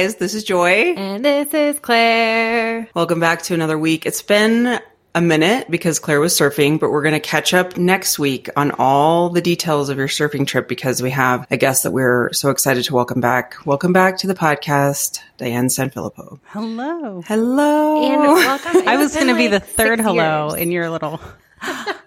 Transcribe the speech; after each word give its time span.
guys. 0.00 0.16
This 0.16 0.34
is 0.34 0.44
Joy. 0.44 0.94
And 0.96 1.22
this 1.22 1.52
is 1.52 1.78
Claire. 1.78 2.88
Welcome 2.94 3.20
back 3.20 3.42
to 3.42 3.54
another 3.54 3.76
week. 3.76 4.06
It's 4.06 4.22
been 4.22 4.80
a 5.14 5.20
minute 5.20 5.70
because 5.70 5.98
Claire 5.98 6.20
was 6.20 6.32
surfing, 6.32 6.80
but 6.80 6.90
we're 6.90 7.02
going 7.02 7.12
to 7.12 7.20
catch 7.20 7.52
up 7.52 7.76
next 7.76 8.18
week 8.18 8.48
on 8.56 8.70
all 8.78 9.28
the 9.28 9.42
details 9.42 9.90
of 9.90 9.98
your 9.98 10.08
surfing 10.08 10.46
trip 10.46 10.68
because 10.68 11.02
we 11.02 11.10
have 11.10 11.46
a 11.50 11.58
guest 11.58 11.82
that 11.82 11.90
we're 11.90 12.32
so 12.32 12.48
excited 12.48 12.84
to 12.84 12.94
welcome 12.94 13.20
back. 13.20 13.56
Welcome 13.66 13.92
back 13.92 14.16
to 14.18 14.26
the 14.26 14.34
podcast, 14.34 15.20
Diane 15.36 15.66
Sanfilippo. 15.66 16.40
Hello. 16.46 17.20
Hello. 17.26 18.02
And 18.02 18.22
welcome. 18.22 18.82
I 18.88 18.96
was 18.96 19.14
going 19.14 19.26
to 19.28 19.36
be 19.36 19.48
the 19.48 19.60
third 19.60 20.00
hello 20.00 20.48
years. 20.48 20.62
in 20.62 20.70
your 20.70 20.88
little. 20.88 21.20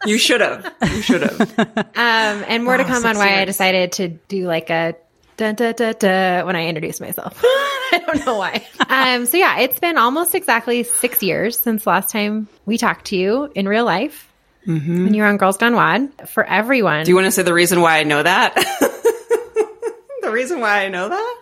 You 0.06 0.18
should 0.18 0.42
have. 0.42 0.74
You 0.82 1.02
should 1.02 1.22
have. 1.22 1.90
Um, 1.96 2.44
and 2.48 2.64
more 2.64 2.76
to 2.76 2.84
come 2.84 3.06
on 3.06 3.16
six 3.16 3.18
why 3.20 3.40
I 3.40 3.46
decided 3.46 3.94
to 3.94 4.08
do 4.08 4.48
like 4.48 4.72
a 4.72 4.96
dun, 5.38 5.56
dun, 5.56 5.74
dun, 5.76 5.96
dun, 6.00 6.46
when 6.46 6.56
I 6.56 6.68
introduce 6.68 7.00
myself. 7.00 7.40
I 7.44 8.02
don't 8.06 8.26
know 8.26 8.38
why. 8.38 8.66
um, 8.90 9.26
so 9.26 9.38
yeah, 9.38 9.60
it's 9.60 9.80
been 9.80 9.98
almost 9.98 10.36
exactly 10.36 10.84
six 10.84 11.22
years 11.22 11.60
since 11.60 11.86
last 11.86 12.10
time 12.12 12.48
we 12.66 12.78
talked 12.78 13.06
to 13.06 13.16
you 13.16 13.52
in 13.56 13.68
real 13.68 13.86
life 13.86 14.30
when 14.66 15.14
you 15.14 15.22
were 15.22 15.28
on 15.28 15.38
Girls 15.38 15.58
Gone 15.58 15.76
WOD. 15.76 16.30
For 16.30 16.44
everyone, 16.44 17.04
Do 17.04 17.12
you 17.12 17.16
want 17.16 17.26
to 17.26 17.32
say 17.32 17.44
the 17.44 17.54
reason 17.54 17.82
why 17.82 18.00
I 18.00 18.04
know 18.04 18.24
that? 18.24 18.56
the 20.22 20.32
reason 20.32 20.60
why 20.62 20.86
I 20.86 20.90
know 20.90 21.10
that? 21.10 21.36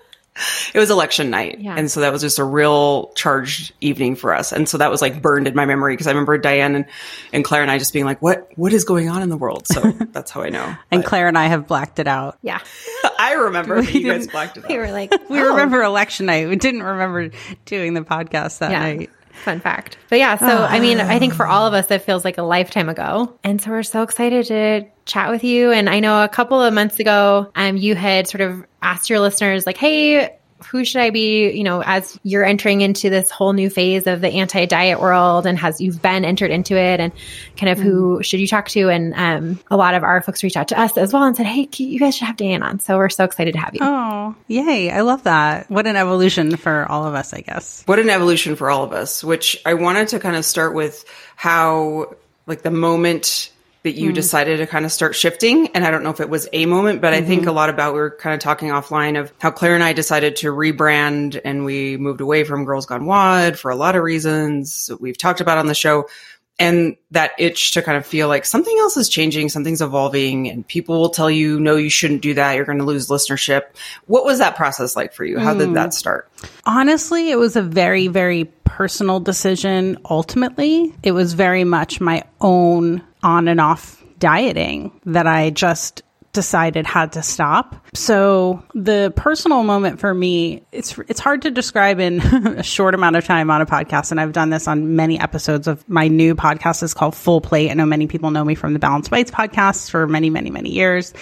It 0.74 0.80
was 0.80 0.90
election 0.90 1.30
night. 1.30 1.60
Yeah. 1.60 1.76
And 1.78 1.92
so 1.92 2.00
that 2.00 2.12
was 2.14 2.22
just 2.22 2.40
a 2.40 2.44
real 2.46 3.08
charged 3.16 3.74
evening 3.82 4.16
for 4.16 4.34
us. 4.34 4.54
And 4.54 4.68
so 4.68 4.78
that 4.78 4.90
was 4.90 5.02
like 5.02 5.22
burned 5.22 5.46
in 5.48 5.56
my 5.56 5.66
memory 5.66 5.94
because 5.94 6.08
I 6.08 6.12
remember 6.12 6.38
Diane 6.38 6.74
and, 6.76 6.86
and 7.34 7.44
Claire 7.44 7.62
and 7.62 7.70
I 7.70 7.78
just 7.78 7.92
being 7.92 8.06
like, 8.06 8.22
what, 8.22 8.50
what 8.56 8.72
is 8.72 8.86
going 8.86 9.10
on 9.10 9.22
in 9.24 9.30
the 9.30 9.36
world? 9.36 9.68
So 9.68 9.82
that's 10.12 10.32
how 10.32 10.42
I 10.42 10.50
know. 10.50 10.74
And 10.90 11.04
Claire 11.04 11.28
and 11.28 11.38
I 11.38 11.48
have 11.48 11.68
blacked 11.68 12.00
it 12.00 12.08
out. 12.08 12.38
yeah, 12.42 12.60
I 13.20 13.34
remember 13.34 13.84
but 13.84 13.94
you 13.94 14.10
guys 14.10 14.28
blacked 14.28 14.56
it 14.58 14.64
out. 14.64 14.70
we 14.70 14.78
were 14.78 14.92
like, 14.92 15.12
We 15.30 15.40
oh, 15.42 15.50
remember 15.50 15.84
election 15.84 16.28
night. 16.28 16.48
We 16.48 16.56
didn't 16.56 16.84
remember 16.84 17.30
doing 17.66 17.94
the 17.94 18.02
podcast 18.02 18.60
that 18.60 18.72
Yeah. 18.72 18.80
night. 18.80 19.10
Fun 19.44 19.60
fact. 19.60 19.98
But 20.10 20.20
yeah, 20.20 20.38
so 20.38 20.46
I 20.46 20.80
mean, 20.80 21.00
I 21.00 21.18
think 21.20 21.34
for 21.34 21.48
all 21.48 21.66
of 21.66 21.74
us, 21.74 21.88
that 21.88 22.04
feels 22.04 22.24
like 22.24 22.38
a 22.38 22.44
lifetime 22.44 22.90
ago. 22.90 23.38
And 23.44 23.62
so 23.62 23.72
we're 23.72 23.84
so 23.84 24.04
excited 24.04 24.46
to 24.48 24.86
chat 25.06 25.30
with 25.30 25.44
you. 25.44 25.72
And 25.72 25.90
I 25.90 26.00
know 26.00 26.24
a 26.24 26.30
couple 26.30 26.62
of 26.62 26.74
months 26.74 27.00
ago, 27.00 27.52
um, 27.56 27.78
you 27.78 27.96
had 27.96 28.28
sort 28.28 28.42
of 28.42 28.64
asked 28.82 29.10
your 29.10 29.20
listeners, 29.20 29.66
like, 29.66 29.78
hey, 29.78 30.38
who 30.66 30.86
should 30.86 31.02
I 31.02 31.10
be, 31.10 31.52
you 31.52 31.64
know, 31.64 31.82
as 31.84 32.20
you're 32.24 32.44
entering 32.44 32.82
into 32.82 33.10
this 33.10 33.30
whole 33.30 33.54
new 33.54 33.70
phase 33.70 34.08
of 34.08 34.22
the 34.22 34.30
anti 34.30 34.66
diet 34.66 35.00
world 35.00 35.46
and 35.46 35.58
has 35.58 35.82
you've 35.82 36.02
been 36.02 36.26
entered 36.26 36.52
into 36.52 36.76
it 36.76 37.00
and 37.00 37.12
kind 37.58 37.72
of 37.72 37.80
who 37.80 38.22
should 38.24 38.40
you 38.40 38.48
talk 38.48 38.70
to? 38.70 38.90
And 38.90 39.14
um, 39.16 39.60
a 39.70 39.78
lot 39.78 39.94
of 39.94 40.04
our 40.04 40.22
folks 40.22 40.44
reached 40.44 40.58
out 40.58 40.70
to 40.70 40.80
us 40.80 40.98
as 40.98 41.14
well 41.14 41.24
and 41.24 41.36
said, 41.36 41.46
hey, 41.46 41.68
you 41.78 42.00
guys 42.00 42.16
should 42.16 42.28
have 42.28 42.38
Diane 42.38 42.64
on. 42.64 42.80
So 42.80 42.98
we're 42.98 43.10
so 43.10 43.24
excited 43.24 43.54
to 43.54 43.60
have 43.60 43.74
you. 43.74 43.80
Oh, 43.82 44.36
yay. 44.48 44.92
I 44.92 45.02
love 45.02 45.24
that. 45.24 45.70
What 45.70 45.88
an 45.88 45.96
evolution 45.96 46.56
for 46.58 46.86
all 46.90 47.06
of 47.06 47.14
us, 47.14 47.34
I 47.34 47.42
guess. 47.42 47.84
What 47.86 48.00
an 48.00 48.10
evolution 48.10 48.56
for 48.56 48.70
all 48.70 48.84
of 48.84 48.94
us, 48.94 49.24
which 49.24 49.62
I 49.66 49.74
wanted 49.76 50.10
to 50.10 50.20
kind 50.20 50.36
of 50.36 50.46
start 50.46 50.74
with 50.74 51.06
how, 51.36 52.16
like, 52.48 52.62
the 52.62 52.72
moment 52.72 53.52
that 53.84 53.94
you 53.94 54.10
hmm. 54.10 54.14
decided 54.14 54.58
to 54.58 54.68
kind 54.68 54.86
of 54.86 54.92
start 54.92 55.16
shifting. 55.16 55.70
And 55.70 55.84
I 55.84 55.92
don't 55.92 56.04
know 56.04 56.12
if 56.12 56.20
it 56.20 56.30
was 56.30 56.48
a 56.54 56.66
moment, 56.66 57.02
but 57.02 57.14
I 57.14 57.22
think 57.22 57.42
mm-hmm. 57.42 57.50
a 57.50 57.54
lot 57.54 57.70
about, 57.70 57.94
we 57.94 58.00
were 58.00 58.12
kind 58.12 58.34
of 58.34 58.40
talking 58.40 58.70
offline 58.70 59.20
of 59.20 59.34
how 59.40 59.52
Claire 59.52 59.76
and 59.76 59.84
I 59.84 59.94
decided 59.94 60.36
to 60.38 60.54
rebrand 60.54 61.40
and 61.44 61.66
we 61.66 61.98
moved 61.98 62.22
away 62.22 62.44
from 62.44 62.66
Girls 62.66 62.86
Gone 62.86 63.06
WOD 63.06 63.58
for 63.58 63.72
a 63.72 63.76
lot 63.76 63.96
of 63.96 64.04
reasons 64.04 64.86
that 64.88 65.02
we've 65.02 65.18
talked 65.18 65.42
about 65.42 65.58
on 65.58 65.66
the 65.66 65.74
show. 65.74 66.08
And 66.62 66.96
that 67.12 67.32
itch 67.40 67.72
to 67.72 67.82
kind 67.82 67.98
of 67.98 68.06
feel 68.06 68.28
like 68.28 68.46
something 68.46 68.76
else 68.80 68.96
is 68.96 69.10
changing, 69.10 69.50
something's 69.50 69.82
evolving, 69.82 70.48
and 70.48 70.66
people 70.66 71.00
will 71.00 71.10
tell 71.10 71.30
you, 71.30 71.60
no, 71.60 71.76
you 71.76 71.90
shouldn't 71.90 72.22
do 72.22 72.34
that. 72.36 72.54
You're 72.54 72.66
going 72.66 72.78
to 72.78 72.84
lose 72.84 73.08
listenership. 73.08 73.64
What 74.06 74.26
was 74.26 74.40
that 74.40 74.56
process 74.56 74.96
like 74.96 75.14
for 75.14 75.26
you? 75.26 75.40
How 75.40 75.54
did 75.54 75.74
that 75.74 75.88
hmm. 75.88 75.92
start? 75.92 76.32
Honestly, 76.66 77.32
it 77.32 77.38
was 77.38 77.56
a 77.56 77.62
very, 77.62 78.08
very 78.08 78.46
personal 78.64 79.20
decision. 79.20 79.98
Ultimately, 80.10 80.94
it 81.04 81.12
was 81.12 81.34
very 81.34 81.64
much 81.64 82.00
my 82.00 82.24
own 82.40 83.04
on 83.24 83.48
and 83.48 83.60
off 83.60 84.04
dieting 84.20 84.92
that 85.06 85.28
I 85.28 85.50
just 85.50 86.04
decided 86.34 86.86
had 86.86 87.14
to 87.14 87.22
stop. 87.22 87.76
So 87.94 88.64
the 88.74 89.14
personal 89.16 89.64
moment 89.64 90.00
for 90.00 90.14
me, 90.14 90.64
it's 90.72 90.98
it's 91.08 91.20
hard 91.20 91.42
to 91.44 91.52
describe 91.52 92.00
in 92.00 92.22
a 92.58 92.64
short 92.64 92.96
amount 92.96 93.16
of 93.16 93.26
time 93.26 93.52
on 93.52 93.62
a 93.62 93.66
podcast. 93.66 94.12
And 94.12 94.20
I've 94.20 94.34
done 94.34 94.50
this 94.50 94.68
on 94.68 94.96
many 94.96 95.20
episodes 95.20 95.68
of 95.68 95.88
my 95.90 96.08
new 96.08 96.36
podcast 96.36 96.84
is 96.84 96.94
called 96.94 97.16
Full 97.16 97.42
Plate. 97.42 97.70
I 97.70 97.74
know 97.74 97.86
many 97.86 98.08
people 98.08 98.32
know 98.32 98.44
me 98.44 98.56
from 98.56 98.74
the 98.74 98.80
Balanced 98.80 99.12
Bites 99.12 99.32
podcast 99.32 99.90
for 99.90 100.08
many, 100.08 100.30
many, 100.30 100.50
many 100.50 100.70
years. 100.70 101.14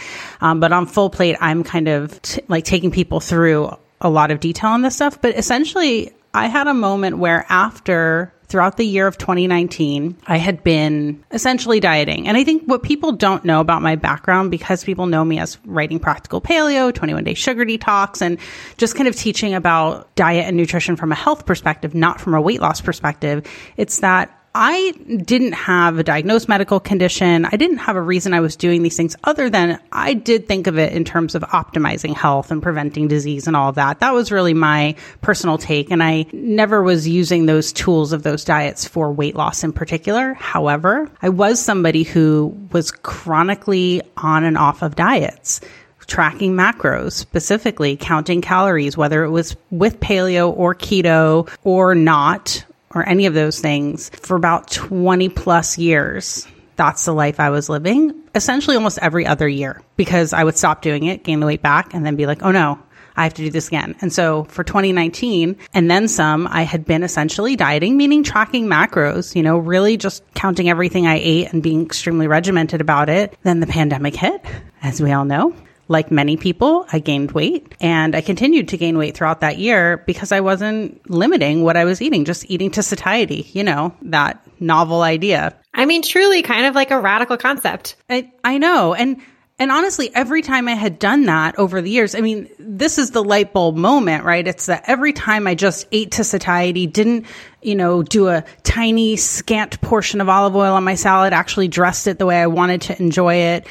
Um, 0.41 0.59
but 0.59 0.71
on 0.71 0.85
Full 0.85 1.09
Plate, 1.09 1.37
I'm 1.39 1.63
kind 1.63 1.87
of 1.87 2.21
t- 2.21 2.41
like 2.47 2.63
taking 2.63 2.91
people 2.91 3.19
through 3.19 3.75
a 4.01 4.09
lot 4.09 4.31
of 4.31 4.39
detail 4.39 4.71
on 4.71 4.81
this 4.81 4.95
stuff. 4.95 5.21
But 5.21 5.37
essentially, 5.37 6.13
I 6.33 6.47
had 6.47 6.67
a 6.67 6.73
moment 6.73 7.17
where 7.17 7.45
after 7.49 8.33
throughout 8.49 8.77
the 8.77 8.85
year 8.85 9.07
of 9.07 9.17
2019, 9.17 10.17
I 10.25 10.37
had 10.37 10.63
been 10.63 11.23
essentially 11.31 11.79
dieting. 11.79 12.27
And 12.27 12.35
I 12.35 12.43
think 12.43 12.63
what 12.65 12.83
people 12.83 13.11
don't 13.11 13.45
know 13.45 13.61
about 13.61 13.81
my 13.83 13.95
background, 13.95 14.51
because 14.51 14.83
people 14.83 15.05
know 15.05 15.23
me 15.23 15.39
as 15.39 15.57
writing 15.65 15.99
practical 15.99 16.41
paleo, 16.41 16.93
21 16.93 17.23
day 17.23 17.35
sugar 17.35 17.63
detox, 17.63 18.21
and 18.21 18.39
just 18.77 18.95
kind 18.95 19.07
of 19.07 19.15
teaching 19.15 19.53
about 19.53 20.13
diet 20.15 20.47
and 20.47 20.57
nutrition 20.57 20.95
from 20.95 21.11
a 21.11 21.15
health 21.15 21.45
perspective, 21.45 21.93
not 21.93 22.19
from 22.19 22.33
a 22.33 22.41
weight 22.41 22.59
loss 22.59 22.81
perspective, 22.81 23.45
it's 23.77 23.99
that 23.99 24.35
I 24.55 24.91
didn't 25.25 25.53
have 25.53 25.99
a 25.99 26.03
diagnosed 26.03 26.49
medical 26.49 26.79
condition. 26.79 27.45
I 27.45 27.55
didn't 27.55 27.77
have 27.77 27.95
a 27.95 28.01
reason 28.01 28.33
I 28.33 28.39
was 28.39 28.55
doing 28.55 28.83
these 28.83 28.97
things 28.97 29.15
other 29.23 29.49
than 29.49 29.79
I 29.91 30.13
did 30.13 30.47
think 30.47 30.67
of 30.67 30.77
it 30.77 30.93
in 30.93 31.05
terms 31.05 31.35
of 31.35 31.43
optimizing 31.43 32.15
health 32.15 32.49
and 32.51 32.61
preventing 32.61 33.07
disease 33.07 33.47
and 33.47 33.55
all 33.55 33.71
that. 33.73 33.99
That 33.99 34.13
was 34.13 34.31
really 34.31 34.53
my 34.53 34.95
personal 35.21 35.57
take. 35.57 35.91
And 35.91 36.01
I 36.01 36.25
never 36.33 36.81
was 36.81 37.07
using 37.07 37.45
those 37.45 37.71
tools 37.71 38.11
of 38.11 38.23
those 38.23 38.43
diets 38.43 38.87
for 38.87 39.11
weight 39.11 39.35
loss 39.35 39.63
in 39.63 39.71
particular. 39.71 40.33
However, 40.33 41.09
I 41.21 41.29
was 41.29 41.59
somebody 41.59 42.03
who 42.03 42.57
was 42.71 42.91
chronically 42.91 44.01
on 44.17 44.43
and 44.43 44.57
off 44.57 44.81
of 44.81 44.95
diets 44.95 45.61
tracking 46.09 46.55
macros, 46.55 47.13
specifically 47.13 47.95
counting 47.95 48.41
calories, 48.41 48.97
whether 48.97 49.23
it 49.23 49.29
was 49.29 49.55
with 49.69 49.99
paleo 49.99 50.51
or 50.57 50.75
keto 50.75 51.49
or 51.63 51.95
not, 51.95 52.65
or 52.93 53.07
any 53.07 53.25
of 53.25 53.33
those 53.33 53.59
things 53.59 54.09
for 54.09 54.35
about 54.35 54.69
20 54.71 55.29
plus 55.29 55.77
years. 55.77 56.47
That's 56.75 57.05
the 57.05 57.13
life 57.13 57.39
I 57.39 57.49
was 57.49 57.69
living 57.69 58.19
essentially 58.35 58.75
almost 58.75 58.99
every 58.99 59.25
other 59.25 59.47
year 59.47 59.81
because 59.97 60.33
I 60.33 60.43
would 60.43 60.57
stop 60.57 60.81
doing 60.81 61.05
it, 61.05 61.23
gain 61.23 61.39
the 61.39 61.45
weight 61.45 61.61
back, 61.61 61.93
and 61.93 62.05
then 62.05 62.15
be 62.15 62.25
like, 62.25 62.43
oh 62.43 62.51
no, 62.51 62.79
I 63.15 63.23
have 63.23 63.33
to 63.35 63.43
do 63.43 63.51
this 63.51 63.67
again. 63.67 63.95
And 64.01 64.13
so 64.13 64.45
for 64.45 64.63
2019 64.63 65.57
and 65.73 65.91
then 65.91 66.07
some, 66.07 66.47
I 66.47 66.63
had 66.63 66.85
been 66.85 67.03
essentially 67.03 67.55
dieting, 67.55 67.97
meaning 67.97 68.23
tracking 68.23 68.67
macros, 68.67 69.35
you 69.35 69.43
know, 69.43 69.57
really 69.57 69.97
just 69.97 70.23
counting 70.33 70.69
everything 70.69 71.05
I 71.05 71.19
ate 71.21 71.51
and 71.51 71.61
being 71.61 71.85
extremely 71.85 72.27
regimented 72.27 72.81
about 72.81 73.09
it. 73.09 73.37
Then 73.43 73.59
the 73.59 73.67
pandemic 73.67 74.15
hit, 74.15 74.43
as 74.81 75.01
we 75.01 75.11
all 75.11 75.25
know. 75.25 75.53
Like 75.89 76.11
many 76.11 76.37
people, 76.37 76.85
I 76.93 76.99
gained 76.99 77.31
weight 77.31 77.75
and 77.81 78.15
I 78.15 78.21
continued 78.21 78.69
to 78.69 78.77
gain 78.77 78.97
weight 78.97 79.17
throughout 79.17 79.41
that 79.41 79.57
year 79.57 79.97
because 80.05 80.31
I 80.31 80.39
wasn't 80.39 81.09
limiting 81.09 81.63
what 81.63 81.75
I 81.75 81.83
was 81.83 82.01
eating, 82.01 82.25
just 82.25 82.49
eating 82.49 82.71
to 82.71 82.83
satiety, 82.83 83.49
you 83.53 83.63
know, 83.63 83.95
that 84.03 84.41
novel 84.61 85.01
idea. 85.01 85.55
I 85.73 85.85
mean, 85.85 86.03
truly 86.03 86.43
kind 86.43 86.67
of 86.67 86.75
like 86.75 86.91
a 86.91 86.99
radical 86.99 87.37
concept. 87.37 87.95
I, 88.09 88.31
I 88.43 88.59
know. 88.59 88.93
And 88.93 89.19
and 89.59 89.73
honestly, 89.73 90.09
every 90.15 90.41
time 90.41 90.69
I 90.69 90.73
had 90.73 90.99
done 90.99 91.25
that 91.25 91.59
over 91.59 91.81
the 91.81 91.89
years, 91.89 92.15
I 92.15 92.21
mean, 92.21 92.49
this 92.59 92.97
is 92.97 93.11
the 93.11 93.21
light 93.23 93.51
bulb 93.51 93.75
moment, 93.75 94.23
right? 94.23 94.47
It's 94.47 94.67
that 94.67 94.85
every 94.87 95.11
time 95.11 95.47
I 95.47 95.55
just 95.55 95.85
ate 95.91 96.11
to 96.13 96.23
satiety, 96.23 96.87
didn't, 96.87 97.25
you 97.61 97.75
know, 97.75 98.01
do 98.01 98.29
a 98.29 98.45
tiny 98.63 99.17
scant 99.17 99.81
portion 99.81 100.21
of 100.21 100.29
olive 100.29 100.55
oil 100.55 100.75
on 100.75 100.85
my 100.85 100.95
salad, 100.95 101.33
actually 101.33 101.67
dressed 101.67 102.07
it 102.07 102.19
the 102.19 102.25
way 102.25 102.41
I 102.41 102.47
wanted 102.47 102.83
to 102.83 103.01
enjoy 103.01 103.35
it, 103.35 103.67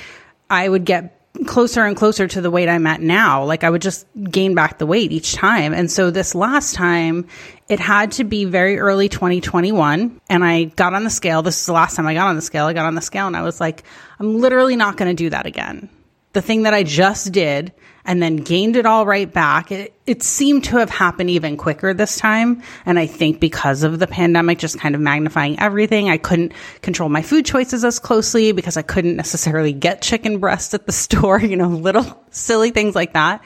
I 0.51 0.69
would 0.69 0.85
get 0.85 1.18
closer 1.47 1.85
and 1.85 1.97
closer 1.97 2.27
to 2.27 2.41
the 2.41 2.51
weight 2.51 2.69
I'm 2.69 2.87
at 2.87 3.01
now. 3.01 3.45
Like 3.45 3.65
I 3.65 3.71
would 3.71 3.83
just 3.83 4.07
gain 4.31 4.55
back 4.55 4.79
the 4.79 4.87
weight 4.87 5.13
each 5.13 5.35
time. 5.35 5.73
And 5.73 5.91
so 5.91 6.11
this 6.11 6.35
last 6.35 6.75
time, 6.75 7.27
it 7.69 7.81
had 7.81 8.13
to 8.13 8.25
be 8.25 8.45
very 8.45 8.79
early 8.79 9.09
2021. 9.09 10.21
And 10.29 10.45
I 10.45 10.65
got 10.65 10.95
on 10.95 11.05
the 11.05 11.11
scale. 11.11 11.43
This 11.43 11.61
is 11.61 11.67
the 11.67 11.73
last 11.73 11.97
time 11.97 12.07
I 12.07 12.15
got 12.15 12.29
on 12.29 12.37
the 12.37 12.43
scale. 12.43 12.67
I 12.67 12.73
got 12.73 12.87
on 12.87 12.95
the 12.95 13.03
scale 13.03 13.27
and 13.27 13.37
I 13.37 13.43
was 13.43 13.61
like, 13.61 13.85
I'm 14.19 14.39
literally 14.41 14.77
not 14.77 14.97
going 14.97 15.15
to 15.15 15.23
do 15.23 15.31
that 15.31 15.47
again. 15.47 15.89
The 16.33 16.43
thing 16.43 16.65
that 16.65 16.75
I 16.75 16.83
just 16.83 17.33
did 17.33 17.73
and 18.09 18.23
then 18.23 18.37
gained 18.37 18.75
it 18.75 18.87
all 18.87 19.05
right 19.05 19.31
back. 19.31 19.71
It, 19.71 19.93
it 20.07 20.23
seemed 20.23 20.65
to 20.65 20.79
have 20.79 20.89
happened 20.89 21.29
even 21.29 21.59
quicker 21.59 21.93
this 21.93 22.17
time. 22.17 22.63
And 22.87 22.99
I 22.99 23.07
think 23.07 23.39
because 23.39 23.83
of 23.83 23.99
the 23.99 24.07
pandemic, 24.07 24.59
just 24.59 24.81
kind 24.81 24.95
of 24.95 25.01
magnifying 25.03 25.61
everything, 25.61 26.09
I 26.09 26.17
couldn't 26.17 26.55
control 26.81 27.11
my 27.11 27.21
food 27.21 27.45
choices 27.45 27.85
as 27.85 27.99
closely 27.99 28.53
because 28.53 28.79
I 28.79 28.83
couldn't 28.83 29.17
necessarily 29.17 29.75
get 29.75 30.01
chicken 30.01 30.39
breast 30.39 30.73
at 30.73 30.87
the 30.87 30.93
store, 31.05 31.39
you 31.39 31.55
know, 31.55 31.69
little 31.69 32.25
silly 32.31 32.71
things 32.71 32.95
like 32.95 33.13
that. 33.13 33.45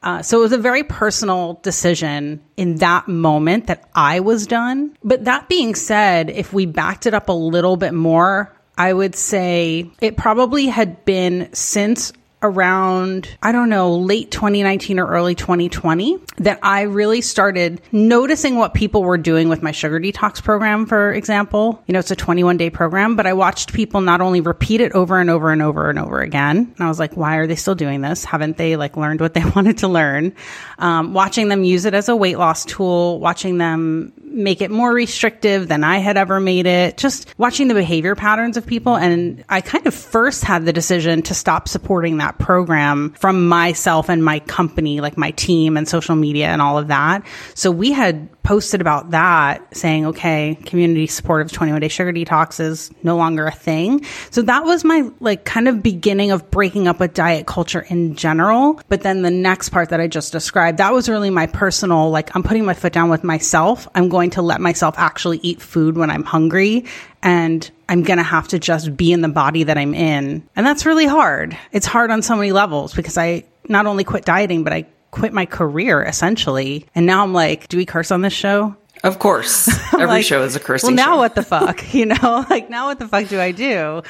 Uh, 0.00 0.22
so 0.22 0.38
it 0.38 0.42
was 0.42 0.52
a 0.52 0.58
very 0.58 0.84
personal 0.84 1.58
decision 1.64 2.40
in 2.56 2.76
that 2.76 3.08
moment 3.08 3.66
that 3.66 3.88
I 3.96 4.20
was 4.20 4.46
done. 4.46 4.96
But 5.02 5.24
that 5.24 5.48
being 5.48 5.74
said, 5.74 6.30
if 6.30 6.52
we 6.52 6.66
backed 6.66 7.06
it 7.06 7.14
up 7.14 7.28
a 7.28 7.32
little 7.32 7.76
bit 7.76 7.94
more, 7.94 8.54
I 8.78 8.92
would 8.92 9.16
say 9.16 9.90
it 10.00 10.16
probably 10.16 10.66
had 10.66 11.04
been 11.04 11.48
since 11.52 12.12
around, 12.44 13.28
I 13.42 13.50
don't 13.52 13.70
know, 13.70 13.96
late 13.96 14.30
2019 14.30 15.00
or 15.00 15.06
early 15.08 15.34
2020 15.34 16.18
that 16.38 16.58
I 16.62 16.82
really 16.82 17.22
started 17.22 17.80
noticing 17.90 18.56
what 18.56 18.74
people 18.74 19.02
were 19.02 19.18
doing 19.18 19.48
with 19.48 19.62
my 19.62 19.72
sugar 19.72 19.98
detox 19.98 20.42
program, 20.42 20.86
for 20.86 21.12
example. 21.12 21.82
You 21.86 21.94
know, 21.94 21.98
it's 21.98 22.10
a 22.10 22.16
21 22.16 22.58
day 22.58 22.70
program, 22.70 23.16
but 23.16 23.26
I 23.26 23.32
watched 23.32 23.72
people 23.72 24.02
not 24.02 24.20
only 24.20 24.40
repeat 24.40 24.80
it 24.80 24.92
over 24.92 25.18
and 25.18 25.30
over 25.30 25.50
and 25.50 25.62
over 25.62 25.88
and 25.88 25.98
over 25.98 26.20
again. 26.20 26.72
And 26.76 26.80
I 26.80 26.88
was 26.88 26.98
like, 26.98 27.16
why 27.16 27.36
are 27.36 27.46
they 27.46 27.56
still 27.56 27.74
doing 27.74 28.02
this? 28.02 28.24
Haven't 28.24 28.58
they 28.58 28.76
like 28.76 28.96
learned 28.96 29.20
what 29.20 29.34
they 29.34 29.44
wanted 29.56 29.78
to 29.78 29.88
learn? 29.88 30.34
Um, 30.78 31.14
watching 31.14 31.48
them 31.48 31.64
use 31.64 31.86
it 31.86 31.94
as 31.94 32.08
a 32.08 32.14
weight 32.14 32.38
loss 32.38 32.64
tool, 32.66 33.18
watching 33.20 33.58
them 33.58 34.12
make 34.34 34.60
it 34.60 34.70
more 34.70 34.92
restrictive 34.92 35.68
than 35.68 35.84
I 35.84 35.98
had 35.98 36.16
ever 36.16 36.40
made 36.40 36.66
it, 36.66 36.96
just 36.96 37.32
watching 37.38 37.68
the 37.68 37.74
behavior 37.74 38.14
patterns 38.14 38.56
of 38.56 38.66
people. 38.66 38.96
And 38.96 39.44
I 39.48 39.60
kind 39.60 39.86
of 39.86 39.94
first 39.94 40.44
had 40.44 40.66
the 40.66 40.72
decision 40.72 41.22
to 41.22 41.34
stop 41.34 41.68
supporting 41.68 42.18
that 42.18 42.38
program 42.38 43.12
from 43.12 43.48
myself 43.48 44.08
and 44.08 44.24
my 44.24 44.40
company, 44.40 45.00
like 45.00 45.16
my 45.16 45.30
team 45.32 45.76
and 45.76 45.88
social 45.88 46.16
media 46.16 46.48
and 46.48 46.60
all 46.60 46.78
of 46.78 46.88
that. 46.88 47.24
So 47.54 47.70
we 47.70 47.92
had 47.92 48.28
posted 48.44 48.82
about 48.82 49.10
that 49.10 49.74
saying, 49.74 50.06
okay, 50.06 50.56
community 50.66 51.06
support 51.06 51.40
of 51.40 51.50
21 51.50 51.80
day 51.80 51.88
sugar 51.88 52.12
detox 52.12 52.60
is 52.60 52.90
no 53.02 53.16
longer 53.16 53.46
a 53.46 53.50
thing. 53.50 54.04
So 54.30 54.42
that 54.42 54.64
was 54.64 54.84
my 54.84 55.10
like 55.18 55.44
kind 55.44 55.66
of 55.66 55.82
beginning 55.82 56.30
of 56.30 56.50
breaking 56.50 56.86
up 56.86 57.00
with 57.00 57.14
diet 57.14 57.46
culture 57.46 57.80
in 57.80 58.14
general. 58.14 58.80
But 58.88 59.00
then 59.00 59.22
the 59.22 59.30
next 59.30 59.70
part 59.70 59.88
that 59.88 60.00
I 60.00 60.06
just 60.06 60.30
described, 60.30 60.78
that 60.78 60.92
was 60.92 61.08
really 61.08 61.30
my 61.30 61.46
personal, 61.46 62.10
like 62.10 62.36
I'm 62.36 62.42
putting 62.42 62.66
my 62.66 62.74
foot 62.74 62.92
down 62.92 63.08
with 63.08 63.24
myself. 63.24 63.88
I'm 63.94 64.10
going 64.10 64.23
to 64.30 64.42
let 64.42 64.60
myself 64.60 64.94
actually 64.98 65.38
eat 65.38 65.60
food 65.60 65.96
when 65.96 66.10
I'm 66.10 66.24
hungry 66.24 66.84
and 67.22 67.68
I'm 67.88 68.02
going 68.02 68.18
to 68.18 68.22
have 68.24 68.48
to 68.48 68.58
just 68.58 68.96
be 68.96 69.12
in 69.12 69.20
the 69.20 69.28
body 69.28 69.64
that 69.64 69.78
I'm 69.78 69.94
in. 69.94 70.46
And 70.56 70.66
that's 70.66 70.86
really 70.86 71.06
hard. 71.06 71.56
It's 71.72 71.86
hard 71.86 72.10
on 72.10 72.22
so 72.22 72.36
many 72.36 72.52
levels 72.52 72.94
because 72.94 73.16
I 73.18 73.44
not 73.68 73.86
only 73.86 74.04
quit 74.04 74.24
dieting, 74.24 74.64
but 74.64 74.72
I 74.72 74.86
quit 75.10 75.32
my 75.32 75.46
career 75.46 76.02
essentially. 76.02 76.86
And 76.94 77.06
now 77.06 77.22
I'm 77.22 77.32
like, 77.32 77.68
do 77.68 77.76
we 77.76 77.86
curse 77.86 78.10
on 78.10 78.20
this 78.20 78.32
show? 78.32 78.76
Of 79.02 79.18
course. 79.18 79.68
Every 79.92 80.06
like, 80.06 80.24
show 80.24 80.42
is 80.42 80.56
a 80.56 80.60
cursing 80.60 80.88
Well, 80.88 80.96
now 80.96 81.14
show. 81.14 81.18
what 81.18 81.34
the 81.34 81.42
fuck? 81.42 81.84
You 81.94 82.06
know, 82.06 82.44
like 82.50 82.70
now 82.70 82.86
what 82.86 82.98
the 82.98 83.06
fuck 83.06 83.28
do 83.28 83.40
I 83.40 83.52
do? 83.52 84.02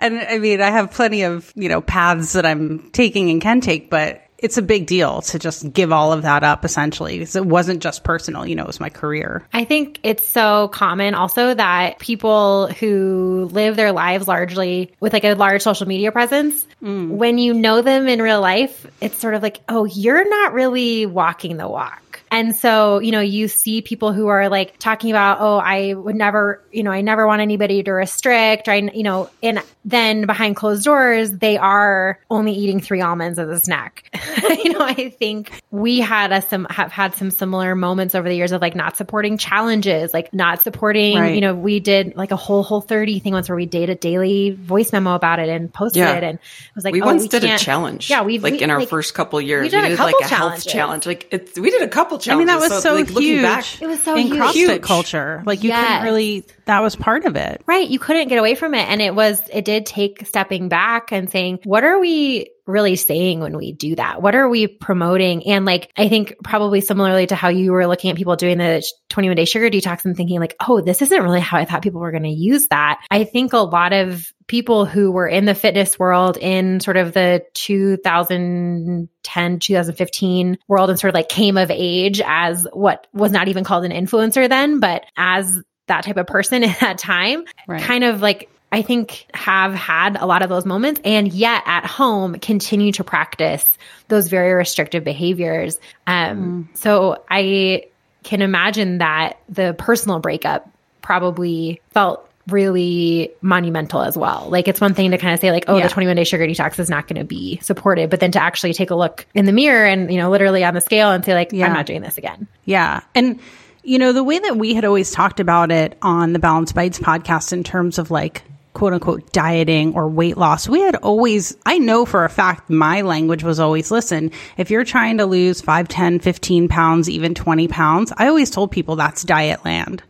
And 0.00 0.18
I 0.20 0.38
mean, 0.38 0.60
I 0.60 0.70
have 0.70 0.90
plenty 0.90 1.22
of, 1.22 1.52
you 1.54 1.68
know, 1.68 1.80
paths 1.80 2.32
that 2.32 2.44
I'm 2.46 2.90
taking 2.90 3.30
and 3.30 3.40
can 3.40 3.60
take, 3.60 3.90
but 3.90 4.22
it's 4.38 4.56
a 4.56 4.62
big 4.62 4.86
deal 4.86 5.20
to 5.22 5.38
just 5.38 5.72
give 5.72 5.92
all 5.92 6.12
of 6.12 6.22
that 6.22 6.44
up 6.44 6.64
essentially 6.64 7.18
because 7.18 7.34
it 7.34 7.44
wasn't 7.44 7.82
just 7.82 8.04
personal, 8.04 8.46
you 8.46 8.54
know, 8.54 8.62
it 8.62 8.68
was 8.68 8.80
my 8.80 8.88
career. 8.88 9.44
I 9.52 9.64
think 9.64 9.98
it's 10.04 10.26
so 10.26 10.68
common 10.68 11.14
also 11.14 11.54
that 11.54 11.98
people 11.98 12.68
who 12.68 13.48
live 13.50 13.76
their 13.76 13.92
lives 13.92 14.28
largely 14.28 14.92
with 15.00 15.12
like 15.12 15.24
a 15.24 15.34
large 15.34 15.62
social 15.62 15.88
media 15.88 16.12
presence, 16.12 16.66
mm. 16.82 17.08
when 17.08 17.38
you 17.38 17.52
know 17.52 17.82
them 17.82 18.06
in 18.06 18.22
real 18.22 18.40
life, 18.40 18.86
it's 19.00 19.18
sort 19.18 19.34
of 19.34 19.42
like, 19.42 19.60
oh, 19.68 19.84
you're 19.84 20.28
not 20.28 20.52
really 20.52 21.06
walking 21.06 21.56
the 21.56 21.68
walk. 21.68 22.02
And 22.30 22.54
so, 22.54 22.98
you 22.98 23.12
know, 23.12 23.20
you 23.20 23.48
see 23.48 23.82
people 23.82 24.12
who 24.12 24.28
are 24.28 24.48
like 24.48 24.78
talking 24.78 25.10
about, 25.10 25.38
oh, 25.40 25.58
I 25.58 25.94
would 25.94 26.16
never, 26.16 26.62
you 26.72 26.82
know, 26.82 26.90
I 26.90 27.00
never 27.00 27.26
want 27.26 27.42
anybody 27.42 27.82
to 27.82 27.92
restrict, 27.92 28.68
I, 28.68 28.76
you 28.76 29.02
know, 29.02 29.30
and 29.42 29.62
then 29.84 30.26
behind 30.26 30.56
closed 30.56 30.84
doors, 30.84 31.30
they 31.30 31.56
are 31.56 32.18
only 32.30 32.52
eating 32.52 32.80
three 32.80 33.00
almonds 33.00 33.38
as 33.38 33.48
a 33.48 33.58
snack. 33.58 34.04
you 34.62 34.72
know, 34.72 34.80
I 34.80 35.10
think 35.10 35.62
we 35.70 36.00
had 36.00 36.32
a, 36.32 36.42
some, 36.42 36.66
have 36.70 36.92
had 36.92 37.14
some 37.14 37.30
similar 37.30 37.74
moments 37.74 38.14
over 38.14 38.28
the 38.28 38.34
years 38.34 38.52
of 38.52 38.60
like 38.60 38.74
not 38.74 38.96
supporting 38.96 39.38
challenges, 39.38 40.12
like 40.12 40.32
not 40.34 40.62
supporting, 40.62 41.18
right. 41.18 41.34
you 41.34 41.40
know, 41.40 41.54
we 41.54 41.80
did 41.80 42.16
like 42.16 42.30
a 42.30 42.36
whole, 42.36 42.62
whole 42.62 42.80
30 42.80 43.20
thing 43.20 43.32
once 43.32 43.48
where 43.48 43.56
we 43.56 43.66
did 43.66 43.88
a 43.88 43.94
daily 43.94 44.50
voice 44.50 44.92
memo 44.92 45.14
about 45.14 45.38
it 45.38 45.48
and 45.48 45.72
posted 45.72 46.00
yeah. 46.00 46.16
it. 46.16 46.24
And 46.24 46.38
it 46.38 46.74
was 46.74 46.84
like, 46.84 46.92
we 46.92 47.00
oh, 47.00 47.06
once 47.06 47.22
we 47.22 47.28
did 47.28 47.44
a 47.44 47.58
challenge. 47.58 48.10
Yeah. 48.10 48.22
We've, 48.22 48.42
like 48.42 48.54
we, 48.54 48.60
in 48.60 48.70
our 48.70 48.80
like, 48.80 48.88
first 48.88 49.14
couple 49.14 49.40
years, 49.40 49.62
we 49.62 49.68
did, 49.70 49.82
we 49.82 49.88
did 49.90 49.98
a 49.98 50.02
like 50.02 50.14
a 50.22 50.28
challenges. 50.28 50.64
health 50.64 50.72
challenge. 50.72 51.06
Like 51.06 51.28
it's, 51.30 51.58
we 51.58 51.70
did 51.70 51.82
a 51.82 51.88
couple 51.88 52.17
challenges. 52.18 52.28
I 52.30 52.36
mean, 52.36 52.46
that 52.46 52.60
was 52.70 52.82
so, 52.82 52.94
like, 52.94 53.08
huge. 53.10 53.42
Back, 53.42 53.82
it 53.82 53.86
was 53.86 54.02
so 54.02 54.16
in 54.16 54.26
huge. 54.28 54.38
CrossFit 54.38 54.52
Huge. 54.54 54.82
culture. 54.82 55.42
Like 55.46 55.62
you 55.62 55.68
Yes. 55.70 55.86
couldn't 55.86 56.04
really, 56.04 56.44
that 56.68 56.82
was 56.82 56.94
part 56.94 57.24
of 57.24 57.34
it. 57.34 57.62
Right. 57.66 57.88
You 57.88 57.98
couldn't 57.98 58.28
get 58.28 58.38
away 58.38 58.54
from 58.54 58.74
it. 58.74 58.86
And 58.88 59.00
it 59.00 59.14
was, 59.14 59.42
it 59.50 59.64
did 59.64 59.86
take 59.86 60.26
stepping 60.26 60.68
back 60.68 61.12
and 61.12 61.30
saying, 61.30 61.60
what 61.64 61.82
are 61.82 61.98
we 61.98 62.50
really 62.66 62.94
saying 62.94 63.40
when 63.40 63.56
we 63.56 63.72
do 63.72 63.96
that? 63.96 64.20
What 64.20 64.34
are 64.34 64.46
we 64.46 64.66
promoting? 64.66 65.46
And 65.46 65.64
like, 65.64 65.90
I 65.96 66.10
think 66.10 66.34
probably 66.44 66.82
similarly 66.82 67.26
to 67.28 67.34
how 67.34 67.48
you 67.48 67.72
were 67.72 67.86
looking 67.86 68.10
at 68.10 68.18
people 68.18 68.36
doing 68.36 68.58
the 68.58 68.86
21 69.08 69.34
day 69.34 69.46
sugar 69.46 69.70
detox 69.70 70.04
and 70.04 70.14
thinking 70.14 70.40
like, 70.40 70.56
oh, 70.60 70.82
this 70.82 71.00
isn't 71.00 71.22
really 71.22 71.40
how 71.40 71.56
I 71.56 71.64
thought 71.64 71.80
people 71.80 72.02
were 72.02 72.10
going 72.10 72.24
to 72.24 72.28
use 72.28 72.68
that. 72.68 73.00
I 73.10 73.24
think 73.24 73.54
a 73.54 73.58
lot 73.58 73.94
of 73.94 74.30
people 74.46 74.84
who 74.84 75.10
were 75.10 75.26
in 75.26 75.46
the 75.46 75.54
fitness 75.54 75.98
world 75.98 76.36
in 76.36 76.80
sort 76.80 76.98
of 76.98 77.14
the 77.14 77.44
2010, 77.54 79.58
2015 79.58 80.58
world 80.68 80.90
and 80.90 81.00
sort 81.00 81.08
of 81.08 81.14
like 81.14 81.30
came 81.30 81.56
of 81.56 81.70
age 81.70 82.20
as 82.22 82.66
what 82.74 83.06
was 83.14 83.32
not 83.32 83.48
even 83.48 83.64
called 83.64 83.86
an 83.86 83.92
influencer 83.92 84.50
then, 84.50 84.80
but 84.80 85.06
as 85.16 85.58
that 85.88 86.04
type 86.04 86.16
of 86.16 86.26
person 86.26 86.62
at 86.64 86.80
that 86.80 86.98
time, 86.98 87.44
Right. 87.66 87.82
kind 87.82 88.04
of 88.04 88.22
like 88.22 88.48
I 88.70 88.82
think 88.82 89.26
have 89.34 89.72
had 89.74 90.16
a 90.20 90.26
lot 90.26 90.42
of 90.42 90.50
those 90.50 90.66
moments 90.66 91.00
and 91.02 91.32
yet 91.32 91.62
at 91.64 91.86
home 91.86 92.34
continue 92.38 92.92
to 92.92 93.02
practice 93.04 93.78
those 94.08 94.28
very 94.28 94.52
restrictive 94.52 95.04
behaviors. 95.04 95.80
Um, 96.06 96.68
so 96.74 97.22
I 97.30 97.86
can 98.24 98.42
imagine 98.42 98.98
that 98.98 99.38
the 99.48 99.74
personal 99.78 100.18
breakup 100.18 100.68
probably 101.00 101.80
felt 101.92 102.28
really 102.48 103.30
monumental 103.42 104.02
as 104.02 104.16
well. 104.16 104.46
Like 104.50 104.68
it's 104.68 104.80
one 104.80 104.92
thing 104.94 105.10
to 105.12 105.18
kind 105.18 105.32
of 105.34 105.40
say 105.40 105.50
like, 105.50 105.64
oh, 105.68 105.76
Yeah. 105.76 105.84
the 105.86 105.92
21 105.92 106.16
day 106.16 106.24
sugar 106.24 106.46
detox 106.46 106.78
is 106.78 106.90
not 106.90 107.06
going 107.08 107.18
to 107.18 107.24
be 107.24 107.58
supported, 107.62 108.10
but 108.10 108.20
then 108.20 108.30
to 108.32 108.42
actually 108.42 108.74
take 108.74 108.90
a 108.90 108.94
look 108.94 109.26
in 109.34 109.44
the 109.46 109.52
mirror 109.52 109.86
and, 109.86 110.10
you 110.12 110.18
know, 110.18 110.30
literally 110.30 110.64
on 110.64 110.74
the 110.74 110.80
scale 110.82 111.10
and 111.10 111.24
say 111.24 111.32
like, 111.34 111.52
Yeah. 111.52 111.66
I'm 111.66 111.72
not 111.74 111.86
doing 111.86 112.02
this 112.02 112.18
again. 112.18 112.46
Yeah. 112.66 113.00
And, 113.14 113.40
you 113.88 113.98
know, 113.98 114.12
the 114.12 114.22
way 114.22 114.38
that 114.38 114.56
we 114.56 114.74
had 114.74 114.84
always 114.84 115.10
talked 115.10 115.40
about 115.40 115.70
it 115.70 115.96
on 116.02 116.34
the 116.34 116.38
Balanced 116.38 116.74
Bites 116.74 116.98
podcast 116.98 117.54
in 117.54 117.64
terms 117.64 117.98
of 117.98 118.10
like, 118.10 118.42
quote 118.74 118.92
unquote 118.92 119.32
dieting 119.32 119.94
or 119.94 120.10
weight 120.10 120.36
loss, 120.36 120.68
we 120.68 120.80
had 120.80 120.94
always, 120.96 121.56
I 121.64 121.78
know 121.78 122.04
for 122.04 122.26
a 122.26 122.28
fact 122.28 122.68
my 122.68 123.00
language 123.00 123.42
was 123.42 123.58
always 123.58 123.90
listen, 123.90 124.30
if 124.58 124.70
you're 124.70 124.84
trying 124.84 125.16
to 125.18 125.24
lose 125.24 125.62
5, 125.62 125.88
10, 125.88 126.18
15 126.18 126.68
pounds, 126.68 127.08
even 127.08 127.34
20 127.34 127.66
pounds, 127.68 128.12
I 128.14 128.28
always 128.28 128.50
told 128.50 128.70
people 128.70 128.96
that's 128.96 129.24
diet 129.24 129.64
land. 129.64 130.02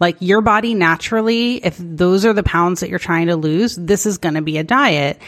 Like 0.00 0.16
your 0.20 0.40
body 0.40 0.72
naturally, 0.72 1.56
if 1.56 1.76
those 1.78 2.24
are 2.24 2.32
the 2.32 2.42
pounds 2.42 2.80
that 2.80 2.88
you're 2.88 2.98
trying 2.98 3.26
to 3.26 3.36
lose, 3.36 3.76
this 3.76 4.06
is 4.06 4.16
going 4.16 4.34
to 4.36 4.42
be 4.42 4.56
a 4.56 4.64
diet. 4.64 5.20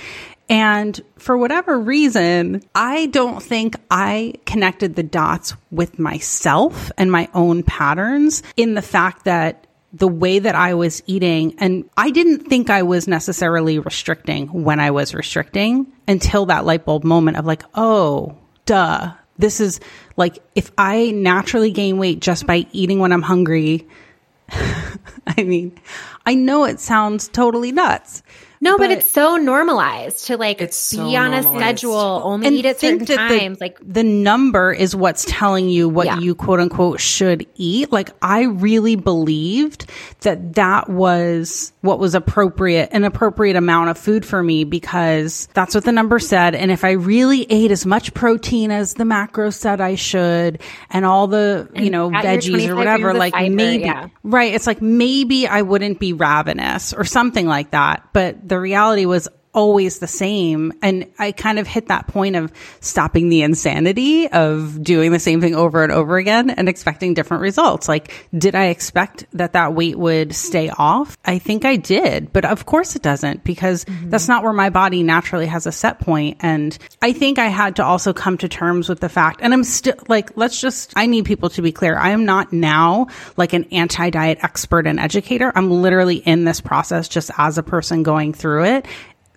And 0.48 0.98
for 1.16 1.36
whatever 1.36 1.78
reason, 1.78 2.62
I 2.74 3.06
don't 3.06 3.42
think 3.42 3.76
I 3.90 4.34
connected 4.46 4.96
the 4.96 5.02
dots 5.02 5.54
with 5.70 5.98
myself 5.98 6.90
and 6.96 7.12
my 7.12 7.28
own 7.34 7.62
patterns 7.62 8.42
in 8.56 8.74
the 8.74 8.82
fact 8.82 9.24
that 9.24 9.66
the 9.92 10.08
way 10.08 10.38
that 10.38 10.54
I 10.54 10.74
was 10.74 11.02
eating, 11.06 11.54
and 11.58 11.88
I 11.96 12.10
didn't 12.10 12.48
think 12.48 12.70
I 12.70 12.82
was 12.82 13.08
necessarily 13.08 13.78
restricting 13.78 14.48
when 14.64 14.80
I 14.80 14.90
was 14.90 15.14
restricting 15.14 15.86
until 16.06 16.46
that 16.46 16.64
light 16.64 16.84
bulb 16.84 17.04
moment 17.04 17.36
of 17.36 17.46
like, 17.46 17.62
oh, 17.74 18.36
duh. 18.64 19.12
This 19.38 19.60
is 19.60 19.80
like 20.16 20.38
if 20.56 20.72
I 20.76 21.12
naturally 21.12 21.70
gain 21.70 21.98
weight 21.98 22.20
just 22.20 22.46
by 22.46 22.66
eating 22.72 22.98
when 22.98 23.12
I'm 23.12 23.22
hungry, 23.22 23.86
I 24.50 25.44
mean, 25.44 25.78
I 26.26 26.34
know 26.34 26.64
it 26.64 26.80
sounds 26.80 27.28
totally 27.28 27.70
nuts. 27.70 28.22
No, 28.60 28.76
but, 28.76 28.88
But- 28.88 28.98
it's 28.98 29.10
so 29.10 29.36
normalized 29.36 30.26
to 30.26 30.36
like 30.36 30.60
It's 30.60 30.90
be 30.90 30.96
so 30.96 31.14
on 31.16 31.32
a 31.32 31.42
schedule, 31.42 31.94
only 32.24 32.46
and 32.46 32.56
eat 32.56 32.66
at 32.66 32.80
certain 32.80 33.06
times. 33.06 33.58
the, 33.58 33.64
like 33.64 33.78
the 33.82 34.02
number 34.02 34.72
is 34.72 34.96
what's 34.96 35.24
telling 35.28 35.68
you 35.68 35.88
what 35.88 36.06
Yeah. 36.06 36.18
you 36.18 36.34
quote 36.34 36.60
unquote 36.60 37.00
should 37.00 37.46
eat. 37.56 37.92
Like 37.92 38.10
I 38.22 38.42
really 38.42 38.96
believed 38.96 39.86
that 40.22 40.54
that 40.54 40.88
was 40.90 41.72
what 41.82 41.98
was 41.98 42.14
appropriate, 42.14 42.88
an 42.92 43.04
appropriate 43.04 43.56
amount 43.56 43.90
of 43.90 43.98
food 43.98 44.24
for 44.26 44.42
me 44.42 44.64
because 44.64 45.48
that's 45.54 45.74
what 45.74 45.84
the 45.84 45.92
number 45.92 46.18
said. 46.18 46.54
And 46.54 46.70
if 46.70 46.84
I 46.84 46.92
really 46.92 47.46
ate 47.50 47.70
as 47.70 47.86
much 47.86 48.12
protein 48.14 48.70
as 48.70 48.94
the 48.94 49.04
macro 49.04 49.50
said 49.50 49.80
I 49.80 49.94
should 49.94 50.60
and 50.90 51.04
all 51.04 51.28
the, 51.28 51.68
you 51.74 51.90
know, 51.90 52.10
veggies 52.10 52.68
or 52.68 52.74
whatever, 52.76 53.14
like 53.14 53.32
fiber, 53.34 53.54
maybe, 53.54 53.84
yeah. 53.84 54.08
right. 54.24 54.52
It's 54.52 54.66
like 54.66 54.82
maybe 54.82 55.46
I 55.46 55.62
wouldn't 55.62 55.98
be 56.00 56.12
ravenous 56.12 56.92
or 56.92 57.04
something 57.04 57.46
like 57.46 57.70
that. 57.70 58.02
But 58.12 58.47
the 58.48 58.58
reality 58.58 59.06
was 59.06 59.28
always 59.54 59.98
the 59.98 60.06
same. 60.06 60.72
And 60.82 61.06
I 61.18 61.32
kind 61.32 61.58
of 61.58 61.66
hit 61.66 61.88
that 61.88 62.06
point 62.06 62.36
of 62.36 62.52
stopping 62.80 63.28
the 63.28 63.42
insanity 63.42 64.28
of 64.28 64.82
doing 64.82 65.12
the 65.12 65.18
same 65.18 65.40
thing 65.40 65.54
over 65.54 65.82
and 65.82 65.92
over 65.92 66.16
again 66.16 66.50
and 66.50 66.68
expecting 66.68 67.14
different 67.14 67.42
results. 67.42 67.88
Like, 67.88 68.28
did 68.36 68.54
I 68.54 68.66
expect 68.66 69.26
that 69.32 69.54
that 69.54 69.74
weight 69.74 69.98
would 69.98 70.34
stay 70.34 70.70
off? 70.70 71.16
I 71.24 71.38
think 71.38 71.64
I 71.64 71.76
did, 71.76 72.32
but 72.32 72.44
of 72.44 72.66
course 72.66 72.96
it 72.96 73.02
doesn't 73.02 73.44
because 73.44 73.84
mm-hmm. 73.84 74.10
that's 74.10 74.28
not 74.28 74.42
where 74.42 74.52
my 74.52 74.70
body 74.70 75.02
naturally 75.02 75.46
has 75.46 75.66
a 75.66 75.72
set 75.72 76.00
point. 76.00 76.38
And 76.40 76.76
I 77.02 77.12
think 77.12 77.38
I 77.38 77.46
had 77.48 77.76
to 77.76 77.84
also 77.84 78.12
come 78.12 78.38
to 78.38 78.48
terms 78.48 78.88
with 78.88 79.00
the 79.00 79.08
fact, 79.08 79.40
and 79.42 79.52
I'm 79.52 79.64
still 79.64 79.94
like, 80.08 80.36
let's 80.36 80.60
just, 80.60 80.92
I 80.96 81.06
need 81.06 81.24
people 81.24 81.50
to 81.50 81.62
be 81.62 81.72
clear. 81.72 81.96
I 81.96 82.10
am 82.10 82.24
not 82.24 82.52
now 82.52 83.08
like 83.36 83.52
an 83.52 83.64
anti 83.72 84.10
diet 84.10 84.38
expert 84.42 84.86
and 84.86 85.00
educator. 85.00 85.52
I'm 85.54 85.70
literally 85.70 86.16
in 86.16 86.44
this 86.44 86.60
process 86.60 87.08
just 87.08 87.30
as 87.38 87.58
a 87.58 87.62
person 87.62 88.02
going 88.02 88.32
through 88.32 88.64
it 88.64 88.86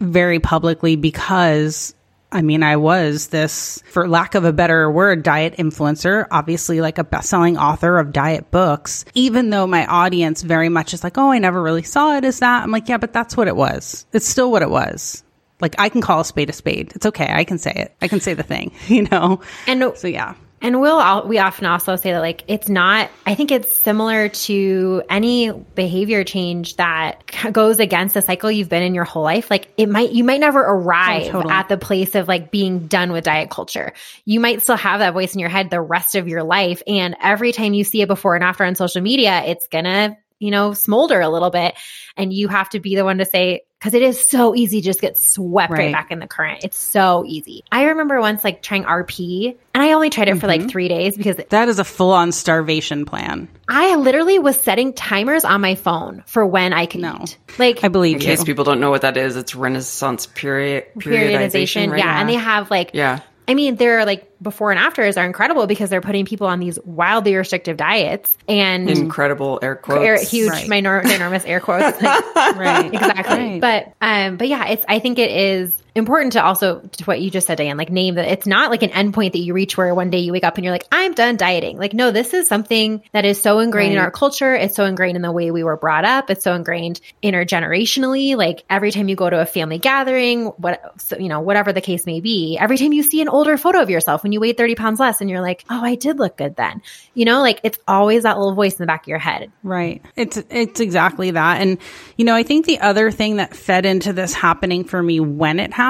very 0.01 0.39
publicly 0.39 0.95
because 0.95 1.95
I 2.33 2.41
mean, 2.41 2.63
I 2.63 2.77
was 2.77 3.27
this, 3.27 3.83
for 3.87 4.07
lack 4.07 4.35
of 4.35 4.45
a 4.45 4.53
better 4.53 4.89
word, 4.89 5.21
diet 5.21 5.57
influencer, 5.57 6.27
obviously 6.31 6.79
like 6.79 6.97
a 6.97 7.03
best 7.03 7.29
selling 7.29 7.57
author 7.57 7.97
of 7.97 8.13
diet 8.13 8.51
books, 8.51 9.03
even 9.13 9.49
though 9.49 9.67
my 9.67 9.85
audience 9.85 10.41
very 10.41 10.69
much 10.69 10.93
is 10.93 11.03
like, 11.03 11.17
oh, 11.17 11.31
I 11.31 11.39
never 11.39 11.61
really 11.61 11.83
saw 11.83 12.15
it 12.15 12.23
as 12.23 12.39
that. 12.39 12.63
I'm 12.63 12.71
like, 12.71 12.87
yeah, 12.87 12.97
but 12.97 13.11
that's 13.11 13.35
what 13.35 13.49
it 13.49 13.55
was. 13.57 14.05
It's 14.13 14.27
still 14.27 14.49
what 14.49 14.61
it 14.61 14.69
was. 14.69 15.25
Like 15.59 15.75
I 15.77 15.89
can 15.89 15.99
call 15.99 16.21
a 16.21 16.25
spade 16.25 16.49
a 16.49 16.53
spade. 16.53 16.93
It's 16.95 17.05
okay. 17.05 17.27
I 17.29 17.43
can 17.43 17.57
say 17.57 17.73
it. 17.75 17.95
I 18.01 18.07
can 18.07 18.21
say 18.21 18.33
the 18.33 18.43
thing, 18.43 18.71
you 18.87 19.03
know? 19.03 19.41
And 19.67 19.91
so, 19.97 20.07
yeah. 20.07 20.35
And 20.61 20.79
we'll 20.79 20.99
all, 20.99 21.27
we 21.27 21.39
often 21.39 21.65
also 21.65 21.95
say 21.95 22.11
that 22.11 22.19
like 22.19 22.43
it's 22.47 22.69
not. 22.69 23.09
I 23.25 23.33
think 23.33 23.51
it's 23.51 23.71
similar 23.71 24.29
to 24.29 25.01
any 25.09 25.51
behavior 25.51 26.23
change 26.23 26.75
that 26.75 27.23
goes 27.51 27.79
against 27.79 28.13
the 28.13 28.21
cycle 28.21 28.51
you've 28.51 28.69
been 28.69 28.83
in 28.83 28.93
your 28.93 29.03
whole 29.03 29.23
life. 29.23 29.49
Like 29.49 29.69
it 29.77 29.89
might 29.89 30.11
you 30.11 30.23
might 30.23 30.39
never 30.39 30.59
arrive 30.59 31.23
oh, 31.29 31.31
totally. 31.31 31.53
at 31.53 31.67
the 31.67 31.77
place 31.77 32.13
of 32.13 32.27
like 32.27 32.51
being 32.51 32.87
done 32.87 33.11
with 33.11 33.23
diet 33.23 33.49
culture. 33.49 33.93
You 34.25 34.39
might 34.39 34.61
still 34.61 34.77
have 34.77 34.99
that 34.99 35.13
voice 35.13 35.33
in 35.33 35.39
your 35.39 35.49
head 35.49 35.71
the 35.71 35.81
rest 35.81 36.15
of 36.15 36.27
your 36.27 36.43
life, 36.43 36.83
and 36.85 37.15
every 37.21 37.51
time 37.51 37.73
you 37.73 37.83
see 37.83 38.01
it 38.01 38.07
before 38.07 38.35
and 38.35 38.43
after 38.43 38.63
on 38.63 38.75
social 38.75 39.01
media, 39.01 39.43
it's 39.45 39.67
gonna 39.67 40.15
you 40.37 40.51
know 40.51 40.73
smolder 40.73 41.21
a 41.21 41.29
little 41.29 41.49
bit, 41.49 41.73
and 42.15 42.31
you 42.31 42.47
have 42.49 42.69
to 42.69 42.79
be 42.79 42.95
the 42.95 43.03
one 43.03 43.17
to 43.17 43.25
say 43.25 43.61
because 43.81 43.95
it 43.95 44.03
is 44.03 44.29
so 44.29 44.53
easy 44.53 44.79
to 44.79 44.85
just 44.85 45.01
get 45.01 45.17
swept 45.17 45.71
right. 45.71 45.79
right. 45.79 45.91
back 45.91 46.11
in 46.11 46.19
the 46.19 46.27
current. 46.27 46.63
It's 46.63 46.77
so 46.77 47.23
easy. 47.25 47.63
I 47.71 47.85
remember 47.85 48.21
once 48.21 48.43
like 48.43 48.61
trying 48.61 48.83
RP 48.83 49.57
and 49.73 49.81
I 49.81 49.93
only 49.93 50.11
tried 50.11 50.27
it 50.27 50.31
mm-hmm. 50.31 50.39
for 50.39 50.45
like 50.45 50.61
mm-hmm. 50.61 50.69
three 50.69 50.87
days 50.87 51.17
because 51.17 51.37
that 51.49 51.67
is 51.67 51.79
a 51.79 51.83
full 51.83 52.11
on 52.11 52.31
starvation 52.31 53.05
plan. 53.05 53.47
I 53.67 53.95
literally 53.95 54.37
was 54.37 54.59
setting 54.59 54.93
timers 54.93 55.43
on 55.43 55.61
my 55.61 55.73
phone 55.73 56.23
for 56.27 56.45
when 56.45 56.73
I 56.73 56.85
could 56.85 57.01
no. 57.01 57.21
eat. 57.23 57.39
Like 57.57 57.83
I 57.83 57.87
believe 57.87 58.17
in 58.17 58.21
you. 58.21 58.27
case 58.27 58.43
people 58.43 58.65
don't 58.65 58.81
know 58.81 58.91
what 58.91 59.01
that 59.01 59.17
is, 59.17 59.35
it's 59.35 59.55
Renaissance 59.55 60.27
period 60.27 60.85
periodization. 60.99 61.39
periodization 61.39 61.91
right? 61.91 61.99
Yeah. 61.99 62.19
And 62.19 62.29
they 62.29 62.35
have 62.35 62.69
like 62.69 62.91
yeah. 62.93 63.21
I 63.51 63.53
mean, 63.53 63.75
they're 63.75 64.05
like 64.05 64.31
before 64.41 64.71
and 64.71 64.79
afters 64.79 65.17
are 65.17 65.25
incredible 65.25 65.67
because 65.67 65.89
they're 65.89 65.99
putting 65.99 66.23
people 66.23 66.47
on 66.47 66.61
these 66.61 66.79
wildly 66.85 67.35
restrictive 67.35 67.75
diets 67.75 68.37
and 68.47 68.89
incredible 68.89 69.59
air 69.61 69.75
quotes, 69.75 70.05
air, 70.05 70.23
huge, 70.23 70.49
right. 70.49 70.69
minor, 70.69 71.01
enormous 71.01 71.43
air 71.43 71.59
quotes. 71.59 72.01
Like, 72.01 72.55
right, 72.55 72.93
exactly. 72.93 73.59
Right. 73.59 73.61
But, 73.61 73.93
um, 73.99 74.37
but 74.37 74.47
yeah, 74.47 74.67
it's. 74.67 74.85
I 74.87 74.99
think 74.99 75.19
it 75.19 75.31
is 75.31 75.80
important 75.93 76.33
to 76.33 76.43
also 76.43 76.79
to 76.79 77.03
what 77.03 77.19
you 77.19 77.29
just 77.29 77.47
said, 77.47 77.57
Diane, 77.57 77.77
like 77.77 77.89
name 77.89 78.15
that 78.15 78.31
it's 78.31 78.47
not 78.47 78.71
like 78.71 78.81
an 78.81 78.91
endpoint 78.91 79.33
that 79.33 79.39
you 79.39 79.53
reach 79.53 79.75
where 79.75 79.93
one 79.93 80.09
day 80.09 80.19
you 80.19 80.31
wake 80.31 80.45
up 80.45 80.55
and 80.55 80.63
you're 80.63 80.73
like, 80.73 80.87
I'm 80.91 81.13
done 81.13 81.35
dieting. 81.35 81.77
Like, 81.77 81.93
no, 81.93 82.11
this 82.11 82.33
is 82.33 82.47
something 82.47 83.03
that 83.11 83.25
is 83.25 83.41
so 83.41 83.59
ingrained 83.59 83.89
right. 83.89 83.97
in 83.97 84.03
our 84.03 84.11
culture. 84.11 84.55
It's 84.55 84.75
so 84.75 84.85
ingrained 84.85 85.17
in 85.17 85.21
the 85.21 85.31
way 85.31 85.51
we 85.51 85.63
were 85.63 85.75
brought 85.75 86.05
up. 86.05 86.29
It's 86.29 86.43
so 86.43 86.53
ingrained 86.53 87.01
intergenerationally. 87.21 88.37
Like 88.37 88.63
every 88.69 88.91
time 88.91 89.09
you 89.09 89.17
go 89.17 89.29
to 89.29 89.41
a 89.41 89.45
family 89.45 89.79
gathering, 89.79 90.45
what 90.45 90.93
so, 91.01 91.17
you 91.17 91.27
know, 91.27 91.41
whatever 91.41 91.73
the 91.73 91.81
case 91.81 92.05
may 92.05 92.21
be, 92.21 92.57
every 92.57 92.77
time 92.77 92.93
you 92.93 93.03
see 93.03 93.21
an 93.21 93.27
older 93.27 93.57
photo 93.57 93.81
of 93.81 93.89
yourself 93.89 94.23
when 94.23 94.31
you 94.31 94.39
weighed 94.39 94.57
30 94.57 94.75
pounds 94.75 94.99
less 94.99 95.19
and 95.19 95.29
you're 95.29 95.41
like, 95.41 95.65
oh, 95.69 95.83
I 95.83 95.95
did 95.95 96.19
look 96.19 96.37
good 96.37 96.55
then. 96.55 96.81
You 97.13 97.25
know, 97.25 97.41
like 97.41 97.59
it's 97.63 97.79
always 97.85 98.23
that 98.23 98.37
little 98.37 98.55
voice 98.55 98.73
in 98.73 98.83
the 98.83 98.87
back 98.87 99.03
of 99.03 99.07
your 99.07 99.19
head. 99.19 99.51
Right. 99.61 100.01
It's 100.15 100.37
it's 100.49 100.79
exactly 100.79 101.31
that. 101.31 101.59
And 101.59 101.79
you 102.15 102.23
know, 102.23 102.35
I 102.35 102.43
think 102.43 102.65
the 102.65 102.79
other 102.79 103.11
thing 103.11 103.35
that 103.37 103.53
fed 103.53 103.85
into 103.85 104.13
this 104.13 104.33
happening 104.33 104.85
for 104.85 105.03
me 105.03 105.19
when 105.19 105.59
it 105.59 105.73
happened 105.73 105.80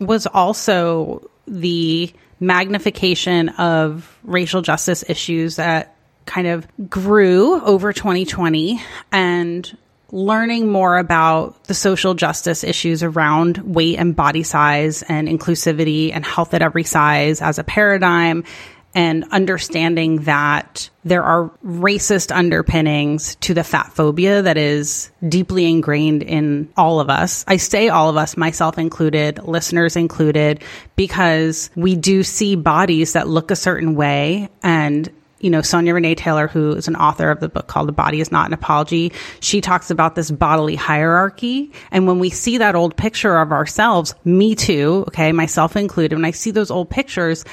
was 0.00 0.26
also 0.26 1.30
the 1.46 2.12
magnification 2.40 3.50
of 3.50 4.18
racial 4.24 4.62
justice 4.62 5.04
issues 5.08 5.56
that 5.56 5.96
kind 6.26 6.46
of 6.46 6.66
grew 6.88 7.60
over 7.60 7.92
2020 7.92 8.80
and 9.10 9.76
learning 10.10 10.70
more 10.70 10.98
about 10.98 11.64
the 11.64 11.74
social 11.74 12.14
justice 12.14 12.64
issues 12.64 13.02
around 13.02 13.58
weight 13.58 13.98
and 13.98 14.14
body 14.14 14.42
size 14.42 15.02
and 15.02 15.26
inclusivity 15.26 16.12
and 16.12 16.24
health 16.24 16.52
at 16.52 16.60
every 16.60 16.84
size 16.84 17.40
as 17.40 17.58
a 17.58 17.64
paradigm 17.64 18.44
and 18.94 19.24
understanding 19.30 20.22
that 20.22 20.90
there 21.04 21.22
are 21.22 21.50
racist 21.64 22.34
underpinnings 22.34 23.36
to 23.36 23.54
the 23.54 23.64
fat 23.64 23.92
phobia 23.92 24.42
that 24.42 24.56
is 24.56 25.10
deeply 25.28 25.68
ingrained 25.68 26.22
in 26.22 26.70
all 26.76 27.00
of 27.00 27.10
us. 27.10 27.44
I 27.48 27.56
say 27.56 27.88
all 27.88 28.08
of 28.08 28.16
us, 28.16 28.36
myself 28.36 28.78
included, 28.78 29.42
listeners 29.44 29.96
included, 29.96 30.62
because 30.96 31.70
we 31.74 31.96
do 31.96 32.22
see 32.22 32.54
bodies 32.54 33.14
that 33.14 33.28
look 33.28 33.50
a 33.50 33.56
certain 33.56 33.94
way 33.94 34.48
and 34.62 35.10
you 35.42 35.50
know, 35.50 35.60
Sonya 35.60 35.92
Renee 35.92 36.14
Taylor, 36.14 36.46
who 36.46 36.70
is 36.72 36.86
an 36.86 36.94
author 36.94 37.28
of 37.28 37.40
the 37.40 37.48
book 37.48 37.66
called 37.66 37.88
The 37.88 37.92
Body 37.92 38.20
is 38.20 38.30
Not 38.30 38.46
an 38.46 38.52
Apology, 38.52 39.12
she 39.40 39.60
talks 39.60 39.90
about 39.90 40.14
this 40.14 40.30
bodily 40.30 40.76
hierarchy. 40.76 41.72
And 41.90 42.06
when 42.06 42.20
we 42.20 42.30
see 42.30 42.58
that 42.58 42.76
old 42.76 42.96
picture 42.96 43.36
of 43.36 43.50
ourselves, 43.50 44.14
me 44.24 44.54
too, 44.54 45.04
okay, 45.08 45.32
myself 45.32 45.74
included, 45.74 46.14
when 46.14 46.24
I 46.24 46.30
see 46.30 46.52
those 46.52 46.70
old 46.70 46.88
pictures, 46.90 47.44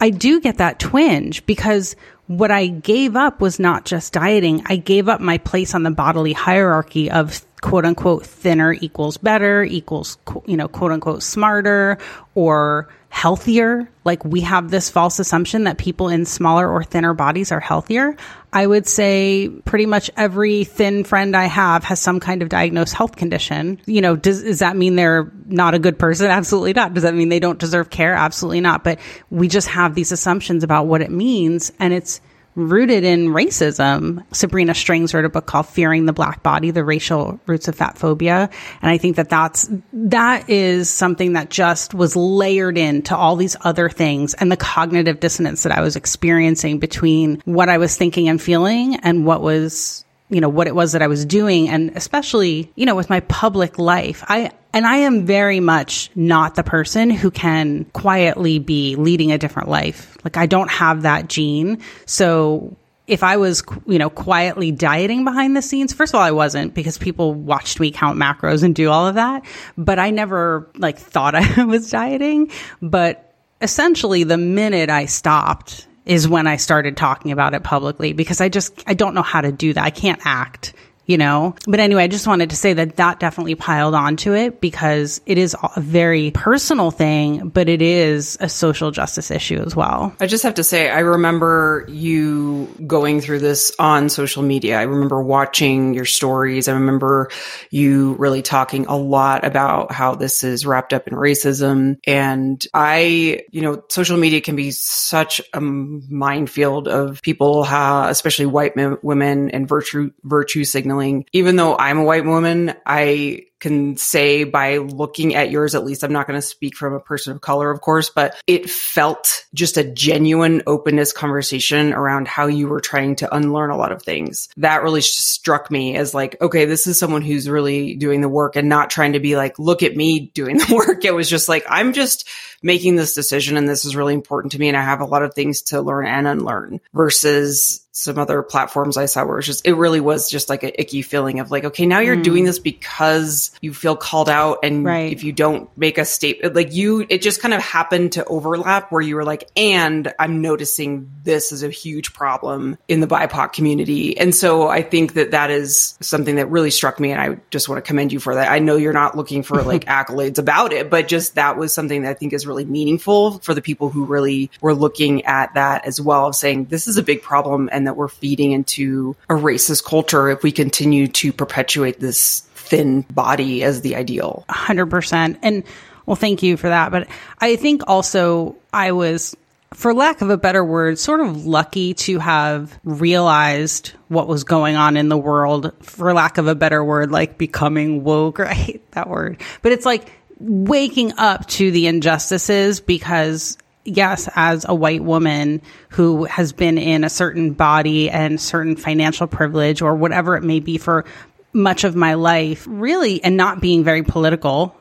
I 0.00 0.10
do 0.10 0.40
get 0.40 0.58
that 0.58 0.78
twinge 0.78 1.44
because 1.46 1.96
what 2.26 2.50
I 2.50 2.66
gave 2.66 3.16
up 3.16 3.40
was 3.40 3.58
not 3.58 3.84
just 3.84 4.12
dieting. 4.12 4.62
I 4.66 4.76
gave 4.76 5.08
up 5.08 5.20
my 5.20 5.38
place 5.38 5.74
on 5.74 5.82
the 5.82 5.90
bodily 5.90 6.34
hierarchy 6.34 7.10
of 7.10 7.44
quote 7.60 7.84
unquote 7.84 8.24
thinner 8.24 8.72
equals 8.72 9.16
better 9.16 9.64
equals, 9.64 10.18
you 10.46 10.56
know, 10.56 10.68
quote 10.68 10.92
unquote 10.92 11.22
smarter 11.22 11.98
or 12.34 12.88
healthier. 13.10 13.88
Like 14.04 14.24
we 14.24 14.42
have 14.42 14.70
this 14.70 14.90
false 14.90 15.18
assumption 15.18 15.64
that 15.64 15.78
people 15.78 16.08
in 16.08 16.24
smaller 16.24 16.70
or 16.70 16.84
thinner 16.84 17.14
bodies 17.14 17.50
are 17.50 17.60
healthier. 17.60 18.16
I 18.52 18.66
would 18.66 18.86
say 18.86 19.48
pretty 19.64 19.86
much 19.86 20.10
every 20.16 20.64
thin 20.64 21.04
friend 21.04 21.36
I 21.36 21.44
have 21.44 21.84
has 21.84 22.00
some 22.00 22.20
kind 22.20 22.42
of 22.42 22.48
diagnosed 22.48 22.94
health 22.94 23.16
condition. 23.16 23.80
You 23.86 24.00
know, 24.00 24.16
does, 24.16 24.42
does 24.42 24.60
that 24.60 24.76
mean 24.76 24.96
they're 24.96 25.30
not 25.46 25.74
a 25.74 25.78
good 25.78 25.98
person? 25.98 26.26
Absolutely 26.30 26.74
not. 26.74 26.94
Does 26.94 27.02
that 27.02 27.14
mean 27.14 27.28
they 27.28 27.40
don't 27.40 27.58
deserve 27.58 27.90
care? 27.90 28.14
Absolutely 28.14 28.60
not. 28.60 28.84
But 28.84 29.00
we 29.30 29.48
just 29.48 29.68
have 29.68 29.94
these 29.94 30.12
assumptions 30.12 30.62
about 30.62 30.86
what 30.86 31.02
it 31.02 31.10
means. 31.10 31.72
And 31.78 31.92
it's, 31.92 32.20
rooted 32.58 33.04
in 33.04 33.28
racism. 33.28 34.24
Sabrina 34.34 34.74
Strings 34.74 35.14
wrote 35.14 35.24
a 35.24 35.28
book 35.28 35.46
called 35.46 35.66
Fearing 35.66 36.06
the 36.06 36.12
Black 36.12 36.42
Body, 36.42 36.72
the 36.72 36.84
racial 36.84 37.40
roots 37.46 37.68
of 37.68 37.76
fat 37.76 37.96
phobia. 37.96 38.50
And 38.82 38.90
I 38.90 38.98
think 38.98 39.16
that 39.16 39.28
that's, 39.28 39.70
that 39.92 40.50
is 40.50 40.90
something 40.90 41.34
that 41.34 41.50
just 41.50 41.94
was 41.94 42.16
layered 42.16 42.76
into 42.76 43.16
all 43.16 43.36
these 43.36 43.56
other 43.60 43.88
things 43.88 44.34
and 44.34 44.50
the 44.50 44.56
cognitive 44.56 45.20
dissonance 45.20 45.62
that 45.62 45.72
I 45.72 45.80
was 45.80 45.94
experiencing 45.94 46.80
between 46.80 47.40
what 47.44 47.68
I 47.68 47.78
was 47.78 47.96
thinking 47.96 48.28
and 48.28 48.42
feeling 48.42 48.96
and 48.96 49.24
what 49.24 49.40
was 49.40 50.04
you 50.30 50.42
know, 50.42 50.48
what 50.50 50.66
it 50.66 50.74
was 50.74 50.92
that 50.92 51.00
I 51.00 51.06
was 51.06 51.24
doing. 51.24 51.70
And 51.70 51.96
especially, 51.96 52.70
you 52.74 52.84
know, 52.84 52.94
with 52.94 53.08
my 53.08 53.20
public 53.20 53.78
life, 53.78 54.22
I, 54.28 54.50
and 54.72 54.86
I 54.86 54.98
am 54.98 55.24
very 55.24 55.60
much 55.60 56.10
not 56.14 56.54
the 56.54 56.62
person 56.62 57.10
who 57.10 57.30
can 57.30 57.84
quietly 57.86 58.58
be 58.58 58.96
leading 58.96 59.32
a 59.32 59.38
different 59.38 59.68
life. 59.68 60.16
Like 60.24 60.36
I 60.36 60.46
don't 60.46 60.70
have 60.70 61.02
that 61.02 61.28
gene. 61.28 61.82
So 62.06 62.76
if 63.06 63.22
I 63.22 63.38
was, 63.38 63.62
you 63.86 63.98
know, 63.98 64.10
quietly 64.10 64.70
dieting 64.70 65.24
behind 65.24 65.56
the 65.56 65.62
scenes, 65.62 65.94
first 65.94 66.12
of 66.12 66.18
all, 66.18 66.26
I 66.26 66.30
wasn't 66.30 66.74
because 66.74 66.98
people 66.98 67.32
watched 67.32 67.80
me 67.80 67.90
count 67.90 68.18
macros 68.18 68.62
and 68.62 68.74
do 68.74 68.90
all 68.90 69.06
of 69.06 69.14
that. 69.14 69.44
But 69.78 69.98
I 69.98 70.10
never 70.10 70.68
like 70.76 70.98
thought 70.98 71.34
I 71.58 71.64
was 71.64 71.90
dieting. 71.90 72.50
But 72.82 73.34
essentially 73.62 74.24
the 74.24 74.36
minute 74.36 74.90
I 74.90 75.06
stopped 75.06 75.86
is 76.04 76.28
when 76.28 76.46
I 76.46 76.56
started 76.56 76.96
talking 76.96 77.32
about 77.32 77.54
it 77.54 77.62
publicly 77.62 78.12
because 78.12 78.40
I 78.40 78.48
just, 78.48 78.82
I 78.86 78.94
don't 78.94 79.14
know 79.14 79.22
how 79.22 79.40
to 79.40 79.52
do 79.52 79.72
that. 79.72 79.84
I 79.84 79.90
can't 79.90 80.20
act 80.24 80.74
you 81.08 81.18
know? 81.18 81.56
But 81.66 81.80
anyway, 81.80 82.04
I 82.04 82.06
just 82.06 82.28
wanted 82.28 82.50
to 82.50 82.56
say 82.56 82.74
that 82.74 82.96
that 82.96 83.18
definitely 83.18 83.56
piled 83.56 83.94
onto 83.94 84.34
it 84.34 84.60
because 84.60 85.20
it 85.26 85.38
is 85.38 85.56
a 85.74 85.80
very 85.80 86.30
personal 86.30 86.92
thing, 86.92 87.48
but 87.48 87.68
it 87.68 87.82
is 87.82 88.36
a 88.40 88.48
social 88.48 88.92
justice 88.92 89.30
issue 89.30 89.56
as 89.56 89.74
well. 89.74 90.14
I 90.20 90.26
just 90.26 90.44
have 90.44 90.54
to 90.54 90.62
say, 90.62 90.90
I 90.90 91.00
remember 91.00 91.86
you 91.88 92.68
going 92.86 93.20
through 93.22 93.40
this 93.40 93.72
on 93.78 94.10
social 94.10 94.42
media. 94.42 94.78
I 94.78 94.82
remember 94.82 95.22
watching 95.22 95.94
your 95.94 96.04
stories. 96.04 96.68
I 96.68 96.72
remember 96.72 97.30
you 97.70 98.12
really 98.14 98.42
talking 98.42 98.86
a 98.86 98.96
lot 98.96 99.46
about 99.46 99.90
how 99.90 100.14
this 100.14 100.44
is 100.44 100.66
wrapped 100.66 100.92
up 100.92 101.08
in 101.08 101.14
racism. 101.14 101.98
And 102.06 102.64
I, 102.74 103.44
you 103.50 103.62
know, 103.62 103.82
social 103.88 104.18
media 104.18 104.42
can 104.42 104.56
be 104.56 104.72
such 104.72 105.40
a 105.54 105.60
minefield 105.60 106.86
of 106.86 107.22
people, 107.22 107.64
especially 107.64 108.44
white 108.46 108.76
men, 108.76 108.98
women 109.02 109.50
and 109.50 109.66
virtue, 109.66 110.10
virtue 110.22 110.64
signaling 110.64 110.97
feeling, 110.98 111.24
even 111.32 111.56
though 111.56 111.76
I'm 111.76 111.98
a 111.98 112.04
white 112.04 112.24
woman, 112.24 112.74
I 112.84 113.44
can 113.60 113.96
say 113.96 114.44
by 114.44 114.76
looking 114.76 115.34
at 115.34 115.50
yours, 115.50 115.74
at 115.74 115.84
least 115.84 116.04
I'm 116.04 116.12
not 116.12 116.28
going 116.28 116.38
to 116.38 116.46
speak 116.46 116.76
from 116.76 116.94
a 116.94 117.00
person 117.00 117.32
of 117.32 117.40
color, 117.40 117.72
of 117.72 117.80
course, 117.80 118.08
but 118.08 118.40
it 118.46 118.70
felt 118.70 119.46
just 119.52 119.76
a 119.76 119.82
genuine 119.82 120.62
openness 120.68 121.12
conversation 121.12 121.92
around 121.92 122.28
how 122.28 122.46
you 122.46 122.68
were 122.68 122.80
trying 122.80 123.16
to 123.16 123.34
unlearn 123.34 123.70
a 123.70 123.76
lot 123.76 123.90
of 123.90 124.02
things. 124.02 124.48
That 124.58 124.84
really 124.84 125.00
struck 125.00 125.72
me 125.72 125.96
as 125.96 126.14
like, 126.14 126.40
okay, 126.40 126.66
this 126.66 126.86
is 126.86 127.00
someone 127.00 127.22
who's 127.22 127.50
really 127.50 127.96
doing 127.96 128.20
the 128.20 128.28
work 128.28 128.54
and 128.54 128.68
not 128.68 128.90
trying 128.90 129.14
to 129.14 129.20
be 129.20 129.34
like, 129.34 129.58
look 129.58 129.82
at 129.82 129.96
me 129.96 130.30
doing 130.34 130.58
the 130.58 130.74
work. 130.86 131.04
It 131.04 131.14
was 131.14 131.28
just 131.28 131.48
like, 131.48 131.64
I'm 131.68 131.94
just 131.94 132.28
making 132.62 132.94
this 132.94 133.14
decision 133.14 133.56
and 133.56 133.68
this 133.68 133.84
is 133.84 133.96
really 133.96 134.14
important 134.14 134.52
to 134.52 134.58
me. 134.60 134.68
And 134.68 134.76
I 134.76 134.82
have 134.82 135.00
a 135.00 135.06
lot 135.06 135.24
of 135.24 135.34
things 135.34 135.62
to 135.62 135.80
learn 135.80 136.06
and 136.06 136.28
unlearn 136.28 136.80
versus 136.94 137.87
some 137.98 138.16
other 138.16 138.44
platforms 138.44 138.96
I 138.96 139.06
saw 139.06 139.24
where 139.24 139.38
it's 139.38 139.46
just, 139.46 139.66
it 139.66 139.74
really 139.74 139.98
was 139.98 140.30
just 140.30 140.48
like 140.48 140.62
an 140.62 140.70
icky 140.76 141.02
feeling 141.02 141.40
of 141.40 141.50
like, 141.50 141.64
okay, 141.64 141.84
now 141.84 141.98
you're 141.98 142.16
mm. 142.16 142.22
doing 142.22 142.44
this 142.44 142.60
because 142.60 143.50
you 143.60 143.74
feel 143.74 143.96
called 143.96 144.28
out. 144.28 144.60
And 144.62 144.84
right. 144.84 145.12
if 145.12 145.24
you 145.24 145.32
don't 145.32 145.68
make 145.76 145.98
a 145.98 146.04
statement, 146.04 146.54
like 146.54 146.72
you, 146.72 147.04
it 147.08 147.22
just 147.22 147.42
kind 147.42 147.52
of 147.52 147.60
happened 147.60 148.12
to 148.12 148.24
overlap 148.26 148.92
where 148.92 149.02
you 149.02 149.16
were 149.16 149.24
like, 149.24 149.50
and 149.56 150.14
I'm 150.16 150.40
noticing 150.40 151.10
this 151.24 151.50
is 151.50 151.64
a 151.64 151.70
huge 151.70 152.12
problem 152.12 152.78
in 152.86 153.00
the 153.00 153.08
BIPOC 153.08 153.52
community. 153.52 154.16
And 154.16 154.32
so 154.32 154.68
I 154.68 154.82
think 154.82 155.14
that 155.14 155.32
that 155.32 155.50
is 155.50 155.98
something 156.00 156.36
that 156.36 156.46
really 156.46 156.70
struck 156.70 157.00
me. 157.00 157.10
And 157.10 157.20
I 157.20 157.40
just 157.50 157.68
want 157.68 157.84
to 157.84 157.88
commend 157.88 158.12
you 158.12 158.20
for 158.20 158.36
that. 158.36 158.48
I 158.48 158.60
know 158.60 158.76
you're 158.76 158.92
not 158.92 159.16
looking 159.16 159.42
for 159.42 159.60
like 159.62 159.84
accolades 159.86 160.38
about 160.38 160.72
it, 160.72 160.88
but 160.88 161.08
just 161.08 161.34
that 161.34 161.56
was 161.56 161.74
something 161.74 162.02
that 162.02 162.10
I 162.10 162.14
think 162.14 162.32
is 162.32 162.46
really 162.46 162.64
meaningful 162.64 163.40
for 163.40 163.54
the 163.54 163.62
people 163.62 163.90
who 163.90 164.04
really 164.04 164.52
were 164.60 164.74
looking 164.74 165.24
at 165.24 165.54
that 165.54 165.84
as 165.84 166.00
well 166.00 166.28
of 166.28 166.36
saying 166.36 166.66
this 166.66 166.86
is 166.86 166.96
a 166.96 167.02
big 167.02 167.22
problem 167.22 167.68
and 167.72 167.87
that 167.88 167.96
we're 167.96 168.08
feeding 168.08 168.52
into 168.52 169.16
a 169.28 169.34
racist 169.34 169.84
culture 169.84 170.28
if 170.28 170.42
we 170.42 170.52
continue 170.52 171.08
to 171.08 171.32
perpetuate 171.32 171.98
this 171.98 172.40
thin 172.54 173.00
body 173.10 173.64
as 173.64 173.80
the 173.80 173.96
ideal. 173.96 174.44
100%. 174.50 175.38
And 175.42 175.64
well, 176.06 176.16
thank 176.16 176.42
you 176.42 176.56
for 176.56 176.68
that. 176.68 176.92
But 176.92 177.08
I 177.40 177.56
think 177.56 177.82
also 177.86 178.56
I 178.72 178.92
was 178.92 179.34
for 179.74 179.92
lack 179.92 180.22
of 180.22 180.30
a 180.30 180.36
better 180.36 180.64
word, 180.64 180.98
sort 180.98 181.20
of 181.20 181.46
lucky 181.46 181.94
to 181.94 182.18
have 182.18 182.78
realized 182.84 183.92
what 184.08 184.28
was 184.28 184.44
going 184.44 184.76
on 184.76 184.96
in 184.96 185.08
the 185.08 185.18
world, 185.18 185.72
for 185.82 186.12
lack 186.14 186.38
of 186.38 186.46
a 186.46 186.54
better 186.54 186.82
word, 186.82 187.10
like 187.10 187.36
becoming 187.38 188.04
woke, 188.04 188.38
right? 188.38 188.82
That 188.92 189.08
word. 189.08 189.40
But 189.62 189.72
it's 189.72 189.84
like 189.84 190.12
waking 190.38 191.12
up 191.18 191.46
to 191.46 191.70
the 191.70 191.86
injustices 191.86 192.80
because 192.80 193.58
yes, 193.88 194.28
as 194.34 194.64
a 194.68 194.74
white 194.74 195.02
woman 195.02 195.62
who 195.90 196.24
has 196.24 196.52
been 196.52 196.78
in 196.78 197.04
a 197.04 197.10
certain 197.10 197.52
body 197.52 198.10
and 198.10 198.40
certain 198.40 198.76
financial 198.76 199.26
privilege 199.26 199.82
or 199.82 199.94
whatever 199.94 200.36
it 200.36 200.42
may 200.42 200.60
be 200.60 200.78
for 200.78 201.04
much 201.52 201.84
of 201.84 201.96
my 201.96 202.14
life, 202.14 202.66
really, 202.68 203.22
and 203.22 203.36
not 203.36 203.60
being 203.60 203.84
very 203.84 204.02
political 204.02 204.74